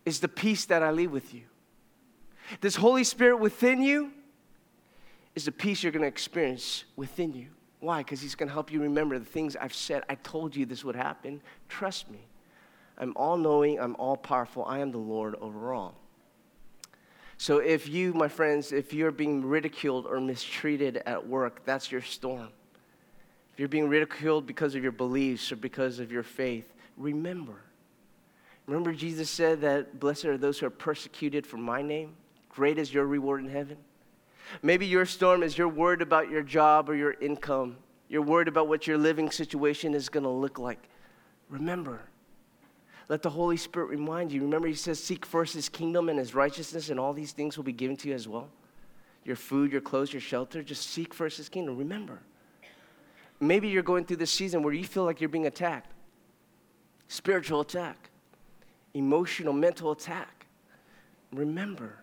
is 0.04 0.20
the 0.20 0.28
peace 0.28 0.64
that 0.66 0.82
I 0.82 0.90
leave 0.90 1.12
with 1.12 1.32
you. 1.32 1.42
This 2.60 2.74
Holy 2.74 3.04
Spirit 3.04 3.36
within 3.36 3.82
you 3.82 4.10
is 5.36 5.44
the 5.44 5.52
peace 5.52 5.82
you're 5.82 5.92
going 5.92 6.02
to 6.02 6.08
experience 6.08 6.84
within 6.96 7.32
you. 7.32 7.46
Why? 7.78 7.98
Because 7.98 8.20
He's 8.20 8.34
going 8.34 8.48
to 8.48 8.52
help 8.52 8.72
you 8.72 8.82
remember 8.82 9.18
the 9.18 9.24
things 9.24 9.54
I've 9.54 9.74
said. 9.74 10.02
I 10.08 10.16
told 10.16 10.56
you 10.56 10.66
this 10.66 10.84
would 10.84 10.96
happen. 10.96 11.40
Trust 11.68 12.10
me. 12.10 12.18
I'm 13.00 13.14
all 13.16 13.38
knowing, 13.38 13.80
I'm 13.80 13.96
all 13.96 14.16
powerful. 14.16 14.64
I 14.66 14.78
am 14.78 14.92
the 14.92 14.98
Lord 14.98 15.34
over 15.40 15.72
all. 15.72 15.94
So 17.38 17.56
if 17.56 17.88
you, 17.88 18.12
my 18.12 18.28
friends, 18.28 18.70
if 18.70 18.92
you're 18.92 19.10
being 19.10 19.42
ridiculed 19.42 20.04
or 20.04 20.20
mistreated 20.20 20.98
at 21.06 21.26
work, 21.26 21.64
that's 21.64 21.90
your 21.90 22.02
storm. 22.02 22.50
If 23.54 23.58
you're 23.58 23.68
being 23.68 23.88
ridiculed 23.88 24.46
because 24.46 24.74
of 24.74 24.82
your 24.82 24.92
beliefs 24.92 25.50
or 25.50 25.56
because 25.56 25.98
of 25.98 26.12
your 26.12 26.22
faith, 26.22 26.70
remember. 26.98 27.54
Remember, 28.66 28.92
Jesus 28.92 29.30
said 29.30 29.62
that 29.62 29.98
blessed 29.98 30.26
are 30.26 30.36
those 30.36 30.58
who 30.58 30.66
are 30.66 30.70
persecuted 30.70 31.46
for 31.46 31.56
my 31.56 31.80
name. 31.80 32.14
Great 32.50 32.78
is 32.78 32.92
your 32.92 33.06
reward 33.06 33.42
in 33.42 33.48
heaven. 33.48 33.78
Maybe 34.62 34.84
your 34.84 35.06
storm 35.06 35.42
is 35.42 35.56
you're 35.56 35.68
worried 35.68 36.02
about 36.02 36.28
your 36.28 36.42
job 36.42 36.90
or 36.90 36.94
your 36.94 37.12
income. 37.12 37.78
You're 38.10 38.20
worried 38.20 38.48
about 38.48 38.68
what 38.68 38.86
your 38.86 38.98
living 38.98 39.30
situation 39.30 39.94
is 39.94 40.10
going 40.10 40.24
to 40.24 40.30
look 40.30 40.58
like. 40.58 40.90
Remember, 41.48 42.02
let 43.10 43.22
the 43.22 43.30
Holy 43.30 43.56
Spirit 43.56 43.86
remind 43.86 44.30
you. 44.30 44.40
Remember, 44.40 44.68
He 44.68 44.74
says, 44.74 45.02
Seek 45.02 45.26
first 45.26 45.52
His 45.52 45.68
kingdom 45.68 46.08
and 46.08 46.16
His 46.16 46.32
righteousness, 46.32 46.90
and 46.90 47.00
all 47.00 47.12
these 47.12 47.32
things 47.32 47.56
will 47.56 47.64
be 47.64 47.72
given 47.72 47.96
to 47.96 48.08
you 48.08 48.14
as 48.14 48.28
well. 48.28 48.48
Your 49.24 49.34
food, 49.34 49.72
your 49.72 49.80
clothes, 49.80 50.12
your 50.12 50.20
shelter. 50.20 50.62
Just 50.62 50.90
seek 50.90 51.12
first 51.12 51.36
His 51.36 51.48
kingdom. 51.48 51.76
Remember. 51.76 52.20
Maybe 53.40 53.68
you're 53.68 53.82
going 53.82 54.04
through 54.04 54.18
this 54.18 54.30
season 54.30 54.62
where 54.62 54.72
you 54.72 54.84
feel 54.84 55.04
like 55.04 55.20
you're 55.20 55.28
being 55.28 55.48
attacked 55.48 55.90
spiritual 57.08 57.60
attack, 57.60 58.10
emotional, 58.94 59.52
mental 59.52 59.90
attack. 59.90 60.46
Remember. 61.32 61.96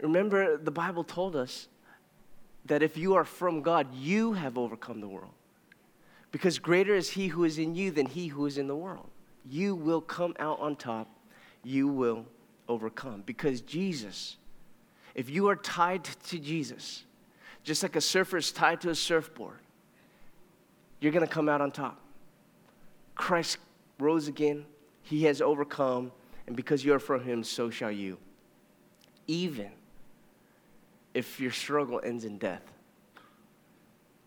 Remember, 0.00 0.56
the 0.56 0.70
Bible 0.70 1.04
told 1.04 1.36
us 1.36 1.68
that 2.64 2.82
if 2.82 2.96
you 2.96 3.16
are 3.16 3.24
from 3.24 3.60
God, 3.60 3.94
you 3.94 4.32
have 4.32 4.56
overcome 4.56 5.02
the 5.02 5.08
world. 5.08 5.34
Because 6.32 6.58
greater 6.58 6.94
is 6.94 7.10
He 7.10 7.28
who 7.28 7.44
is 7.44 7.58
in 7.58 7.74
you 7.74 7.90
than 7.90 8.06
He 8.06 8.28
who 8.28 8.46
is 8.46 8.56
in 8.56 8.66
the 8.66 8.76
world 8.76 9.10
you 9.48 9.74
will 9.74 10.00
come 10.00 10.34
out 10.38 10.60
on 10.60 10.76
top. 10.76 11.08
You 11.62 11.88
will 11.88 12.26
overcome. 12.68 13.22
Because 13.26 13.60
Jesus, 13.60 14.36
if 15.14 15.28
you 15.28 15.48
are 15.48 15.56
tied 15.56 16.04
to 16.04 16.38
Jesus, 16.38 17.04
just 17.62 17.82
like 17.82 17.96
a 17.96 18.00
surfer 18.00 18.38
is 18.38 18.52
tied 18.52 18.80
to 18.82 18.90
a 18.90 18.94
surfboard, 18.94 19.58
you're 21.00 21.12
going 21.12 21.26
to 21.26 21.32
come 21.32 21.48
out 21.48 21.60
on 21.60 21.70
top. 21.70 22.00
Christ 23.14 23.58
rose 23.98 24.28
again, 24.28 24.64
he 25.02 25.24
has 25.24 25.40
overcome, 25.40 26.12
and 26.46 26.56
because 26.56 26.84
you 26.84 26.94
are 26.94 26.98
from 26.98 27.22
him, 27.22 27.44
so 27.44 27.70
shall 27.70 27.90
you. 27.90 28.18
Even 29.26 29.70
if 31.14 31.40
your 31.40 31.50
struggle 31.50 32.00
ends 32.02 32.24
in 32.24 32.38
death. 32.38 32.62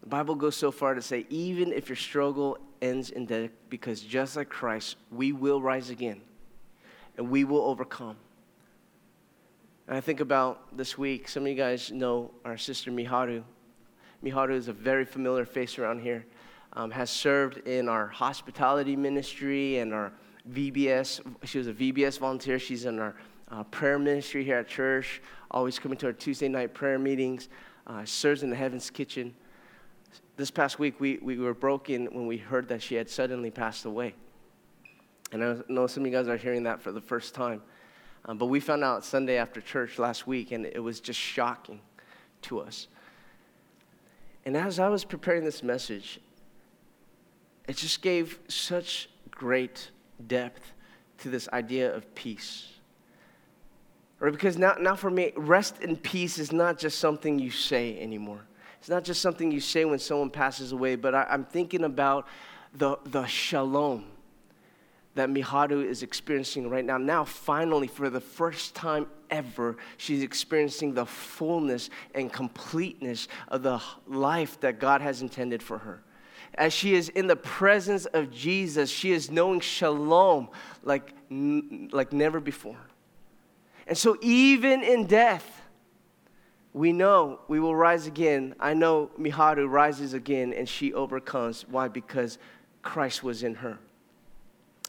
The 0.03 0.09
Bible 0.09 0.35
goes 0.35 0.57
so 0.57 0.69
far 0.69 0.95
to 0.95 1.01
say, 1.01 1.25
even 1.29 1.71
if 1.71 1.87
your 1.87 1.95
struggle 1.95 2.57
ends 2.81 3.09
in 3.09 3.25
death, 3.25 3.51
because 3.69 4.01
just 4.01 4.35
like 4.35 4.49
Christ, 4.49 4.97
we 5.09 5.31
will 5.31 5.61
rise 5.61 5.89
again 5.89 6.19
and 7.17 7.29
we 7.29 7.45
will 7.45 7.61
overcome. 7.61 8.17
And 9.87 9.95
I 9.95 10.01
think 10.01 10.19
about 10.19 10.75
this 10.75 10.97
week, 10.97 11.29
some 11.29 11.43
of 11.43 11.49
you 11.49 11.55
guys 11.55 11.89
know 11.89 12.31
our 12.43 12.57
sister 12.57 12.91
Miharu. 12.91 13.43
Miharu 14.21 14.55
is 14.55 14.67
a 14.67 14.73
very 14.73 15.05
familiar 15.05 15.45
face 15.45 15.79
around 15.79 16.01
here, 16.01 16.25
um, 16.73 16.91
has 16.91 17.09
served 17.09 17.65
in 17.65 17.87
our 17.87 18.07
hospitality 18.07 18.97
ministry 18.97 19.77
and 19.77 19.93
our 19.93 20.11
VBS. 20.51 21.21
She 21.45 21.57
was 21.57 21.67
a 21.67 21.73
VBS 21.73 22.19
volunteer. 22.19 22.59
She's 22.59 22.83
in 22.83 22.99
our 22.99 23.15
uh, 23.49 23.63
prayer 23.63 23.97
ministry 23.99 24.43
here 24.43 24.57
at 24.57 24.67
church, 24.67 25.21
always 25.49 25.79
coming 25.79 25.97
to 25.99 26.07
our 26.07 26.13
Tuesday 26.13 26.49
night 26.49 26.73
prayer 26.73 26.99
meetings, 26.99 27.47
uh, 27.87 28.03
serves 28.03 28.43
in 28.43 28.49
the 28.49 28.55
Heaven's 28.57 28.89
Kitchen 28.89 29.33
this 30.35 30.51
past 30.51 30.79
week, 30.79 30.99
we, 30.99 31.19
we 31.21 31.37
were 31.37 31.53
broken 31.53 32.05
when 32.07 32.27
we 32.27 32.37
heard 32.37 32.67
that 32.69 32.81
she 32.81 32.95
had 32.95 33.09
suddenly 33.09 33.51
passed 33.51 33.85
away. 33.85 34.15
And 35.31 35.43
I 35.43 35.57
know 35.67 35.87
some 35.87 36.03
of 36.03 36.11
you 36.11 36.17
guys 36.17 36.27
are 36.27 36.37
hearing 36.37 36.63
that 36.63 36.81
for 36.81 36.91
the 36.91 37.01
first 37.01 37.33
time. 37.33 37.61
Um, 38.25 38.37
but 38.37 38.45
we 38.45 38.59
found 38.59 38.83
out 38.83 39.03
Sunday 39.03 39.37
after 39.37 39.59
church 39.59 39.99
last 39.99 40.27
week, 40.27 40.51
and 40.51 40.65
it 40.65 40.81
was 40.81 40.99
just 40.99 41.19
shocking 41.19 41.81
to 42.43 42.59
us. 42.59 42.87
And 44.45 44.55
as 44.55 44.79
I 44.79 44.87
was 44.89 45.03
preparing 45.03 45.43
this 45.43 45.63
message, 45.63 46.19
it 47.67 47.77
just 47.77 48.01
gave 48.01 48.39
such 48.47 49.09
great 49.31 49.89
depth 50.27 50.73
to 51.19 51.29
this 51.29 51.47
idea 51.49 51.93
of 51.93 52.13
peace. 52.15 52.69
Right? 54.19 54.31
Because 54.31 54.57
now, 54.57 54.75
now 54.79 54.95
for 54.95 55.09
me, 55.09 55.33
rest 55.35 55.81
in 55.81 55.97
peace 55.97 56.37
is 56.37 56.51
not 56.51 56.77
just 56.77 56.99
something 56.99 57.39
you 57.39 57.51
say 57.51 57.99
anymore. 57.99 58.45
It's 58.83 58.89
not 58.89 59.05
just 59.05 59.21
something 59.21 59.49
you 59.49 59.61
say 59.61 59.85
when 59.85 59.97
someone 59.97 60.29
passes 60.29 60.73
away, 60.73 60.97
but 60.97 61.15
I, 61.15 61.25
am 61.29 61.45
thinking 61.45 61.85
about 61.85 62.27
the, 62.73 62.97
the 63.05 63.25
shalom 63.25 64.03
that 65.15 65.29
Miharu 65.29 65.85
is 65.85 66.03
experiencing 66.03 66.69
right 66.69 66.83
now. 66.83 66.97
Now, 66.97 67.23
finally, 67.23 67.87
for 67.87 68.09
the 68.09 68.19
first 68.19 68.75
time 68.75 69.07
ever, 69.29 69.77
she's 69.95 70.21
experiencing 70.21 70.93
the 70.93 71.05
fullness 71.05 71.91
and 72.13 72.29
completeness 72.29 73.29
of 73.47 73.63
the 73.63 73.81
life 74.05 74.59
that 74.59 74.81
God 74.81 74.99
has 74.99 75.21
intended 75.21 75.63
for 75.63 75.77
her. 75.77 76.03
As 76.55 76.73
she 76.73 76.93
is 76.93 77.07
in 77.07 77.27
the 77.27 77.37
presence 77.37 78.05
of 78.07 78.31
Jesus, 78.31 78.89
she 78.89 79.13
is 79.13 79.31
knowing 79.31 79.61
shalom 79.61 80.49
like, 80.83 81.13
like 81.29 82.11
never 82.11 82.41
before. 82.41 82.75
And 83.87 83.97
so, 83.97 84.17
even 84.19 84.83
in 84.83 85.07
death, 85.07 85.62
we 86.73 86.91
know 86.91 87.39
we 87.47 87.59
will 87.59 87.75
rise 87.75 88.07
again. 88.07 88.55
I 88.59 88.73
know 88.73 89.11
Miharu 89.19 89.69
rises 89.69 90.13
again 90.13 90.53
and 90.53 90.67
she 90.67 90.93
overcomes. 90.93 91.65
Why? 91.67 91.87
Because 91.87 92.39
Christ 92.81 93.23
was 93.23 93.43
in 93.43 93.55
her 93.55 93.77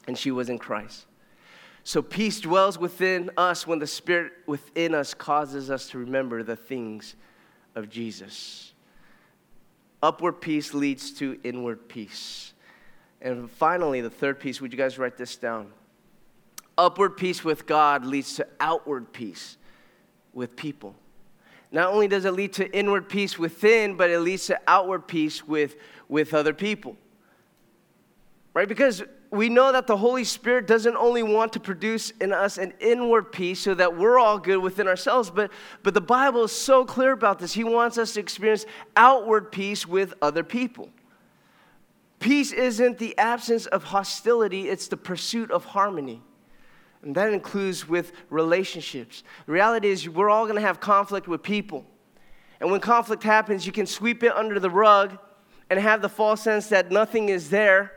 and 0.06 0.16
she 0.16 0.30
was 0.30 0.48
in 0.48 0.58
Christ. 0.58 1.06
So 1.82 2.00
peace 2.00 2.40
dwells 2.40 2.78
within 2.78 3.30
us 3.36 3.66
when 3.66 3.78
the 3.78 3.86
Spirit 3.86 4.32
within 4.46 4.94
us 4.94 5.12
causes 5.12 5.70
us 5.70 5.90
to 5.90 5.98
remember 5.98 6.42
the 6.42 6.56
things 6.56 7.14
of 7.74 7.90
Jesus. 7.90 8.72
Upward 10.02 10.40
peace 10.40 10.72
leads 10.72 11.12
to 11.12 11.38
inward 11.44 11.88
peace. 11.88 12.54
And 13.20 13.50
finally, 13.50 14.00
the 14.00 14.10
third 14.10 14.40
piece, 14.40 14.60
would 14.60 14.72
you 14.72 14.78
guys 14.78 14.98
write 14.98 15.18
this 15.18 15.36
down? 15.36 15.72
Upward 16.76 17.16
peace 17.16 17.44
with 17.44 17.66
God 17.66 18.04
leads 18.04 18.34
to 18.36 18.46
outward 18.60 19.12
peace 19.12 19.58
with 20.32 20.56
people. 20.56 20.94
Not 21.74 21.92
only 21.92 22.06
does 22.06 22.24
it 22.24 22.30
lead 22.34 22.52
to 22.52 22.70
inward 22.70 23.08
peace 23.08 23.36
within, 23.36 23.96
but 23.96 24.08
it 24.08 24.20
leads 24.20 24.46
to 24.46 24.60
outward 24.68 25.08
peace 25.08 25.44
with, 25.44 25.74
with 26.08 26.32
other 26.32 26.54
people. 26.54 26.96
Right? 28.54 28.68
Because 28.68 29.02
we 29.32 29.48
know 29.48 29.72
that 29.72 29.88
the 29.88 29.96
Holy 29.96 30.22
Spirit 30.22 30.68
doesn't 30.68 30.94
only 30.94 31.24
want 31.24 31.52
to 31.54 31.58
produce 31.58 32.10
in 32.20 32.32
us 32.32 32.58
an 32.58 32.74
inward 32.78 33.32
peace 33.32 33.58
so 33.58 33.74
that 33.74 33.96
we're 33.96 34.20
all 34.20 34.38
good 34.38 34.58
within 34.58 34.86
ourselves, 34.86 35.30
but, 35.30 35.50
but 35.82 35.94
the 35.94 36.00
Bible 36.00 36.44
is 36.44 36.52
so 36.52 36.84
clear 36.84 37.10
about 37.10 37.40
this. 37.40 37.52
He 37.52 37.64
wants 37.64 37.98
us 37.98 38.12
to 38.12 38.20
experience 38.20 38.66
outward 38.94 39.50
peace 39.50 39.84
with 39.84 40.14
other 40.22 40.44
people. 40.44 40.90
Peace 42.20 42.52
isn't 42.52 42.98
the 42.98 43.18
absence 43.18 43.66
of 43.66 43.82
hostility, 43.82 44.68
it's 44.68 44.86
the 44.86 44.96
pursuit 44.96 45.50
of 45.50 45.64
harmony. 45.64 46.22
And 47.04 47.14
that 47.16 47.32
includes 47.32 47.86
with 47.86 48.12
relationships. 48.30 49.22
The 49.44 49.52
reality 49.52 49.88
is, 49.88 50.08
we're 50.08 50.30
all 50.30 50.44
going 50.44 50.56
to 50.56 50.62
have 50.62 50.80
conflict 50.80 51.28
with 51.28 51.42
people. 51.42 51.84
And 52.60 52.70
when 52.70 52.80
conflict 52.80 53.22
happens, 53.22 53.66
you 53.66 53.72
can 53.72 53.86
sweep 53.86 54.22
it 54.22 54.34
under 54.34 54.58
the 54.58 54.70
rug 54.70 55.18
and 55.68 55.78
have 55.78 56.00
the 56.00 56.08
false 56.08 56.40
sense 56.40 56.68
that 56.68 56.90
nothing 56.90 57.28
is 57.28 57.50
there. 57.50 57.92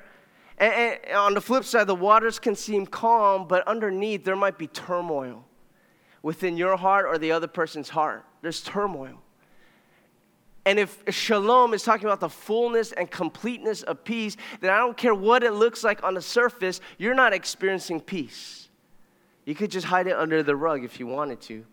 And, 0.58 0.74
and 0.74 1.16
on 1.16 1.34
the 1.34 1.42
flip 1.42 1.64
side, 1.64 1.88
the 1.88 1.96
waters 1.96 2.38
can 2.38 2.54
seem 2.54 2.86
calm, 2.86 3.48
but 3.48 3.66
underneath, 3.66 4.26
there 4.26 4.36
might 4.36 4.58
be 4.58 4.68
turmoil 4.68 5.46
within 6.22 6.58
your 6.58 6.76
heart 6.76 7.06
or 7.06 7.18
the 7.18 7.32
other 7.32 7.48
person's 7.48 7.88
heart. 7.88 8.26
There's 8.42 8.62
turmoil. 8.62 9.22
And 10.66 10.80
if 10.80 11.02
shalom 11.08 11.74
is 11.74 11.84
talking 11.84 12.08
about 12.08 12.20
the 12.20 12.28
fullness 12.28 12.92
and 12.92 13.10
completeness 13.10 13.84
of 13.84 14.04
peace, 14.04 14.36
then 14.60 14.70
I 14.70 14.80
don't 14.80 14.98
care 14.98 15.16
what 15.16 15.44
it 15.44 15.54
looks 15.54 15.82
like 15.82 16.04
on 16.04 16.16
the 16.16 16.22
surface, 16.22 16.82
you're 16.98 17.14
not 17.14 17.32
experiencing 17.32 18.02
peace. 18.02 18.67
You 19.48 19.56
could 19.56 19.72
just 19.72 19.88
hide 19.88 20.08
it 20.08 20.18
under 20.18 20.44
the 20.44 20.58
rug 20.58 20.84
if 20.84 21.00
you 21.00 21.08
wanted 21.08 21.40
to. 21.44 21.64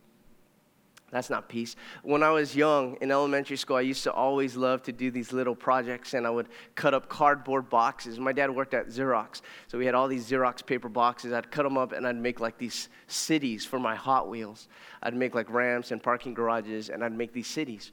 That's 1.11 1.29
not 1.29 1.49
peace. 1.49 1.75
When 2.05 2.22
I 2.22 2.31
was 2.31 2.55
young 2.55 2.97
in 3.01 3.11
elementary 3.11 3.57
school, 3.57 3.75
I 3.75 3.81
used 3.81 4.05
to 4.05 4.12
always 4.12 4.55
love 4.55 4.85
to 4.85 4.93
do 4.93 5.11
these 5.11 5.33
little 5.33 5.57
projects, 5.57 6.14
and 6.14 6.25
I 6.25 6.31
would 6.31 6.49
cut 6.77 6.95
up 6.95 7.09
cardboard 7.09 7.68
boxes. 7.68 8.20
My 8.20 8.33
dad 8.33 8.49
worked 8.49 8.75
at 8.75 8.87
Xerox, 8.87 9.41
so 9.66 9.77
we 9.77 9.87
had 9.87 9.97
all 9.97 10.07
these 10.07 10.31
Xerox 10.31 10.64
paper 10.64 10.89
boxes. 10.89 11.33
I'd 11.33 11.51
cut 11.51 11.64
them 11.64 11.77
up, 11.77 11.91
and 11.91 12.07
I'd 12.07 12.14
make 12.14 12.39
like 12.39 12.59
these 12.59 12.89
cities 13.09 13.66
for 13.66 13.81
my 13.81 13.97
Hot 13.97 14.29
Wheels. 14.29 14.68
I'd 15.03 15.14
make 15.16 15.35
like 15.35 15.51
ramps 15.51 15.91
and 15.91 16.01
parking 16.01 16.33
garages, 16.33 16.91
and 16.91 17.03
I'd 17.03 17.16
make 17.16 17.33
these 17.33 17.49
cities. 17.49 17.91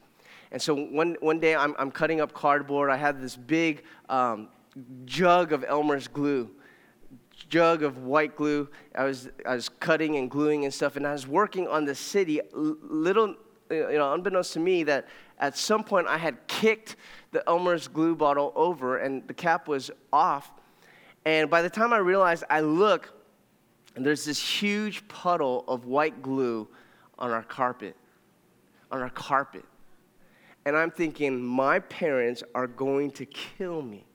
And 0.51 0.61
so 0.61 0.75
one, 0.75 1.17
one 1.21 1.39
day, 1.39 1.55
I'm, 1.55 1.73
I'm 1.79 1.89
cutting 1.89 2.21
up 2.21 2.33
cardboard. 2.33 2.91
I 2.91 2.97
had 2.97 3.19
this 3.19 3.35
big 3.35 3.83
um, 4.09 4.49
jug 5.05 5.53
of 5.53 5.65
Elmer's 5.67 6.07
glue 6.07 6.51
jug 7.43 7.83
of 7.83 7.99
white 7.99 8.35
glue. 8.35 8.69
I 8.95 9.03
was, 9.03 9.29
I 9.45 9.55
was 9.55 9.69
cutting 9.69 10.15
and 10.17 10.29
gluing 10.29 10.65
and 10.65 10.73
stuff, 10.73 10.95
and 10.95 11.05
I 11.05 11.11
was 11.11 11.27
working 11.27 11.67
on 11.67 11.85
the 11.85 11.95
city. 11.95 12.41
Little, 12.53 13.35
you 13.69 13.97
know, 13.97 14.13
unbeknownst 14.13 14.53
to 14.53 14.59
me, 14.59 14.83
that 14.83 15.07
at 15.39 15.57
some 15.57 15.83
point 15.83 16.07
I 16.07 16.17
had 16.17 16.47
kicked 16.47 16.95
the 17.31 17.47
Elmer's 17.47 17.87
glue 17.87 18.15
bottle 18.15 18.51
over, 18.55 18.97
and 18.97 19.27
the 19.27 19.33
cap 19.33 19.67
was 19.67 19.91
off. 20.11 20.51
And 21.25 21.49
by 21.49 21.61
the 21.61 21.69
time 21.69 21.93
I 21.93 21.97
realized, 21.97 22.43
I 22.49 22.61
look, 22.61 23.13
and 23.95 24.05
there's 24.05 24.25
this 24.25 24.39
huge 24.39 25.07
puddle 25.07 25.63
of 25.67 25.85
white 25.85 26.21
glue 26.21 26.67
on 27.19 27.31
our 27.31 27.43
carpet. 27.43 27.95
On 28.91 29.01
our 29.01 29.09
carpet. 29.09 29.65
And 30.65 30.75
I'm 30.75 30.91
thinking, 30.91 31.41
my 31.43 31.79
parents 31.79 32.43
are 32.53 32.67
going 32.67 33.11
to 33.11 33.25
kill 33.25 33.81
me. 33.81 34.05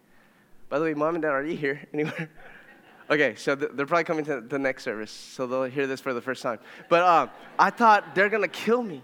By 0.69 0.79
the 0.79 0.85
way, 0.85 0.95
mom 0.95 1.15
and 1.15 1.23
dad, 1.23 1.31
are 1.31 1.45
you 1.45 1.57
here 1.57 1.81
anywhere? 1.93 2.31
Okay, 3.09 3.37
so 3.37 3.55
they're 3.55 3.87
probably 3.87 4.03
coming 4.03 4.25
to 4.25 4.41
the 4.41 4.59
next 4.59 4.83
service, 4.83 5.13
so 5.13 5.47
they'll 5.47 5.65
hear 5.65 5.87
this 5.87 6.01
for 6.01 6.13
the 6.13 6.21
first 6.21 6.43
time. 6.43 6.59
But 6.89 7.05
um, 7.05 7.31
I 7.57 7.71
thought 7.71 8.17
they're 8.17 8.29
gonna 8.29 8.49
kill 8.49 8.83
me. 8.83 9.01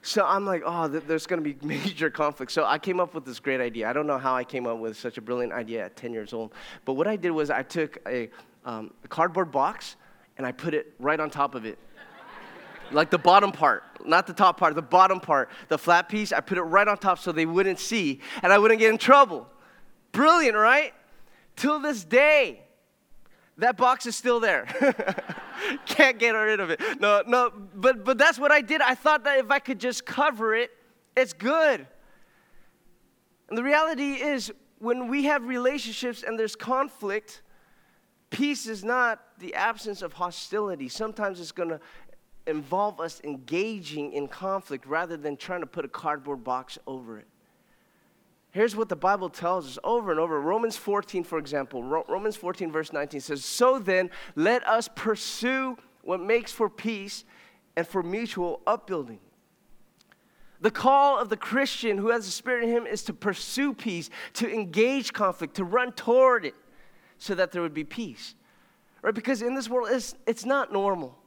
So 0.00 0.24
I'm 0.24 0.46
like, 0.46 0.62
oh, 0.64 0.88
th- 0.88 1.04
there's 1.08 1.26
gonna 1.26 1.42
be 1.42 1.56
major 1.62 2.08
conflict. 2.08 2.52
So 2.52 2.64
I 2.64 2.78
came 2.78 3.00
up 3.00 3.14
with 3.14 3.24
this 3.24 3.40
great 3.40 3.60
idea. 3.60 3.90
I 3.90 3.92
don't 3.92 4.06
know 4.06 4.18
how 4.18 4.36
I 4.36 4.44
came 4.44 4.68
up 4.68 4.78
with 4.78 4.96
such 4.96 5.18
a 5.18 5.20
brilliant 5.20 5.52
idea 5.52 5.84
at 5.84 5.96
10 5.96 6.12
years 6.12 6.32
old, 6.32 6.52
but 6.84 6.92
what 6.92 7.08
I 7.08 7.16
did 7.16 7.32
was 7.32 7.50
I 7.50 7.64
took 7.64 7.98
a, 8.06 8.30
um, 8.64 8.92
a 9.04 9.08
cardboard 9.08 9.50
box 9.50 9.96
and 10.38 10.46
I 10.46 10.52
put 10.52 10.72
it 10.72 10.94
right 11.00 11.18
on 11.18 11.28
top 11.28 11.56
of 11.56 11.64
it. 11.64 11.80
like 12.92 13.10
the 13.10 13.18
bottom 13.18 13.50
part, 13.50 13.82
not 14.06 14.28
the 14.28 14.34
top 14.34 14.56
part, 14.56 14.76
the 14.76 14.82
bottom 14.82 15.18
part, 15.18 15.50
the 15.66 15.78
flat 15.78 16.08
piece, 16.08 16.32
I 16.32 16.38
put 16.38 16.58
it 16.58 16.62
right 16.62 16.86
on 16.86 16.96
top 16.96 17.18
so 17.18 17.32
they 17.32 17.46
wouldn't 17.46 17.80
see 17.80 18.20
and 18.44 18.52
I 18.52 18.58
wouldn't 18.58 18.78
get 18.78 18.90
in 18.90 18.98
trouble. 18.98 19.48
Brilliant, 20.12 20.56
right? 20.56 20.94
Till 21.56 21.80
this 21.80 22.04
day, 22.04 22.62
that 23.58 23.76
box 23.76 24.06
is 24.06 24.16
still 24.16 24.40
there. 24.40 24.66
Can't 25.86 26.18
get 26.18 26.30
rid 26.30 26.60
of 26.60 26.70
it. 26.70 26.80
No, 27.00 27.22
no, 27.26 27.52
but 27.74 28.04
but 28.04 28.18
that's 28.18 28.38
what 28.38 28.50
I 28.50 28.60
did. 28.60 28.80
I 28.80 28.94
thought 28.94 29.24
that 29.24 29.38
if 29.38 29.50
I 29.50 29.58
could 29.58 29.78
just 29.78 30.04
cover 30.04 30.54
it, 30.54 30.70
it's 31.16 31.32
good. 31.32 31.86
And 33.48 33.58
the 33.58 33.62
reality 33.62 34.14
is 34.14 34.50
when 34.78 35.08
we 35.08 35.24
have 35.24 35.46
relationships 35.46 36.24
and 36.26 36.38
there's 36.38 36.56
conflict, 36.56 37.42
peace 38.30 38.66
is 38.66 38.82
not 38.82 39.20
the 39.38 39.54
absence 39.54 40.02
of 40.02 40.14
hostility. 40.14 40.88
Sometimes 40.88 41.38
it's 41.38 41.52
going 41.52 41.68
to 41.68 41.80
involve 42.46 43.00
us 43.00 43.20
engaging 43.22 44.12
in 44.12 44.26
conflict 44.26 44.86
rather 44.86 45.16
than 45.16 45.36
trying 45.36 45.60
to 45.60 45.66
put 45.66 45.84
a 45.84 45.88
cardboard 45.88 46.42
box 46.42 46.78
over 46.86 47.18
it. 47.18 47.28
Here's 48.52 48.76
what 48.76 48.90
the 48.90 48.96
Bible 48.96 49.30
tells 49.30 49.66
us 49.66 49.78
over 49.82 50.10
and 50.10 50.20
over. 50.20 50.38
Romans 50.38 50.76
14, 50.76 51.24
for 51.24 51.38
example, 51.38 51.82
Romans 51.82 52.36
14, 52.36 52.70
verse 52.70 52.92
19 52.92 53.20
says, 53.20 53.44
So 53.44 53.78
then, 53.78 54.10
let 54.36 54.66
us 54.68 54.88
pursue 54.94 55.78
what 56.02 56.20
makes 56.20 56.52
for 56.52 56.68
peace 56.68 57.24
and 57.76 57.86
for 57.86 58.02
mutual 58.02 58.60
upbuilding. 58.66 59.20
The 60.60 60.70
call 60.70 61.18
of 61.18 61.30
the 61.30 61.36
Christian 61.36 61.96
who 61.96 62.10
has 62.10 62.26
the 62.26 62.30
Spirit 62.30 62.64
in 62.64 62.70
him 62.70 62.86
is 62.86 63.02
to 63.04 63.14
pursue 63.14 63.72
peace, 63.72 64.10
to 64.34 64.52
engage 64.52 65.14
conflict, 65.14 65.56
to 65.56 65.64
run 65.64 65.92
toward 65.92 66.44
it 66.44 66.54
so 67.16 67.34
that 67.34 67.52
there 67.52 67.62
would 67.62 67.74
be 67.74 67.84
peace. 67.84 68.34
Right? 69.00 69.14
Because 69.14 69.40
in 69.40 69.54
this 69.54 69.68
world, 69.68 69.88
it's, 69.90 70.14
it's 70.26 70.44
not 70.44 70.72
normal. 70.72 71.18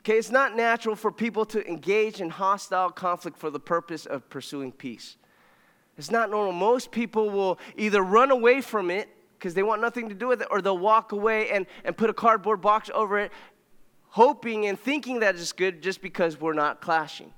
Okay, 0.00 0.18
it's 0.18 0.30
not 0.30 0.54
natural 0.54 0.94
for 0.94 1.10
people 1.10 1.44
to 1.46 1.66
engage 1.68 2.20
in 2.20 2.30
hostile 2.30 2.90
conflict 2.90 3.36
for 3.36 3.50
the 3.50 3.60
purpose 3.60 4.06
of 4.06 4.28
pursuing 4.30 4.70
peace. 4.70 5.16
It's 5.96 6.10
not 6.10 6.30
normal. 6.30 6.52
Most 6.52 6.90
people 6.90 7.30
will 7.30 7.58
either 7.76 8.02
run 8.02 8.30
away 8.30 8.60
from 8.60 8.90
it 8.90 9.08
because 9.38 9.54
they 9.54 9.62
want 9.62 9.80
nothing 9.80 10.08
to 10.08 10.14
do 10.14 10.28
with 10.28 10.40
it, 10.40 10.48
or 10.50 10.62
they'll 10.62 10.78
walk 10.78 11.12
away 11.12 11.50
and, 11.50 11.66
and 11.84 11.96
put 11.96 12.08
a 12.08 12.14
cardboard 12.14 12.60
box 12.60 12.90
over 12.94 13.18
it, 13.18 13.30
hoping 14.08 14.66
and 14.66 14.78
thinking 14.78 15.20
that 15.20 15.34
it's 15.34 15.52
good 15.52 15.82
just 15.82 16.00
because 16.00 16.40
we're 16.40 16.54
not 16.54 16.80
clashing. 16.80 17.30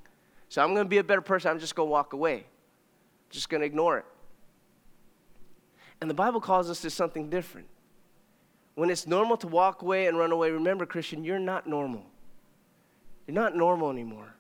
So 0.49 0.63
I'm 0.63 0.73
going 0.73 0.85
to 0.85 0.89
be 0.89 0.99
a 0.99 1.05
better 1.05 1.21
person. 1.21 1.51
I'm 1.51 1.59
just 1.59 1.75
going 1.75 1.89
to 1.89 1.91
walk 1.91 2.13
away, 2.13 2.37
I'm 2.37 3.31
just 3.31 3.49
going 3.49 3.61
to 3.61 3.67
ignore 3.67 3.99
it. 3.99 4.05
And 6.01 6.09
the 6.09 6.15
Bible 6.15 6.41
calls 6.41 6.71
us 6.71 6.81
to 6.83 6.91
something 6.91 7.29
different. 7.29 7.67
When 8.75 8.91
it's 8.91 9.07
normal 9.07 9.39
to 9.39 9.49
walk 9.49 9.83
away 9.83 10.07
and 10.07 10.19
run 10.19 10.31
away, 10.31 10.51
remember, 10.51 10.85
Christian, 10.85 11.25
you're 11.25 11.39
not 11.39 11.67
normal. 11.67 12.05
You're 13.27 13.35
not 13.35 13.57
normal 13.57 13.91
anymore. 13.91 14.36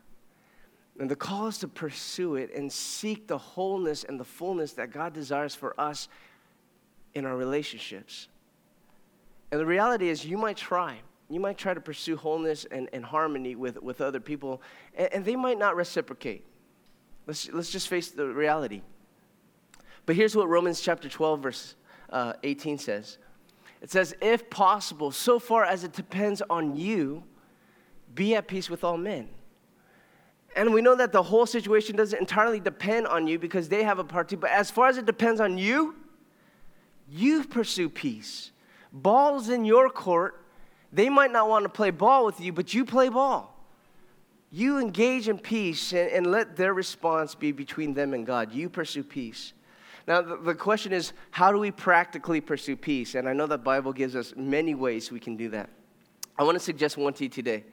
And 0.99 1.11
the 1.11 1.17
call 1.17 1.47
is 1.47 1.59
to 1.59 1.69
pursue 1.69 2.37
it 2.37 2.55
and 2.55 2.73
seek 2.73 3.27
the 3.27 3.37
wholeness 3.37 4.05
and 4.05 4.19
the 4.19 4.25
fullness 4.25 4.73
that 4.75 4.91
God 4.91 5.13
desires 5.13 5.55
for 5.55 5.79
us 5.79 6.09
in 7.15 7.27
our 7.27 7.37
relationships. 7.37 8.29
And 9.51 9.61
the 9.61 9.67
reality 9.67 10.09
is, 10.09 10.25
you 10.25 10.39
might 10.39 10.57
try. 10.57 10.99
You 11.29 11.41
might 11.41 11.59
try 11.59 11.75
to 11.75 11.81
pursue 11.81 12.17
wholeness 12.17 12.67
and, 12.71 12.89
and 12.93 13.05
harmony 13.05 13.57
with, 13.57 13.83
with 13.83 14.01
other 14.01 14.21
people, 14.21 14.63
and, 14.95 15.13
and 15.13 15.25
they 15.25 15.37
might 15.37 15.59
not 15.59 15.77
reciprocate. 15.77 16.45
Let's, 17.27 17.51
let's 17.53 17.71
just 17.71 17.89
face 17.89 18.11
the 18.11 18.27
reality. 18.27 18.83
But 20.07 20.15
here's 20.15 20.37
what 20.37 20.49
Romans 20.49 20.81
chapter 20.81 21.09
12, 21.09 21.43
verse 21.43 21.75
uh, 22.11 22.35
18 22.43 22.79
says 22.79 23.19
it 23.83 23.91
says, 23.91 24.15
If 24.21 24.49
possible, 24.49 25.11
so 25.11 25.39
far 25.39 25.65
as 25.65 25.85
it 25.85 25.93
depends 25.93 26.43
on 26.49 26.77
you, 26.77 27.25
be 28.15 28.35
at 28.35 28.47
peace 28.47 28.71
with 28.71 28.85
all 28.85 28.97
men. 28.97 29.29
And 30.57 30.73
we 30.73 30.81
know 30.81 30.95
that 30.97 31.13
the 31.13 31.23
whole 31.23 31.45
situation 31.45 31.97
doesn't 31.97 32.19
entirely 32.19 32.61
depend 32.61 33.07
on 33.07 33.27
you 33.27 33.39
because 33.39 33.69
they 33.69 33.85
have 33.85 33.99
a 33.99 34.05
part 34.05 34.31
too. 34.31 34.39
But 34.39 34.51
as 34.51 34.71
far 34.71 34.89
as 34.89 34.97
it 34.97 35.05
depends 35.05 35.39
on 35.39 35.59
you, 35.59 35.95
you 37.11 37.45
pursue 37.45 37.91
peace. 37.91 38.53
Ball's 38.91 39.51
in 39.51 39.67
your 39.67 39.91
court. 39.91 40.43
They 40.93 41.11
might 41.11 41.31
not 41.31 41.51
want 41.51 41.65
to 41.65 41.69
play 41.69 41.91
ball 41.91 42.25
with 42.25 42.41
you, 42.41 42.55
but 42.55 42.73
you 42.73 42.87
play 42.87 43.11
ball. 43.11 43.53
You 44.51 44.79
engage 44.79 45.29
in 45.29 45.39
peace 45.39 45.93
and, 45.93 46.11
and 46.11 46.27
let 46.29 46.57
their 46.57 46.73
response 46.73 47.35
be 47.35 47.53
between 47.53 47.93
them 47.93 48.15
and 48.15 48.25
God. 48.27 48.53
You 48.53 48.71
pursue 48.71 49.05
peace. 49.05 49.53
Now, 50.09 50.23
the, 50.23 50.37
the 50.37 50.55
question 50.55 50.95
is, 50.95 51.13
how 51.33 51.53
do 51.53 51.59
we 51.59 51.71
practically 51.71 52.41
pursue 52.41 52.77
peace? 52.77 53.15
And 53.15 53.29
I 53.29 53.35
know 53.35 53.47
the 53.47 53.59
Bible 53.59 53.93
gives 53.93 54.17
us 54.17 54.33
many 54.37 54.75
ways 54.75 55.13
we 55.13 55.21
can 55.21 55.37
do 55.37 55.51
that. 55.51 55.69
I 56.39 56.45
want 56.45 56.55
to 56.55 56.65
suggest 56.65 56.97
one 56.97 57.13
to 57.15 57.25
you 57.25 57.29
today. 57.29 57.65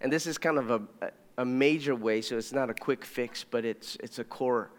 And 0.00 0.12
this 0.12 0.26
is 0.26 0.38
kind 0.38 0.58
of 0.58 0.70
a, 0.70 0.82
a 1.38 1.44
major 1.44 1.94
way, 1.94 2.20
so 2.20 2.36
it's 2.36 2.52
not 2.52 2.70
a 2.70 2.74
quick 2.74 3.04
fix, 3.04 3.44
but 3.44 3.64
it's, 3.64 3.96
it's 4.00 4.18
a 4.18 4.24
core, 4.24 4.70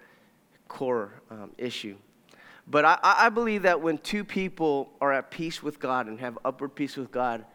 core 0.68 1.22
um, 1.32 1.52
issue. 1.58 1.96
But 2.68 2.86
I, 2.86 2.98
I 3.04 3.30
believe 3.30 3.64
that 3.64 3.82
when 3.82 3.98
two 3.98 4.24
people 4.24 4.92
are 5.02 5.12
at 5.12 5.32
peace 5.32 5.62
with 5.62 5.80
God 5.80 6.08
and 6.08 6.20
have 6.20 6.38
upward 6.46 6.76
peace 6.76 6.96
with 6.96 7.12
God, 7.12 7.46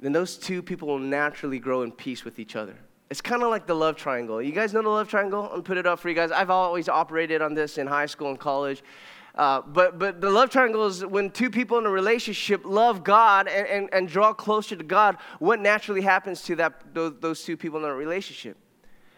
then 0.00 0.12
those 0.12 0.36
two 0.36 0.62
people 0.62 0.88
will 0.88 0.98
naturally 0.98 1.58
grow 1.58 1.82
in 1.82 1.92
peace 1.92 2.24
with 2.24 2.38
each 2.38 2.54
other. 2.54 2.76
It's 3.10 3.22
kind 3.22 3.42
of 3.42 3.48
like 3.48 3.66
the 3.66 3.74
love 3.74 3.96
triangle. 3.96 4.42
You 4.42 4.52
guys 4.52 4.74
know 4.74 4.82
the 4.82 4.88
love 4.88 5.08
triangle? 5.08 5.50
I'm 5.52 5.62
put 5.62 5.78
it 5.78 5.86
up 5.86 5.98
for 5.98 6.10
you 6.10 6.14
guys. 6.14 6.30
I've 6.30 6.50
always 6.50 6.88
operated 6.88 7.40
on 7.40 7.54
this 7.54 7.78
in 7.78 7.86
high 7.86 8.06
school 8.06 8.28
and 8.28 8.38
college. 8.38 8.82
Uh, 9.34 9.62
but, 9.62 9.98
but 9.98 10.20
the 10.20 10.30
love 10.30 10.50
triangle 10.50 10.86
is 10.86 11.04
when 11.04 11.30
two 11.30 11.50
people 11.50 11.78
in 11.78 11.86
a 11.86 11.90
relationship 11.90 12.62
love 12.64 13.04
God 13.04 13.46
and, 13.46 13.66
and, 13.68 13.88
and 13.92 14.08
draw 14.08 14.32
closer 14.32 14.74
to 14.74 14.84
God, 14.84 15.16
what 15.38 15.60
naturally 15.60 16.00
happens 16.00 16.42
to 16.42 16.56
that, 16.56 16.94
those, 16.94 17.14
those 17.20 17.44
two 17.44 17.56
people 17.56 17.78
in 17.78 17.84
a 17.84 17.94
relationship? 17.94 18.56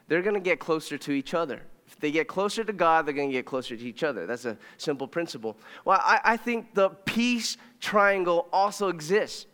They're 0.08 0.22
going 0.22 0.34
to 0.34 0.40
get 0.40 0.58
closer 0.58 0.98
to 0.98 1.12
each 1.12 1.34
other. 1.34 1.62
If 1.86 1.98
they 1.98 2.10
get 2.10 2.28
closer 2.28 2.62
to 2.64 2.72
God, 2.72 3.06
they're 3.06 3.14
going 3.14 3.30
to 3.30 3.32
get 3.32 3.46
closer 3.46 3.76
to 3.76 3.82
each 3.82 4.02
other. 4.02 4.26
That's 4.26 4.44
a 4.44 4.56
simple 4.76 5.08
principle. 5.08 5.56
Well, 5.84 6.00
I, 6.02 6.20
I 6.24 6.36
think 6.36 6.74
the 6.74 6.90
peace 6.90 7.56
triangle 7.80 8.48
also 8.52 8.88
exists. 8.88 9.46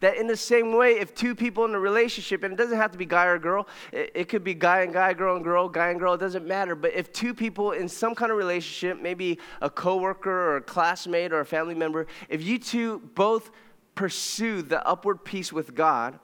That 0.00 0.16
in 0.16 0.26
the 0.26 0.36
same 0.36 0.76
way, 0.76 0.98
if 0.98 1.14
two 1.14 1.34
people 1.34 1.64
in 1.64 1.74
a 1.74 1.78
relationship, 1.78 2.42
and 2.42 2.52
it 2.52 2.56
doesn't 2.56 2.76
have 2.76 2.92
to 2.92 2.98
be 2.98 3.06
guy 3.06 3.26
or 3.26 3.38
girl, 3.38 3.68
it, 3.92 4.10
it, 4.14 4.28
could 4.28 4.44
be 4.44 4.54
guy 4.54 4.82
and 4.82 4.92
guy, 4.92 5.12
girl 5.12 5.36
and 5.36 5.44
girl, 5.44 5.68
guy 5.68 5.90
and 5.90 6.00
girl, 6.00 6.14
it 6.14 6.20
doesn't 6.20 6.46
matter. 6.46 6.74
But 6.74 6.94
if 6.94 7.12
two 7.12 7.34
people 7.34 7.72
in 7.72 7.88
some 7.88 8.14
kind 8.14 8.30
of 8.30 8.38
relationship, 8.38 9.00
maybe 9.00 9.38
a 9.60 9.70
coworker 9.70 10.30
or 10.30 10.56
a 10.56 10.62
classmate 10.62 11.32
or 11.32 11.40
a 11.40 11.46
family 11.46 11.74
member, 11.74 12.06
if 12.28 12.42
you 12.42 12.58
two 12.58 12.98
both 13.14 13.50
pursue 13.94 14.62
the 14.62 14.84
upward 14.86 15.24
peace 15.24 15.52
with 15.52 15.74
God, 15.74 16.18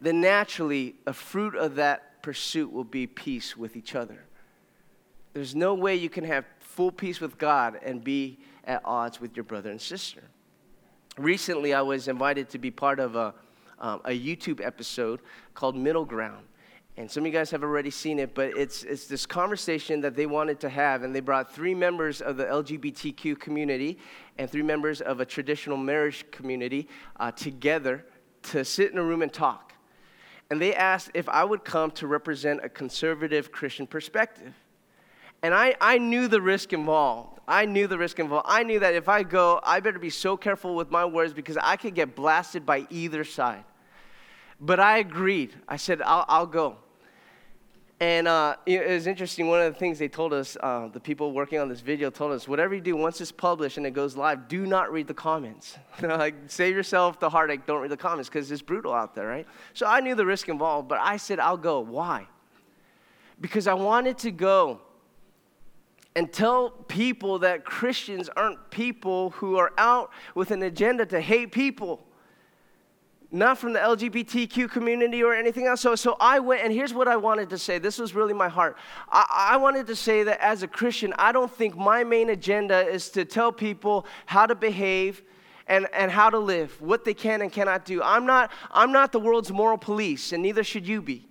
then 0.00 0.20
naturally 0.20 0.96
a 1.06 1.12
fruit 1.12 1.54
of 1.54 1.76
that 1.76 2.22
pursuit 2.22 2.72
will 2.72 2.84
be 2.84 3.06
peace 3.06 3.56
with 3.56 3.76
each 3.76 3.94
other. 3.94 4.24
There's 5.32 5.54
no 5.54 5.74
way 5.74 5.96
you 5.96 6.10
can 6.10 6.24
have 6.24 6.44
full 6.58 6.92
peace 6.92 7.20
with 7.20 7.38
God 7.38 7.78
and 7.82 8.02
be 8.02 8.38
at 8.64 8.82
odds 8.84 9.20
with 9.20 9.36
your 9.36 9.44
brother 9.44 9.70
and 9.70 9.80
sister 9.80 10.22
recently 11.18 11.74
I 11.74 11.82
was 11.82 12.08
invited 12.08 12.48
to 12.50 12.58
be 12.58 12.70
part 12.70 13.00
of 13.00 13.16
a, 13.16 13.34
um, 13.78 14.00
a 14.04 14.18
YouTube 14.18 14.64
episode 14.64 15.20
called 15.54 15.76
Middle 15.76 16.04
Ground. 16.04 16.46
And 16.96 17.10
some 17.10 17.22
of 17.22 17.26
you 17.26 17.32
guys 17.32 17.50
have 17.50 17.62
already 17.62 17.90
seen 17.90 18.18
it, 18.18 18.34
but 18.34 18.56
it's, 18.56 18.82
it's 18.82 19.06
this 19.06 19.24
conversation 19.24 20.02
that 20.02 20.14
they 20.14 20.26
wanted 20.26 20.60
to 20.60 20.68
have. 20.68 21.04
And 21.04 21.14
they 21.14 21.20
brought 21.20 21.50
three 21.50 21.74
members 21.74 22.20
of 22.20 22.36
the 22.36 22.44
LGBTQ 22.44 23.40
community 23.40 23.98
and 24.36 24.50
three 24.50 24.62
members 24.62 25.00
of 25.00 25.20
a 25.20 25.24
traditional 25.24 25.78
marriage 25.78 26.30
community 26.30 26.88
uh, 27.18 27.30
together 27.30 28.04
to 28.42 28.64
sit 28.64 28.92
in 28.92 28.98
a 28.98 29.02
room 29.02 29.22
and 29.22 29.32
talk. 29.32 29.72
And 30.50 30.60
they 30.60 30.74
asked 30.74 31.10
if 31.14 31.30
I 31.30 31.44
would 31.44 31.64
come 31.64 31.90
to 31.92 32.06
represent 32.06 32.62
a 32.62 32.68
conservative 32.68 33.50
Christian 33.50 33.86
perspective. 33.86 34.52
And 35.42 35.54
I, 35.54 35.74
I 35.80 35.96
knew 35.96 36.28
the 36.28 36.42
risk 36.42 36.74
involved. 36.74 37.31
I 37.52 37.66
knew 37.66 37.86
the 37.86 37.98
risk 37.98 38.18
involved. 38.18 38.46
I 38.48 38.62
knew 38.62 38.80
that 38.80 38.94
if 38.94 39.10
I 39.10 39.22
go, 39.24 39.60
I 39.62 39.80
better 39.80 39.98
be 39.98 40.08
so 40.08 40.38
careful 40.38 40.74
with 40.74 40.90
my 40.90 41.04
words 41.04 41.34
because 41.34 41.58
I 41.58 41.76
could 41.76 41.94
get 41.94 42.16
blasted 42.16 42.64
by 42.64 42.86
either 42.88 43.24
side. 43.24 43.64
But 44.58 44.80
I 44.80 44.98
agreed. 44.98 45.54
I 45.68 45.76
said, 45.76 46.00
I'll, 46.00 46.24
I'll 46.28 46.46
go. 46.46 46.78
And 48.00 48.26
uh, 48.26 48.56
it 48.64 48.88
was 48.88 49.06
interesting. 49.06 49.48
One 49.48 49.60
of 49.60 49.70
the 49.70 49.78
things 49.78 49.98
they 49.98 50.08
told 50.08 50.32
us, 50.32 50.56
uh, 50.60 50.88
the 50.88 50.98
people 50.98 51.32
working 51.32 51.58
on 51.58 51.68
this 51.68 51.82
video 51.82 52.08
told 52.08 52.32
us, 52.32 52.48
whatever 52.48 52.74
you 52.74 52.80
do, 52.80 52.96
once 52.96 53.20
it's 53.20 53.30
published 53.30 53.76
and 53.76 53.86
it 53.86 53.92
goes 53.92 54.16
live, 54.16 54.48
do 54.48 54.64
not 54.64 54.90
read 54.90 55.06
the 55.06 55.14
comments. 55.14 55.76
like, 56.02 56.34
save 56.46 56.74
yourself 56.74 57.20
the 57.20 57.28
heartache, 57.28 57.66
don't 57.66 57.82
read 57.82 57.90
the 57.90 57.96
comments 57.98 58.30
because 58.30 58.50
it's 58.50 58.62
brutal 58.62 58.94
out 58.94 59.14
there, 59.14 59.26
right? 59.26 59.46
So 59.74 59.84
I 59.86 60.00
knew 60.00 60.14
the 60.14 60.26
risk 60.26 60.48
involved, 60.48 60.88
but 60.88 61.00
I 61.00 61.18
said, 61.18 61.38
I'll 61.38 61.58
go. 61.58 61.80
Why? 61.80 62.26
Because 63.40 63.66
I 63.66 63.74
wanted 63.74 64.16
to 64.18 64.30
go 64.30 64.80
and 66.14 66.32
tell 66.32 66.70
people 66.70 67.38
that 67.40 67.64
Christians 67.64 68.28
aren't 68.36 68.70
people 68.70 69.30
who 69.30 69.56
are 69.56 69.72
out 69.78 70.10
with 70.34 70.50
an 70.50 70.62
agenda 70.62 71.06
to 71.06 71.20
hate 71.20 71.52
people. 71.52 72.06
Not 73.30 73.56
from 73.56 73.72
the 73.72 73.78
LGBTQ 73.78 74.70
community 74.70 75.22
or 75.22 75.32
anything 75.32 75.66
else. 75.66 75.80
So, 75.80 75.94
so 75.94 76.18
I 76.20 76.38
went, 76.38 76.62
and 76.62 76.70
here's 76.70 76.92
what 76.92 77.08
I 77.08 77.16
wanted 77.16 77.48
to 77.50 77.56
say. 77.56 77.78
This 77.78 77.98
was 77.98 78.14
really 78.14 78.34
my 78.34 78.48
heart. 78.48 78.76
I, 79.08 79.52
I 79.52 79.56
wanted 79.56 79.86
to 79.86 79.96
say 79.96 80.22
that 80.24 80.38
as 80.40 80.62
a 80.62 80.68
Christian, 80.68 81.14
I 81.18 81.32
don't 81.32 81.50
think 81.50 81.74
my 81.74 82.04
main 82.04 82.28
agenda 82.28 82.86
is 82.86 83.08
to 83.10 83.24
tell 83.24 83.50
people 83.50 84.06
how 84.26 84.44
to 84.44 84.54
behave 84.54 85.22
and, 85.66 85.88
and 85.94 86.10
how 86.10 86.28
to 86.28 86.38
live, 86.38 86.78
what 86.82 87.06
they 87.06 87.14
can 87.14 87.40
and 87.40 87.50
cannot 87.50 87.86
do. 87.86 88.02
I'm 88.02 88.26
not, 88.26 88.52
I'm 88.70 88.92
not 88.92 89.12
the 89.12 89.20
world's 89.20 89.50
moral 89.50 89.78
police, 89.78 90.32
and 90.32 90.42
neither 90.42 90.62
should 90.62 90.86
you 90.86 91.00
be. 91.00 91.26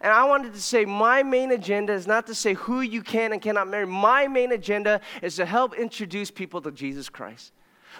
And 0.00 0.12
I 0.12 0.24
wanted 0.24 0.54
to 0.54 0.60
say 0.60 0.84
my 0.84 1.22
main 1.22 1.52
agenda 1.52 1.92
is 1.92 2.06
not 2.06 2.26
to 2.28 2.34
say 2.34 2.54
who 2.54 2.80
you 2.80 3.02
can 3.02 3.32
and 3.32 3.42
cannot 3.42 3.68
marry. 3.68 3.86
My 3.86 4.28
main 4.28 4.52
agenda 4.52 5.00
is 5.20 5.36
to 5.36 5.44
help 5.44 5.74
introduce 5.74 6.30
people 6.30 6.62
to 6.62 6.70
Jesus 6.70 7.08
Christ. 7.08 7.52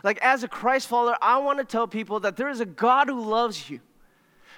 Like, 0.02 0.18
as 0.22 0.42
a 0.42 0.48
Christ 0.48 0.88
follower, 0.88 1.16
I 1.20 1.38
want 1.38 1.58
to 1.58 1.64
tell 1.64 1.86
people 1.86 2.20
that 2.20 2.36
there 2.36 2.48
is 2.48 2.60
a 2.60 2.66
God 2.66 3.08
who 3.08 3.20
loves 3.22 3.68
you, 3.68 3.80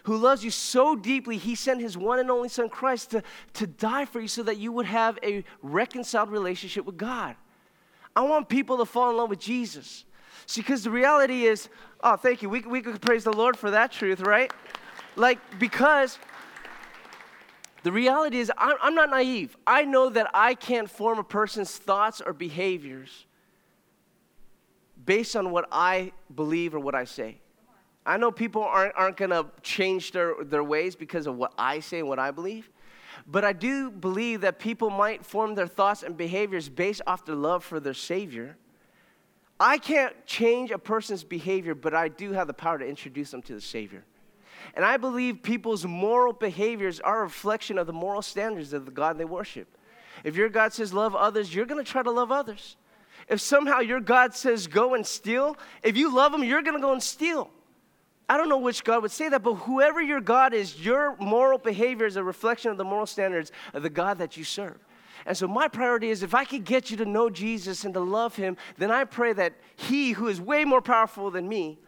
who 0.05 0.16
loves 0.16 0.45
you 0.45 0.51
so 0.51 0.95
deeply, 0.95 1.36
he 1.36 1.55
sent 1.55 1.80
his 1.80 1.97
one 1.97 2.18
and 2.18 2.30
only 2.30 2.49
Son, 2.49 2.68
Christ, 2.68 3.11
to, 3.11 3.22
to 3.55 3.66
die 3.66 4.05
for 4.05 4.20
you 4.20 4.28
so 4.28 4.43
that 4.45 4.59
you 4.59 4.70
would 4.72 4.86
have 4.86 5.18
a 5.22 5.45
reconciled 5.62 6.30
relationship 6.30 6.84
with 6.84 6.97
God. 6.97 7.34
I 8.14 8.22
want 8.22 8.49
people 8.49 8.76
to 8.78 8.84
fall 8.84 9.11
in 9.11 9.16
love 9.16 9.30
with 9.30 9.40
Jesus. 9.40 10.05
See, 10.47 10.61
because 10.61 10.84
the 10.84 10.90
reality 10.90 11.45
is, 11.45 11.68
oh, 12.03 12.16
thank 12.16 12.43
you. 12.43 12.51
We, 12.51 12.61
we 12.61 12.82
could 12.82 13.01
praise 13.01 13.24
the 13.24 13.32
Lord 13.32 13.57
for 13.57 13.70
that 13.70 13.90
truth, 13.90 14.20
right? 14.20 14.53
Like, 15.16 15.38
because 15.59 16.18
the 17.83 17.93
reality 17.93 18.39
is, 18.39 18.51
I'm, 18.57 18.95
not 18.95 19.11
naive. 19.11 19.57
I 19.66 19.85
know 19.85 20.09
that 20.11 20.30
I 20.35 20.55
can't 20.55 20.89
form 20.89 21.18
a 21.18 21.24
person's 21.24 21.76
thoughts 21.76 22.20
or 22.20 22.33
behaviors 22.33 23.26
based 25.05 25.35
on 25.35 25.51
what 25.51 25.66
I 25.72 26.12
believe 26.35 26.74
or 26.74 26.80
what 26.80 26.95
I 26.95 27.05
say. 27.05 27.39
I 28.07 28.16
know 28.16 28.30
people 28.30 28.62
aren't, 28.62 28.95
aren't 28.97 29.16
going 29.16 29.30
to 29.30 29.47
change 29.62 30.12
their, 30.12 30.35
their 30.45 30.62
ways 30.62 30.95
because 30.95 31.26
of 31.26 31.37
what 31.37 31.53
I 31.59 31.80
say 31.80 32.01
and 32.01 32.09
what 32.09 32.18
I 32.18 32.30
believe. 32.30 32.70
But 33.26 33.45
I 33.45 33.53
do 33.53 33.91
believe 33.91 34.41
that 34.41 34.59
people 34.59 34.91
might 34.91 35.24
form 35.24 35.55
their 35.55 35.66
thoughts 35.66 36.03
and 36.03 36.16
behaviors 36.16 36.68
based 36.68 37.03
off 37.07 37.24
their 37.24 37.37
love 37.37 37.64
for 37.64 37.78
their 37.78 37.95
Savior. 37.95 38.57
I 39.61 39.78
can't 39.78 40.26
change 40.26 40.70
a 40.70 40.78
person's 40.78 41.22
behavior, 41.22 41.74
but 41.74 41.95
I 41.95 42.09
do 42.09 42.33
have 42.33 42.47
the 42.47 42.55
power 42.55 42.78
to 42.78 42.87
introduce 42.87 43.30
them 43.30 43.43
to 43.43 43.55
the 43.55 43.61
Savior. 43.61 44.05
And 44.74 44.84
I 44.84 44.96
believe 44.96 45.42
people's 45.42 45.84
moral 45.84 46.32
behaviors 46.32 47.00
are 47.00 47.20
a 47.20 47.24
reflection 47.24 47.78
of 47.78 47.86
the 47.86 47.92
moral 47.92 48.22
standards 48.22 48.72
of 48.72 48.84
the 48.84 48.90
God 48.90 49.18
they 49.18 49.24
worship. 49.24 49.68
If 50.24 50.36
your 50.36 50.48
God 50.48 50.72
says 50.72 50.92
love 50.92 51.14
others, 51.14 51.54
you're 51.54 51.66
going 51.66 51.84
to 51.84 51.90
try 51.90 52.02
to 52.02 52.10
love 52.10 52.30
others. 52.30 52.76
If 53.28 53.40
somehow 53.40 53.80
your 53.80 54.00
God 54.00 54.34
says 54.34 54.66
go 54.66 54.94
and 54.94 55.06
steal, 55.06 55.56
if 55.82 55.96
you 55.96 56.14
love 56.14 56.32
them, 56.32 56.44
you're 56.44 56.62
going 56.62 56.76
to 56.76 56.82
go 56.82 56.92
and 56.92 57.02
steal. 57.02 57.50
I 58.28 58.36
don't 58.36 58.48
know 58.48 58.58
which 58.58 58.84
God 58.84 59.02
would 59.02 59.10
say 59.10 59.28
that, 59.28 59.42
but 59.42 59.54
whoever 59.54 60.00
your 60.00 60.20
God 60.20 60.54
is, 60.54 60.84
your 60.84 61.16
moral 61.18 61.58
behavior 61.58 62.06
is 62.06 62.16
a 62.16 62.24
reflection 62.24 62.70
of 62.70 62.78
the 62.78 62.84
moral 62.84 63.06
standards 63.06 63.52
of 63.74 63.82
the 63.82 63.90
God 63.90 64.18
that 64.18 64.36
you 64.36 64.44
serve. 64.44 64.78
And 65.26 65.36
so, 65.36 65.46
my 65.46 65.68
priority 65.68 66.10
is 66.10 66.22
if 66.22 66.34
I 66.34 66.44
could 66.44 66.64
get 66.64 66.90
you 66.90 66.96
to 66.96 67.04
know 67.04 67.30
Jesus 67.30 67.84
and 67.84 67.94
to 67.94 68.00
love 68.00 68.34
him, 68.34 68.56
then 68.76 68.90
I 68.90 69.04
pray 69.04 69.32
that 69.34 69.54
he, 69.76 70.12
who 70.12 70.28
is 70.28 70.40
way 70.40 70.64
more 70.64 70.82
powerful 70.82 71.30
than 71.30 71.48
me, 71.48 71.78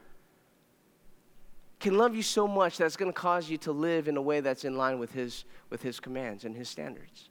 can 1.84 1.98
love 1.98 2.16
you 2.16 2.22
so 2.22 2.48
much 2.48 2.78
that's 2.78 2.96
going 2.96 3.12
to 3.12 3.20
cause 3.20 3.50
you 3.50 3.58
to 3.58 3.70
live 3.70 4.08
in 4.08 4.16
a 4.16 4.22
way 4.22 4.40
that's 4.40 4.64
in 4.64 4.74
line 4.74 4.98
with 4.98 5.12
his, 5.12 5.44
with 5.68 5.82
his 5.82 6.00
commands 6.00 6.46
and 6.46 6.56
his 6.56 6.66
standards. 6.66 7.28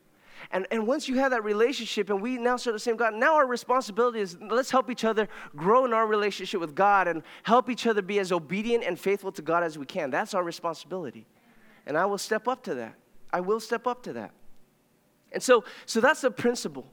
And, 0.52 0.68
and 0.70 0.86
once 0.86 1.10
you 1.10 1.16
have 1.16 1.32
that 1.32 1.44
relationship 1.44 2.12
and 2.12 2.22
we 2.22 2.38
now 2.38 2.58
serve 2.58 2.74
the 2.74 2.80
same 2.80 2.96
God, 2.96 3.16
now 3.16 3.34
our 3.36 3.48
responsibility 3.48 4.20
is 4.20 4.38
let's 4.40 4.70
help 4.70 4.92
each 4.92 5.06
other 5.06 5.28
grow 5.56 5.86
in 5.86 5.94
our 5.94 6.06
relationship 6.06 6.62
with 6.62 6.76
God 6.76 7.08
and 7.08 7.24
help 7.42 7.68
each 7.68 7.88
other 7.88 8.04
be 8.04 8.20
as 8.20 8.32
obedient 8.32 8.84
and 8.84 9.00
faithful 9.00 9.32
to 9.32 9.42
God 9.42 9.64
as 9.64 9.76
we 9.76 9.88
can. 9.88 10.12
That's 10.12 10.36
our 10.36 10.44
responsibility. 10.44 11.26
And 11.88 11.98
I 11.98 12.06
will 12.06 12.20
step 12.20 12.48
up 12.48 12.62
to 12.66 12.76
that. 12.76 12.94
I 13.32 13.40
will 13.40 13.60
step 13.60 13.88
up 13.88 14.04
to 14.04 14.14
that. 14.14 14.32
And 15.32 15.42
so, 15.42 15.64
so 15.88 16.00
that's 16.00 16.22
the 16.22 16.30
principle. 16.30 16.86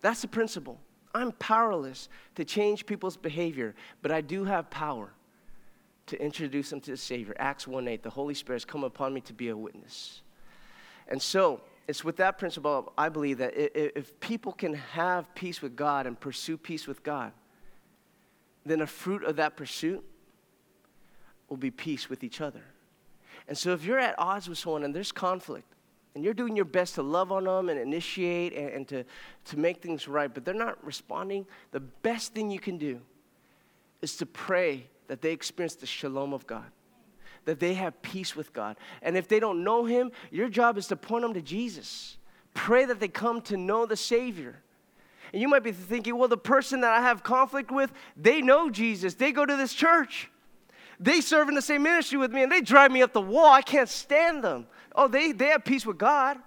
That's 0.00 0.22
the 0.22 0.28
principle. 0.28 0.80
I'm 1.14 1.32
powerless 1.32 2.08
to 2.36 2.46
change 2.46 2.86
people's 2.86 3.18
behavior, 3.18 3.74
but 4.00 4.10
I 4.10 4.22
do 4.22 4.44
have 4.44 4.70
power 4.70 5.12
to 6.08 6.22
introduce 6.22 6.70
them 6.70 6.80
to 6.82 6.90
the 6.90 6.96
Savior. 6.96 7.34
Acts 7.38 7.66
1 7.66 7.86
8, 7.86 8.02
the 8.02 8.10
Holy 8.10 8.34
Spirit 8.34 8.56
has 8.56 8.64
come 8.64 8.84
upon 8.84 9.14
me 9.14 9.20
to 9.22 9.32
be 9.32 9.48
a 9.48 9.56
witness. 9.56 10.22
And 11.08 11.20
so, 11.20 11.60
it's 11.86 12.04
with 12.04 12.16
that 12.16 12.36
principle, 12.36 12.92
I 12.98 13.08
believe 13.08 13.38
that 13.38 13.54
if 13.56 14.18
people 14.20 14.52
can 14.52 14.74
have 14.74 15.34
peace 15.34 15.62
with 15.62 15.74
God 15.74 16.06
and 16.06 16.20
pursue 16.20 16.58
peace 16.58 16.86
with 16.86 17.02
God, 17.02 17.32
then 18.66 18.82
a 18.82 18.86
fruit 18.86 19.24
of 19.24 19.36
that 19.36 19.56
pursuit 19.56 20.04
will 21.48 21.56
be 21.56 21.70
peace 21.70 22.10
with 22.10 22.22
each 22.22 22.42
other. 22.42 22.62
And 23.46 23.56
so, 23.56 23.72
if 23.72 23.84
you're 23.84 23.98
at 23.98 24.14
odds 24.18 24.48
with 24.48 24.58
someone 24.58 24.84
and 24.84 24.94
there's 24.94 25.12
conflict, 25.12 25.72
and 26.14 26.24
you're 26.24 26.34
doing 26.34 26.56
your 26.56 26.64
best 26.64 26.96
to 26.96 27.02
love 27.02 27.30
on 27.30 27.44
them 27.44 27.68
and 27.68 27.78
initiate 27.78 28.52
and, 28.52 28.70
and 28.70 28.88
to, 28.88 29.04
to 29.46 29.58
make 29.58 29.80
things 29.80 30.08
right, 30.08 30.32
but 30.32 30.44
they're 30.44 30.52
not 30.52 30.84
responding, 30.84 31.46
the 31.70 31.80
best 31.80 32.34
thing 32.34 32.50
you 32.50 32.58
can 32.58 32.76
do 32.76 33.00
is 34.02 34.16
to 34.16 34.26
pray 34.26 34.86
that 35.08 35.20
they 35.20 35.32
experience 35.32 35.74
the 35.74 35.86
shalom 35.86 36.32
of 36.32 36.46
God, 36.46 36.70
that 37.44 37.58
they 37.58 37.74
have 37.74 38.00
peace 38.02 38.36
with 38.36 38.52
God. 38.52 38.76
And 39.02 39.16
if 39.16 39.26
they 39.26 39.40
don't 39.40 39.64
know 39.64 39.84
Him, 39.84 40.12
your 40.30 40.48
job 40.48 40.78
is 40.78 40.86
to 40.88 40.96
point 40.96 41.22
them 41.22 41.34
to 41.34 41.42
Jesus. 41.42 42.16
Pray 42.54 42.84
that 42.84 43.00
they 43.00 43.08
come 43.08 43.40
to 43.42 43.56
know 43.56 43.86
the 43.86 43.96
Savior. 43.96 44.62
And 45.32 45.42
you 45.42 45.48
might 45.48 45.62
be 45.62 45.72
thinking, 45.72 46.16
well, 46.16 46.28
the 46.28 46.38
person 46.38 46.80
that 46.80 46.92
I 46.92 47.02
have 47.02 47.22
conflict 47.22 47.70
with, 47.70 47.92
they 48.16 48.40
know 48.40 48.70
Jesus. 48.70 49.14
They 49.14 49.32
go 49.32 49.44
to 49.44 49.56
this 49.56 49.74
church. 49.74 50.30
They 51.00 51.20
serve 51.20 51.48
in 51.48 51.54
the 51.54 51.62
same 51.62 51.82
ministry 51.82 52.18
with 52.18 52.32
me 52.32 52.42
and 52.42 52.50
they 52.50 52.60
drive 52.60 52.90
me 52.90 53.02
up 53.02 53.12
the 53.12 53.20
wall. 53.20 53.52
I 53.52 53.62
can't 53.62 53.88
stand 53.88 54.42
them. 54.42 54.66
Oh, 54.94 55.06
they, 55.06 55.32
they 55.32 55.46
have 55.46 55.64
peace 55.64 55.86
with 55.86 55.98
God. 55.98 56.38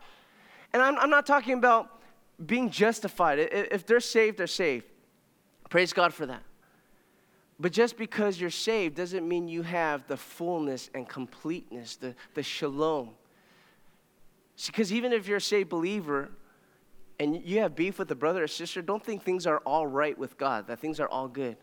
And 0.73 0.81
I'm, 0.81 0.97
I'm 0.97 1.09
not 1.09 1.25
talking 1.25 1.53
about 1.53 2.01
being 2.45 2.69
justified. 2.69 3.39
If 3.39 3.85
they're 3.85 3.99
saved, 3.99 4.37
they're 4.37 4.47
saved. 4.47 4.85
Praise 5.69 5.93
God 5.93 6.13
for 6.13 6.25
that. 6.25 6.43
But 7.61 7.71
just 7.71 7.95
because 7.95 8.41
you're 8.41 8.49
saved 8.49 8.95
doesn't 8.95 9.27
mean 9.27 9.47
you 9.47 9.61
have 9.61 10.07
the 10.07 10.17
fullness 10.17 10.89
and 10.95 11.07
completeness, 11.07 11.95
the, 11.95 12.15
the 12.33 12.41
shalom. 12.41 13.11
Because 14.65 14.91
even 14.91 15.13
if 15.13 15.27
you're 15.27 15.37
a 15.37 15.41
saved 15.41 15.69
believer 15.69 16.31
and 17.19 17.39
you 17.45 17.59
have 17.59 17.75
beef 17.75 17.99
with 17.99 18.09
a 18.09 18.15
brother 18.15 18.43
or 18.43 18.47
sister, 18.47 18.81
don't 18.81 19.05
think 19.05 19.21
things 19.21 19.45
are 19.45 19.59
all 19.59 19.85
right 19.85 20.17
with 20.17 20.39
God, 20.39 20.65
that 20.67 20.79
things 20.79 20.99
are 20.99 21.07
all 21.07 21.27
good. 21.27 21.55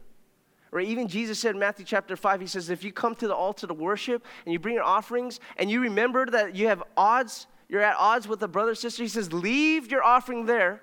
Or 0.70 0.78
even 0.78 1.08
Jesus 1.08 1.40
said 1.40 1.54
in 1.54 1.58
Matthew 1.58 1.84
chapter 1.84 2.14
5, 2.14 2.42
he 2.42 2.46
says, 2.46 2.70
if 2.70 2.84
you 2.84 2.92
come 2.92 3.16
to 3.16 3.26
the 3.26 3.34
altar 3.34 3.66
to 3.66 3.74
worship 3.74 4.24
and 4.44 4.52
you 4.52 4.60
bring 4.60 4.76
your 4.76 4.84
offerings 4.84 5.40
and 5.56 5.68
you 5.68 5.80
remember 5.80 6.26
that 6.26 6.54
you 6.54 6.68
have 6.68 6.84
odds, 6.96 7.48
you're 7.68 7.82
at 7.82 7.96
odds 7.98 8.28
with 8.28 8.40
a 8.44 8.48
brother 8.48 8.70
or 8.70 8.76
sister, 8.76 9.02
he 9.02 9.08
says, 9.08 9.32
leave 9.32 9.90
your 9.90 10.04
offering 10.04 10.46
there 10.46 10.80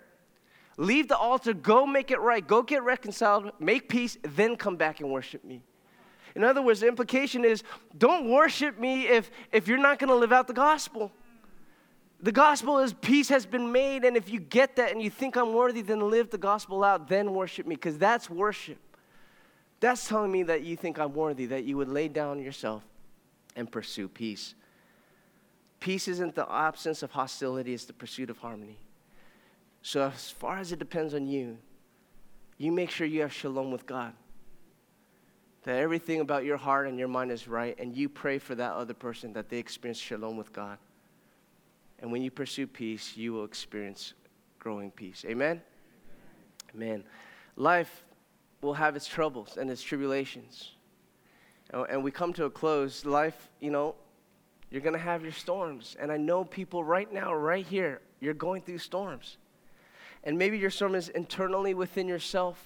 Leave 0.78 1.07
the 1.07 1.17
altar, 1.17 1.53
go 1.53 1.86
make 1.86 2.11
it 2.11 2.19
right, 2.19 2.45
go 2.45 2.61
get 2.61 2.84
reconciled, 2.84 3.51
make 3.59 3.88
peace, 3.88 4.17
then 4.23 4.57
come 4.57 4.76
back 4.76 4.99
and 4.99 5.09
worship 5.09 5.43
me. 5.43 5.61
In 6.36 6.43
other 6.43 6.61
words, 6.61 6.82
the 6.82 6.88
implication 6.88 7.45
is 7.45 7.63
don't 7.97 8.30
worship 8.30 8.78
me 8.78 9.07
if, 9.07 9.32
if 9.53 9.67
you're 9.67 9.78
not 9.78 9.99
going 9.99 10.09
to 10.09 10.15
live 10.15 10.34
out 10.34 10.47
the 10.47 10.53
gospel. 10.53 11.11
The 12.21 12.32
gospel 12.32 12.80
is 12.80 12.93
peace 12.93 13.30
has 13.30 13.45
been 13.45 13.71
made, 13.71 14.03
and 14.03 14.17
if 14.17 14.30
you 14.30 14.39
get 14.39 14.76
that 14.76 14.91
and 14.91 15.01
you 15.01 15.09
think 15.09 15.38
I'm 15.38 15.53
worthy, 15.53 15.82
then 15.82 16.09
live 16.09 16.30
the 16.30 16.38
gospel 16.38 16.84
out, 16.84 17.07
then 17.07 17.34
worship 17.34 17.67
me, 17.67 17.76
because 17.76 17.97
that's 17.97 18.30
worship. 18.30 18.78
That's 19.80 20.07
telling 20.07 20.32
me 20.32 20.43
that 20.43 20.63
you 20.63 20.76
think 20.76 20.99
I'm 20.99 21.13
worthy, 21.13 21.45
that 21.47 21.63
you 21.63 21.78
would 21.78 21.89
lay 21.89 22.07
down 22.07 22.39
yourself 22.39 22.84
and 23.55 23.71
pursue 23.71 24.07
peace. 24.07 24.55
Peace 25.80 26.07
isn't 26.07 26.36
the 26.36 26.51
absence 26.51 27.03
of 27.03 27.11
hostility, 27.11 27.73
it's 27.73 27.86
the 27.86 27.93
pursuit 27.93 28.30
of 28.30 28.39
harmony. 28.39 28.78
So, 29.88 30.01
as 30.01 30.31
far 30.31 30.57
as 30.57 30.71
it 30.71 30.79
depends 30.79 31.13
on 31.13 31.27
you, 31.27 31.59
you 32.57 32.71
make 32.71 32.89
sure 32.89 33.05
you 33.05 33.21
have 33.21 33.31
shalom 33.31 33.69
with 33.69 33.86
God. 33.86 34.13
That 35.61 35.75
everything 35.75 36.21
about 36.21 36.43
your 36.43 36.57
heart 36.57 36.88
and 36.88 36.97
your 36.97 37.07
mind 37.07 37.31
is 37.31 37.47
right, 37.47 37.77
and 37.77 37.95
you 37.95 38.09
pray 38.09 38.39
for 38.39 38.55
that 38.55 38.73
other 38.73 38.95
person 38.95 39.31
that 39.33 39.47
they 39.47 39.59
experience 39.59 39.99
shalom 39.99 40.38
with 40.38 40.51
God. 40.51 40.79
And 41.99 42.11
when 42.11 42.23
you 42.23 42.31
pursue 42.31 42.65
peace, 42.65 43.15
you 43.15 43.33
will 43.33 43.45
experience 43.45 44.15
growing 44.57 44.89
peace. 44.89 45.23
Amen? 45.27 45.61
Amen. 46.73 47.03
Life 47.55 48.05
will 48.61 48.73
have 48.73 48.95
its 48.95 49.05
troubles 49.05 49.55
and 49.55 49.69
its 49.69 49.83
tribulations. 49.83 50.71
And 51.71 52.03
we 52.03 52.09
come 52.09 52.33
to 52.33 52.45
a 52.45 52.49
close. 52.49 53.05
Life, 53.05 53.51
you 53.59 53.69
know, 53.69 53.93
you're 54.71 54.81
going 54.81 54.93
to 54.93 54.99
have 54.99 55.21
your 55.21 55.31
storms. 55.31 55.95
And 55.99 56.11
I 56.11 56.17
know 56.17 56.43
people 56.43 56.83
right 56.83 57.13
now, 57.13 57.36
right 57.36 57.67
here, 57.67 58.01
you're 58.19 58.33
going 58.33 58.63
through 58.63 58.79
storms. 58.79 59.38
And 60.26 60.38
maybe 60.38 60.57
your 60.57 60.71
storm 60.71 60.95
is 60.95 61.09
internally 61.09 61.73
within 61.73 62.07
yourself. 62.07 62.65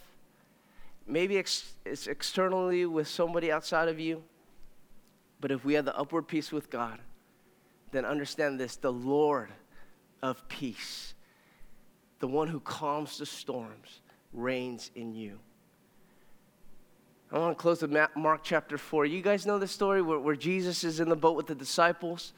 Maybe 1.06 1.38
it's 1.38 2.08
externally 2.08 2.86
with 2.86 3.08
somebody 3.08 3.52
outside 3.52 3.90
of 3.90 4.00
you. 4.00 4.24
But 5.42 5.52
if 5.52 5.66
we 5.66 5.74
have 5.74 5.86
the 5.86 5.98
upward 5.98 6.28
peace 6.28 6.52
with 6.52 6.70
God, 6.70 7.00
then 7.92 8.06
understand 8.06 8.60
this 8.60 8.76
the 8.76 8.94
Lord 8.94 9.50
of 10.22 10.48
peace, 10.48 11.14
the 12.20 12.28
one 12.28 12.48
who 12.48 12.60
calms 12.60 13.18
the 13.18 13.26
storms, 13.26 14.02
reigns 14.32 14.92
in 14.96 15.14
you. 15.14 15.40
I 17.32 17.38
want 17.38 17.56
to 17.56 17.62
close 17.62 17.84
with 17.84 17.96
Mark 18.16 18.42
chapter 18.44 18.76
4. 18.76 19.06
You 19.06 19.22
guys 19.22 19.46
know 19.46 19.60
the 19.60 19.68
story 19.68 20.02
where, 20.02 20.18
where 20.18 20.36
Jesus 20.36 20.84
is 20.84 21.00
in 21.00 21.10
the 21.10 21.16
boat 21.16 21.38
with 21.38 21.46
the 21.46 21.54
disciples, 21.54 22.34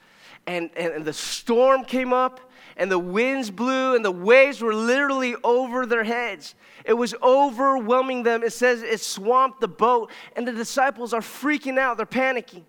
and, 0.46 0.70
and, 0.76 0.94
and 0.94 1.06
the 1.06 1.14
storm 1.14 1.86
came 1.86 2.12
up, 2.12 2.42
and 2.76 2.92
the 2.92 3.00
winds 3.00 3.50
blew, 3.50 3.96
and 3.96 4.04
the 4.04 4.12
waves 4.12 4.62
were 4.62 4.74
literally 4.74 5.36
over 5.46 5.86
their 5.86 6.04
heads. 6.04 6.56
It 6.84 6.94
was 6.94 7.16
overwhelming 7.24 8.24
them. 8.24 8.44
It 8.44 8.52
says 8.52 8.82
it 8.82 9.00
swamped 9.00 9.62
the 9.62 9.70
boat, 9.70 10.12
and 10.36 10.46
the 10.46 10.52
disciples 10.52 11.14
are 11.14 11.22
freaking 11.22 11.78
out, 11.78 11.96
they're 11.96 12.06
panicking. 12.06 12.64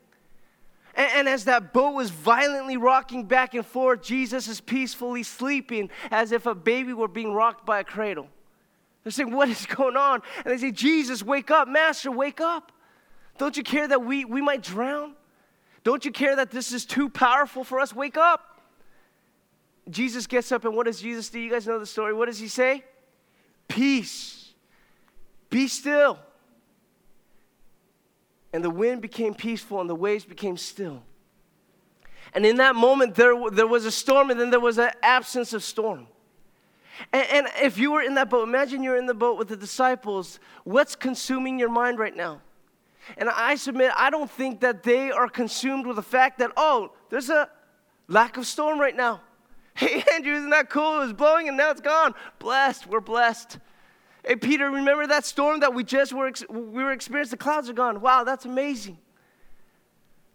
And, 0.94 1.10
and 1.14 1.28
as 1.28 1.46
that 1.46 1.72
boat 1.72 1.94
was 1.94 2.10
violently 2.10 2.76
rocking 2.76 3.24
back 3.24 3.54
and 3.54 3.66
forth, 3.66 4.00
Jesus 4.00 4.46
is 4.46 4.60
peacefully 4.60 5.24
sleeping 5.24 5.90
as 6.12 6.30
if 6.30 6.46
a 6.46 6.54
baby 6.54 6.92
were 6.92 7.08
being 7.08 7.32
rocked 7.32 7.66
by 7.66 7.80
a 7.80 7.84
cradle. 7.84 8.28
They're 9.04 9.10
saying, 9.10 9.30
What 9.30 9.48
is 9.48 9.66
going 9.76 9.96
on? 9.96 10.22
And 10.44 10.52
they 10.52 10.58
say, 10.58 10.70
Jesus, 10.70 11.22
wake 11.22 11.50
up. 11.50 11.68
Master, 11.68 12.10
wake 12.10 12.40
up. 12.40 12.72
Don't 13.38 13.56
you 13.56 13.62
care 13.62 13.88
that 13.88 14.04
we, 14.04 14.24
we 14.24 14.40
might 14.40 14.62
drown? 14.62 15.14
Don't 15.84 16.04
you 16.04 16.12
care 16.12 16.36
that 16.36 16.50
this 16.50 16.72
is 16.72 16.84
too 16.84 17.08
powerful 17.08 17.64
for 17.64 17.80
us? 17.80 17.94
Wake 17.94 18.16
up. 18.16 18.60
Jesus 19.90 20.26
gets 20.28 20.52
up, 20.52 20.64
and 20.64 20.76
what 20.76 20.86
does 20.86 21.00
Jesus 21.00 21.28
do? 21.28 21.40
You 21.40 21.50
guys 21.50 21.66
know 21.66 21.78
the 21.78 21.86
story. 21.86 22.14
What 22.14 22.26
does 22.26 22.38
he 22.38 22.46
say? 22.46 22.84
Peace. 23.66 24.52
Be 25.50 25.66
still. 25.66 26.18
And 28.52 28.62
the 28.62 28.70
wind 28.70 29.02
became 29.02 29.34
peaceful, 29.34 29.80
and 29.80 29.90
the 29.90 29.94
waves 29.94 30.24
became 30.24 30.56
still. 30.56 31.02
And 32.34 32.46
in 32.46 32.56
that 32.56 32.76
moment, 32.76 33.14
there, 33.16 33.34
there 33.50 33.66
was 33.66 33.84
a 33.84 33.90
storm, 33.90 34.30
and 34.30 34.38
then 34.38 34.50
there 34.50 34.60
was 34.60 34.78
an 34.78 34.90
absence 35.02 35.52
of 35.52 35.64
storm. 35.64 36.06
And, 37.12 37.26
and 37.30 37.46
if 37.60 37.78
you 37.78 37.92
were 37.92 38.02
in 38.02 38.14
that 38.14 38.30
boat, 38.30 38.42
imagine 38.42 38.82
you're 38.82 38.98
in 38.98 39.06
the 39.06 39.14
boat 39.14 39.38
with 39.38 39.48
the 39.48 39.56
disciples. 39.56 40.40
What's 40.64 40.94
consuming 40.94 41.58
your 41.58 41.68
mind 41.68 41.98
right 41.98 42.14
now? 42.14 42.40
And 43.16 43.28
I 43.28 43.56
submit, 43.56 43.92
I 43.96 44.10
don't 44.10 44.30
think 44.30 44.60
that 44.60 44.82
they 44.82 45.10
are 45.10 45.28
consumed 45.28 45.86
with 45.86 45.96
the 45.96 46.02
fact 46.02 46.38
that, 46.38 46.52
oh, 46.56 46.92
there's 47.10 47.30
a 47.30 47.48
lack 48.08 48.36
of 48.36 48.46
storm 48.46 48.78
right 48.78 48.96
now. 48.96 49.20
Hey, 49.74 50.04
Andrew, 50.12 50.34
isn't 50.34 50.50
that 50.50 50.68
cool? 50.68 50.96
It 50.98 51.04
was 51.04 51.12
blowing 51.14 51.48
and 51.48 51.56
now 51.56 51.70
it's 51.70 51.80
gone. 51.80 52.14
Blessed, 52.38 52.86
we're 52.86 53.00
blessed. 53.00 53.58
Hey, 54.22 54.36
Peter, 54.36 54.70
remember 54.70 55.06
that 55.06 55.24
storm 55.24 55.60
that 55.60 55.72
we 55.72 55.82
just 55.82 56.12
were, 56.12 56.30
we 56.50 56.84
were 56.84 56.92
experiencing? 56.92 57.30
The 57.30 57.42
clouds 57.42 57.70
are 57.70 57.72
gone. 57.72 58.02
Wow, 58.02 58.22
that's 58.22 58.44
amazing. 58.44 58.98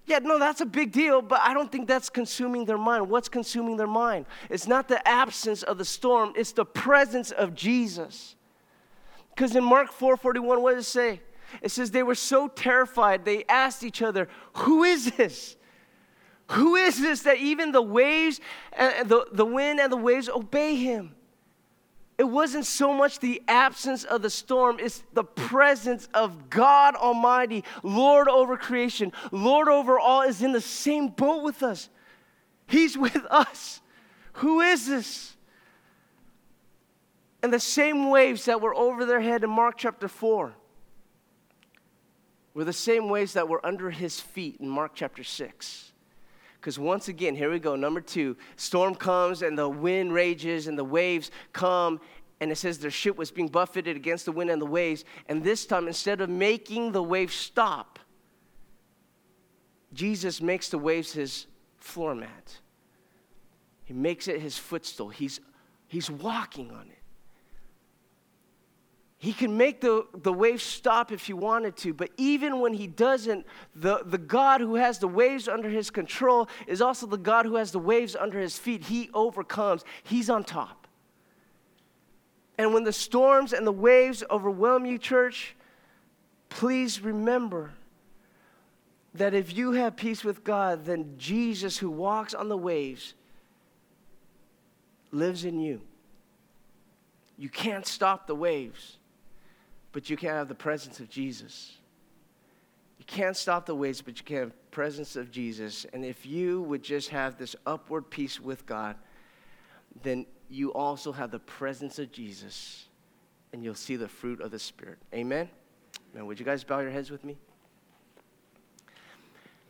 Yeah, 0.07 0.19
no, 0.19 0.39
that's 0.39 0.61
a 0.61 0.65
big 0.65 0.93
deal, 0.93 1.21
but 1.21 1.41
I 1.43 1.53
don't 1.53 1.69
think 1.69 1.85
that's 1.85 2.09
consuming 2.09 2.63
their 2.63 2.77
mind. 2.77 3.09
What's 3.09 3.27
consuming 3.27 3.75
their 3.75 3.87
mind? 3.87 4.25
It's 4.49 4.65
not 4.65 4.87
the 4.87 5.05
absence 5.05 5.63
of 5.63 5.77
the 5.77 5.85
storm, 5.85 6.33
it's 6.37 6.53
the 6.53 6.65
presence 6.65 7.31
of 7.31 7.53
Jesus. 7.53 8.35
Because 9.35 9.53
in 9.53 9.65
Mark 9.65 9.91
4:41, 9.91 10.61
what 10.61 10.75
does 10.75 10.87
it 10.87 10.89
say? 10.89 11.21
It 11.61 11.71
says 11.71 11.91
they 11.91 12.03
were 12.03 12.15
so 12.15 12.47
terrified, 12.47 13.25
they 13.25 13.43
asked 13.49 13.83
each 13.83 14.01
other, 14.01 14.29
Who 14.53 14.85
is 14.85 15.11
this? 15.11 15.57
Who 16.51 16.75
is 16.75 17.01
this 17.01 17.23
that 17.23 17.37
even 17.37 17.73
the 17.73 17.81
waves 17.81 18.39
and 18.71 19.09
the, 19.09 19.27
the 19.33 19.45
wind 19.45 19.81
and 19.81 19.91
the 19.91 19.97
waves 19.97 20.29
obey 20.29 20.77
him? 20.77 21.16
It 22.17 22.23
wasn't 22.23 22.65
so 22.65 22.93
much 22.93 23.19
the 23.19 23.43
absence 23.47 24.03
of 24.03 24.23
the 24.23 24.29
storm, 24.29 24.77
it's 24.79 25.03
the 25.13 25.23
presence 25.23 26.09
of 26.13 26.49
God 26.49 26.95
Almighty, 26.95 27.63
Lord 27.83 28.27
over 28.27 28.57
creation, 28.57 29.13
Lord 29.31 29.67
over 29.67 29.99
all, 29.99 30.23
is 30.23 30.41
in 30.41 30.51
the 30.51 30.61
same 30.61 31.09
boat 31.09 31.43
with 31.43 31.61
us. 31.61 31.89
He's 32.65 32.97
with 32.97 33.23
us. 33.29 33.81
Who 34.33 34.61
is 34.61 34.87
this? 34.87 35.35
And 37.43 37.53
the 37.53 37.59
same 37.59 38.09
waves 38.09 38.45
that 38.45 38.61
were 38.61 38.73
over 38.73 39.05
their 39.05 39.21
head 39.21 39.43
in 39.43 39.49
Mark 39.51 39.77
chapter 39.77 40.07
4 40.07 40.53
were 42.55 42.63
the 42.63 42.73
same 42.73 43.09
waves 43.09 43.33
that 43.33 43.47
were 43.47 43.63
under 43.63 43.91
his 43.91 44.19
feet 44.19 44.57
in 44.59 44.67
Mark 44.67 44.93
chapter 44.95 45.23
6. 45.23 45.86
Because 46.67 46.79
once 46.79 47.07
again, 47.07 47.33
here 47.33 47.49
we 47.49 47.59
go. 47.59 47.77
Number 47.77 48.01
two, 48.01 48.35
storm 48.57 48.93
comes 48.93 49.41
and 49.41 49.57
the 49.57 49.69
wind 49.69 50.11
rages 50.11 50.67
and 50.67 50.77
the 50.77 50.83
waves 50.83 51.31
come. 51.53 52.01
And 52.41 52.51
it 52.51 52.57
says 52.57 52.77
their 52.77 52.91
ship 52.91 53.17
was 53.17 53.31
being 53.31 53.47
buffeted 53.47 53.95
against 53.95 54.25
the 54.25 54.33
wind 54.33 54.49
and 54.49 54.61
the 54.61 54.65
waves. 54.65 55.05
And 55.29 55.41
this 55.41 55.65
time, 55.65 55.87
instead 55.87 56.19
of 56.19 56.29
making 56.29 56.91
the 56.91 57.01
waves 57.01 57.35
stop, 57.35 57.99
Jesus 59.93 60.41
makes 60.41 60.67
the 60.67 60.77
waves 60.77 61.13
his 61.13 61.47
floor 61.77 62.13
mat. 62.13 62.57
He 63.85 63.93
makes 63.93 64.27
it 64.27 64.41
his 64.41 64.57
footstool. 64.57 65.07
He's, 65.07 65.39
he's 65.87 66.11
walking 66.11 66.71
on 66.71 66.89
it. 66.89 66.96
He 69.19 69.33
can 69.33 69.57
make 69.57 69.81
the, 69.81 70.05
the 70.13 70.31
waves 70.31 70.63
stop 70.63 71.11
if 71.11 71.25
he 71.25 71.33
wanted 71.33 71.75
to, 71.77 71.93
but 71.93 72.11
even 72.17 72.59
when 72.59 72.73
he 72.73 72.85
doesn't, 72.85 73.47
the, 73.75 74.03
the 74.05 74.19
God 74.19 74.61
who 74.61 74.75
has 74.75 74.99
the 74.99 75.07
waves 75.07 75.47
under 75.47 75.69
his 75.69 75.89
control 75.89 76.47
is 76.67 76.81
also 76.83 77.07
the 77.07 77.17
God 77.17 77.47
who 77.47 77.55
has 77.55 77.71
the 77.71 77.79
waves 77.79 78.15
under 78.15 78.39
his 78.39 78.59
feet. 78.59 78.83
He 78.83 79.09
overcomes, 79.15 79.83
he's 80.03 80.29
on 80.29 80.43
top. 80.43 80.87
And 82.59 82.73
when 82.75 82.83
the 82.83 82.93
storms 82.93 83.53
and 83.53 83.65
the 83.65 83.71
waves 83.71 84.23
overwhelm 84.29 84.85
you, 84.85 84.99
church, 84.99 85.55
please 86.49 87.01
remember 87.01 87.71
that 89.15 89.33
if 89.33 89.55
you 89.57 89.71
have 89.71 89.95
peace 89.95 90.23
with 90.23 90.43
God, 90.43 90.85
then 90.85 91.15
Jesus, 91.17 91.79
who 91.79 91.89
walks 91.89 92.35
on 92.35 92.49
the 92.49 92.57
waves, 92.57 93.15
lives 95.11 95.43
in 95.43 95.59
you. 95.59 95.81
You 97.35 97.49
can't 97.49 97.85
stop 97.85 98.27
the 98.27 98.35
waves 98.35 98.97
but 99.97 100.11
you 100.11 100.15
can't 100.15 100.35
have 100.35 100.47
the 100.47 100.53
presence 100.53 100.99
of 100.99 101.09
Jesus. 101.09 101.75
You 102.99 103.05
can't 103.07 103.35
stop 103.35 103.65
the 103.65 103.73
waves, 103.73 103.99
but 103.99 104.19
you 104.19 104.23
can 104.23 104.37
have 104.37 104.49
the 104.49 104.69
presence 104.69 105.15
of 105.15 105.31
Jesus. 105.31 105.87
And 105.91 106.05
if 106.05 106.23
you 106.23 106.61
would 106.61 106.83
just 106.83 107.09
have 107.09 107.39
this 107.39 107.55
upward 107.65 108.11
peace 108.11 108.39
with 108.39 108.67
God, 108.67 108.95
then 110.03 110.27
you 110.51 110.71
also 110.71 111.11
have 111.11 111.31
the 111.31 111.39
presence 111.39 111.97
of 111.97 112.11
Jesus 112.11 112.89
and 113.51 113.63
you'll 113.63 113.73
see 113.73 113.95
the 113.95 114.07
fruit 114.07 114.39
of 114.39 114.51
the 114.51 114.59
Spirit. 114.59 114.99
Amen? 115.15 115.49
Now, 116.13 116.25
would 116.25 116.37
you 116.37 116.45
guys 116.45 116.63
bow 116.63 116.77
your 116.77 116.91
heads 116.91 117.09
with 117.09 117.23
me? 117.23 117.35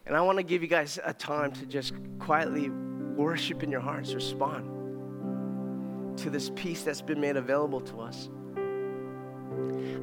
And 0.06 0.14
I 0.14 0.20
want 0.20 0.40
to 0.40 0.44
give 0.44 0.62
you 0.62 0.68
guys 0.68 1.00
a 1.06 1.14
time 1.14 1.54
to 1.54 1.66
just 1.66 1.94
quietly 2.20 2.70
worship 2.70 3.64
in 3.64 3.72
your 3.72 3.80
hearts, 3.80 4.14
respond 4.14 4.68
to 6.18 6.30
this 6.30 6.52
peace 6.54 6.84
that's 6.84 7.02
been 7.02 7.22
made 7.22 7.38
available 7.38 7.80
to 7.80 8.02
us. 8.02 8.28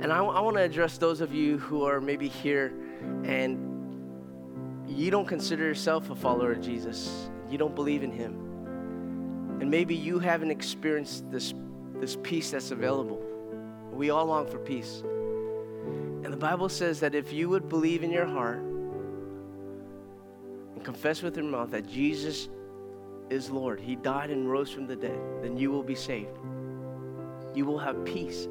And 0.01 0.13
I, 0.13 0.19
I 0.19 0.41
want 0.41 0.57
to 0.57 0.63
address 0.63 0.99
those 0.99 1.21
of 1.21 1.33
you 1.33 1.59
who 1.59 1.85
are 1.85 2.01
maybe 2.01 2.29
here 2.29 2.73
and 3.25 3.75
you 4.87 5.11
don't 5.11 5.27
consider 5.27 5.65
yourself 5.65 6.11
a 6.11 6.15
follower 6.15 6.53
of 6.53 6.61
Jesus. 6.61 7.31
You 7.49 7.59
don't 7.59 7.75
believe 7.75 8.03
in 8.03 8.13
him. 8.13 8.35
And 9.61 9.71
maybe 9.71 9.95
you 9.95 10.19
haven't 10.19 10.51
experienced 10.51 11.31
this, 11.31 11.55
this 11.95 12.19
peace 12.23 12.51
that's 12.51 12.71
available. 12.71 13.23
We 13.93 14.11
all 14.11 14.27
long 14.27 14.47
for 14.47 14.59
peace. 14.59 15.03
And 15.05 16.33
the 16.33 16.37
Bible 16.37 16.69
says 16.69 17.01
that 17.01 17.15
if 17.15 17.33
you 17.33 17.49
would 17.49 17.69
believe 17.69 18.03
in 18.03 18.11
your 18.11 18.27
heart 18.27 18.59
and 20.75 20.85
confess 20.85 21.23
with 21.23 21.37
your 21.37 21.47
mouth 21.47 21.71
that 21.71 21.87
Jesus 21.87 22.49
is 23.31 23.51
Lord, 23.51 23.81
He 23.81 23.97
died 23.97 24.31
and 24.31 24.51
rose 24.51 24.71
from 24.71 24.87
the 24.87 24.97
dead, 24.97 25.19
then 25.43 25.57
you 25.57 25.71
will 25.71 25.83
be 25.83 25.95
saved. 25.95 26.37
You 27.55 27.65
will 27.65 27.79
have 27.79 28.05
peace. 28.05 28.49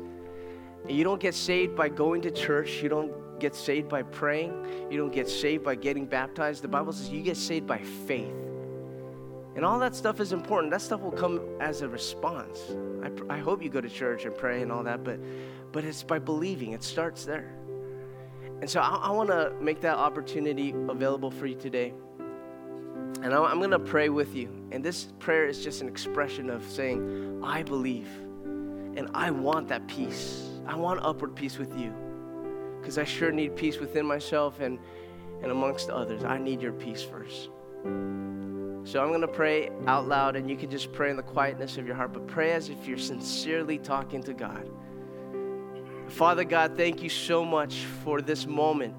And 0.83 0.91
you 0.91 1.03
don't 1.03 1.19
get 1.19 1.33
saved 1.33 1.75
by 1.75 1.89
going 1.89 2.21
to 2.23 2.31
church. 2.31 2.81
You 2.81 2.89
don't 2.89 3.39
get 3.39 3.55
saved 3.55 3.89
by 3.89 4.03
praying. 4.03 4.87
You 4.89 4.97
don't 4.97 5.13
get 5.13 5.29
saved 5.29 5.63
by 5.63 5.75
getting 5.75 6.05
baptized. 6.05 6.63
The 6.63 6.67
Bible 6.67 6.93
says 6.93 7.09
you 7.09 7.21
get 7.21 7.37
saved 7.37 7.67
by 7.67 7.79
faith. 7.79 8.33
And 9.55 9.63
all 9.63 9.79
that 9.79 9.95
stuff 9.95 10.19
is 10.19 10.33
important. 10.33 10.71
That 10.71 10.81
stuff 10.81 11.01
will 11.01 11.11
come 11.11 11.39
as 11.59 11.81
a 11.81 11.87
response. 11.87 12.59
I, 13.03 13.35
I 13.35 13.39
hope 13.39 13.61
you 13.61 13.69
go 13.69 13.81
to 13.81 13.89
church 13.89 14.25
and 14.25 14.35
pray 14.35 14.61
and 14.61 14.71
all 14.71 14.83
that, 14.83 15.03
but, 15.03 15.19
but 15.71 15.85
it's 15.85 16.03
by 16.03 16.19
believing. 16.19 16.71
It 16.71 16.83
starts 16.83 17.23
there. 17.23 17.53
And 18.61 18.69
so 18.69 18.79
I, 18.79 18.95
I 18.95 19.11
want 19.11 19.29
to 19.29 19.53
make 19.61 19.81
that 19.81 19.97
opportunity 19.97 20.73
available 20.89 21.29
for 21.29 21.45
you 21.45 21.55
today. 21.55 21.93
And 23.21 23.33
I, 23.33 23.43
I'm 23.43 23.59
going 23.59 23.71
to 23.71 23.79
pray 23.79 24.09
with 24.09 24.35
you. 24.35 24.49
And 24.71 24.83
this 24.83 25.09
prayer 25.19 25.47
is 25.47 25.63
just 25.63 25.81
an 25.81 25.87
expression 25.87 26.49
of 26.49 26.67
saying, 26.67 27.41
I 27.43 27.61
believe. 27.61 28.07
And 28.95 29.09
I 29.13 29.31
want 29.31 29.67
that 29.67 29.87
peace. 29.87 30.49
I 30.67 30.75
want 30.75 31.01
upward 31.03 31.35
peace 31.35 31.57
with 31.57 31.77
you. 31.77 31.93
Because 32.79 32.97
I 32.97 33.03
sure 33.03 33.31
need 33.31 33.55
peace 33.55 33.79
within 33.79 34.05
myself 34.05 34.59
and, 34.59 34.77
and 35.41 35.51
amongst 35.51 35.89
others. 35.89 36.23
I 36.23 36.37
need 36.37 36.61
your 36.61 36.73
peace 36.73 37.01
first. 37.01 37.49
So 38.85 39.01
I'm 39.01 39.07
going 39.07 39.21
to 39.21 39.27
pray 39.27 39.69
out 39.87 40.07
loud, 40.07 40.35
and 40.35 40.49
you 40.49 40.57
can 40.57 40.69
just 40.69 40.91
pray 40.91 41.09
in 41.09 41.15
the 41.15 41.23
quietness 41.23 41.77
of 41.77 41.87
your 41.87 41.95
heart, 41.95 42.11
but 42.11 42.27
pray 42.27 42.51
as 42.51 42.67
if 42.67 42.85
you're 42.85 42.97
sincerely 42.97 43.77
talking 43.77 44.21
to 44.23 44.33
God. 44.33 44.69
Father 46.09 46.43
God, 46.43 46.75
thank 46.75 47.01
you 47.01 47.09
so 47.09 47.45
much 47.45 47.85
for 48.03 48.21
this 48.21 48.45
moment, 48.45 48.93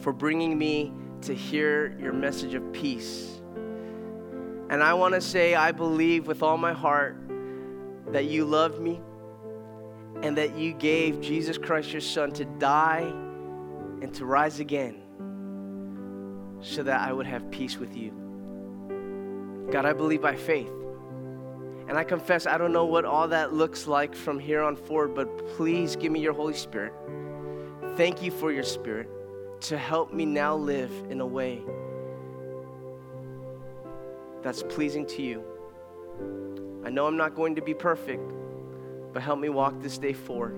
for 0.00 0.14
bringing 0.14 0.56
me 0.56 0.94
to 1.22 1.34
hear 1.34 1.94
your 2.00 2.14
message 2.14 2.54
of 2.54 2.72
peace. 2.72 3.40
And 4.70 4.82
I 4.82 4.94
want 4.94 5.14
to 5.14 5.20
say, 5.20 5.54
I 5.54 5.72
believe 5.72 6.26
with 6.26 6.42
all 6.42 6.56
my 6.56 6.72
heart 6.72 7.18
that 8.12 8.24
you 8.24 8.46
love 8.46 8.80
me 8.80 9.02
and 10.22 10.36
that 10.36 10.56
you 10.56 10.72
gave 10.72 11.20
Jesus 11.20 11.58
Christ, 11.58 11.92
your 11.92 12.00
Son, 12.00 12.32
to 12.32 12.44
die 12.44 13.10
and 14.02 14.14
to 14.14 14.24
rise 14.24 14.60
again 14.60 15.02
so 16.60 16.82
that 16.82 17.00
I 17.00 17.12
would 17.12 17.26
have 17.26 17.50
peace 17.50 17.76
with 17.76 17.96
you. 17.96 18.12
God, 19.70 19.86
I 19.86 19.92
believe 19.92 20.20
by 20.20 20.36
faith. 20.36 20.70
And 21.88 21.98
I 21.98 22.04
confess, 22.04 22.46
I 22.46 22.58
don't 22.58 22.72
know 22.72 22.84
what 22.84 23.04
all 23.04 23.28
that 23.28 23.52
looks 23.52 23.86
like 23.86 24.14
from 24.14 24.38
here 24.38 24.62
on 24.62 24.76
forward, 24.76 25.14
but 25.14 25.46
please 25.56 25.96
give 25.96 26.12
me 26.12 26.20
your 26.20 26.34
Holy 26.34 26.54
Spirit. 26.54 26.92
Thank 27.96 28.22
you 28.22 28.30
for 28.30 28.52
your 28.52 28.62
Spirit 28.62 29.08
to 29.62 29.76
help 29.76 30.12
me 30.12 30.24
now 30.24 30.54
live 30.54 30.92
in 31.10 31.20
a 31.20 31.26
way 31.26 31.62
that's 34.42 34.62
pleasing 34.62 35.06
to 35.06 35.22
you. 35.22 35.42
I 36.84 36.90
know 36.90 37.06
I'm 37.06 37.16
not 37.16 37.34
going 37.34 37.56
to 37.56 37.62
be 37.62 37.74
perfect, 37.74 38.22
but 39.12 39.22
help 39.22 39.38
me 39.38 39.48
walk 39.48 39.80
this 39.80 39.98
day 39.98 40.12
forward 40.12 40.56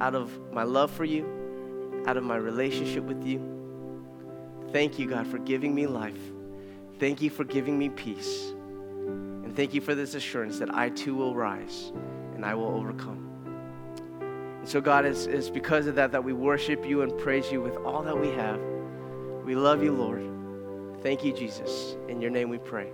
out 0.00 0.14
of 0.14 0.30
my 0.52 0.62
love 0.62 0.90
for 0.90 1.04
you, 1.04 2.04
out 2.06 2.16
of 2.16 2.22
my 2.22 2.36
relationship 2.36 3.04
with 3.04 3.24
you. 3.24 3.40
Thank 4.72 4.98
you, 4.98 5.08
God, 5.08 5.26
for 5.26 5.38
giving 5.38 5.74
me 5.74 5.86
life. 5.86 6.20
Thank 6.98 7.22
you 7.22 7.30
for 7.30 7.44
giving 7.44 7.78
me 7.78 7.88
peace. 7.88 8.52
And 9.44 9.54
thank 9.56 9.72
you 9.74 9.80
for 9.80 9.94
this 9.94 10.14
assurance 10.14 10.58
that 10.58 10.74
I 10.74 10.90
too 10.90 11.14
will 11.14 11.34
rise 11.34 11.92
and 12.34 12.44
I 12.44 12.54
will 12.54 12.68
overcome. 12.68 13.24
And 14.58 14.68
so, 14.68 14.80
God, 14.80 15.04
it's, 15.04 15.26
it's 15.26 15.48
because 15.48 15.86
of 15.86 15.94
that 15.94 16.12
that 16.12 16.22
we 16.22 16.32
worship 16.32 16.86
you 16.86 17.02
and 17.02 17.16
praise 17.18 17.50
you 17.50 17.62
with 17.62 17.76
all 17.78 18.02
that 18.02 18.18
we 18.18 18.28
have. 18.30 18.60
We 19.44 19.54
love 19.54 19.82
you, 19.82 19.92
Lord. 19.92 21.02
Thank 21.02 21.24
you, 21.24 21.32
Jesus. 21.32 21.96
In 22.08 22.20
your 22.20 22.30
name 22.30 22.50
we 22.50 22.58
pray. 22.58 22.92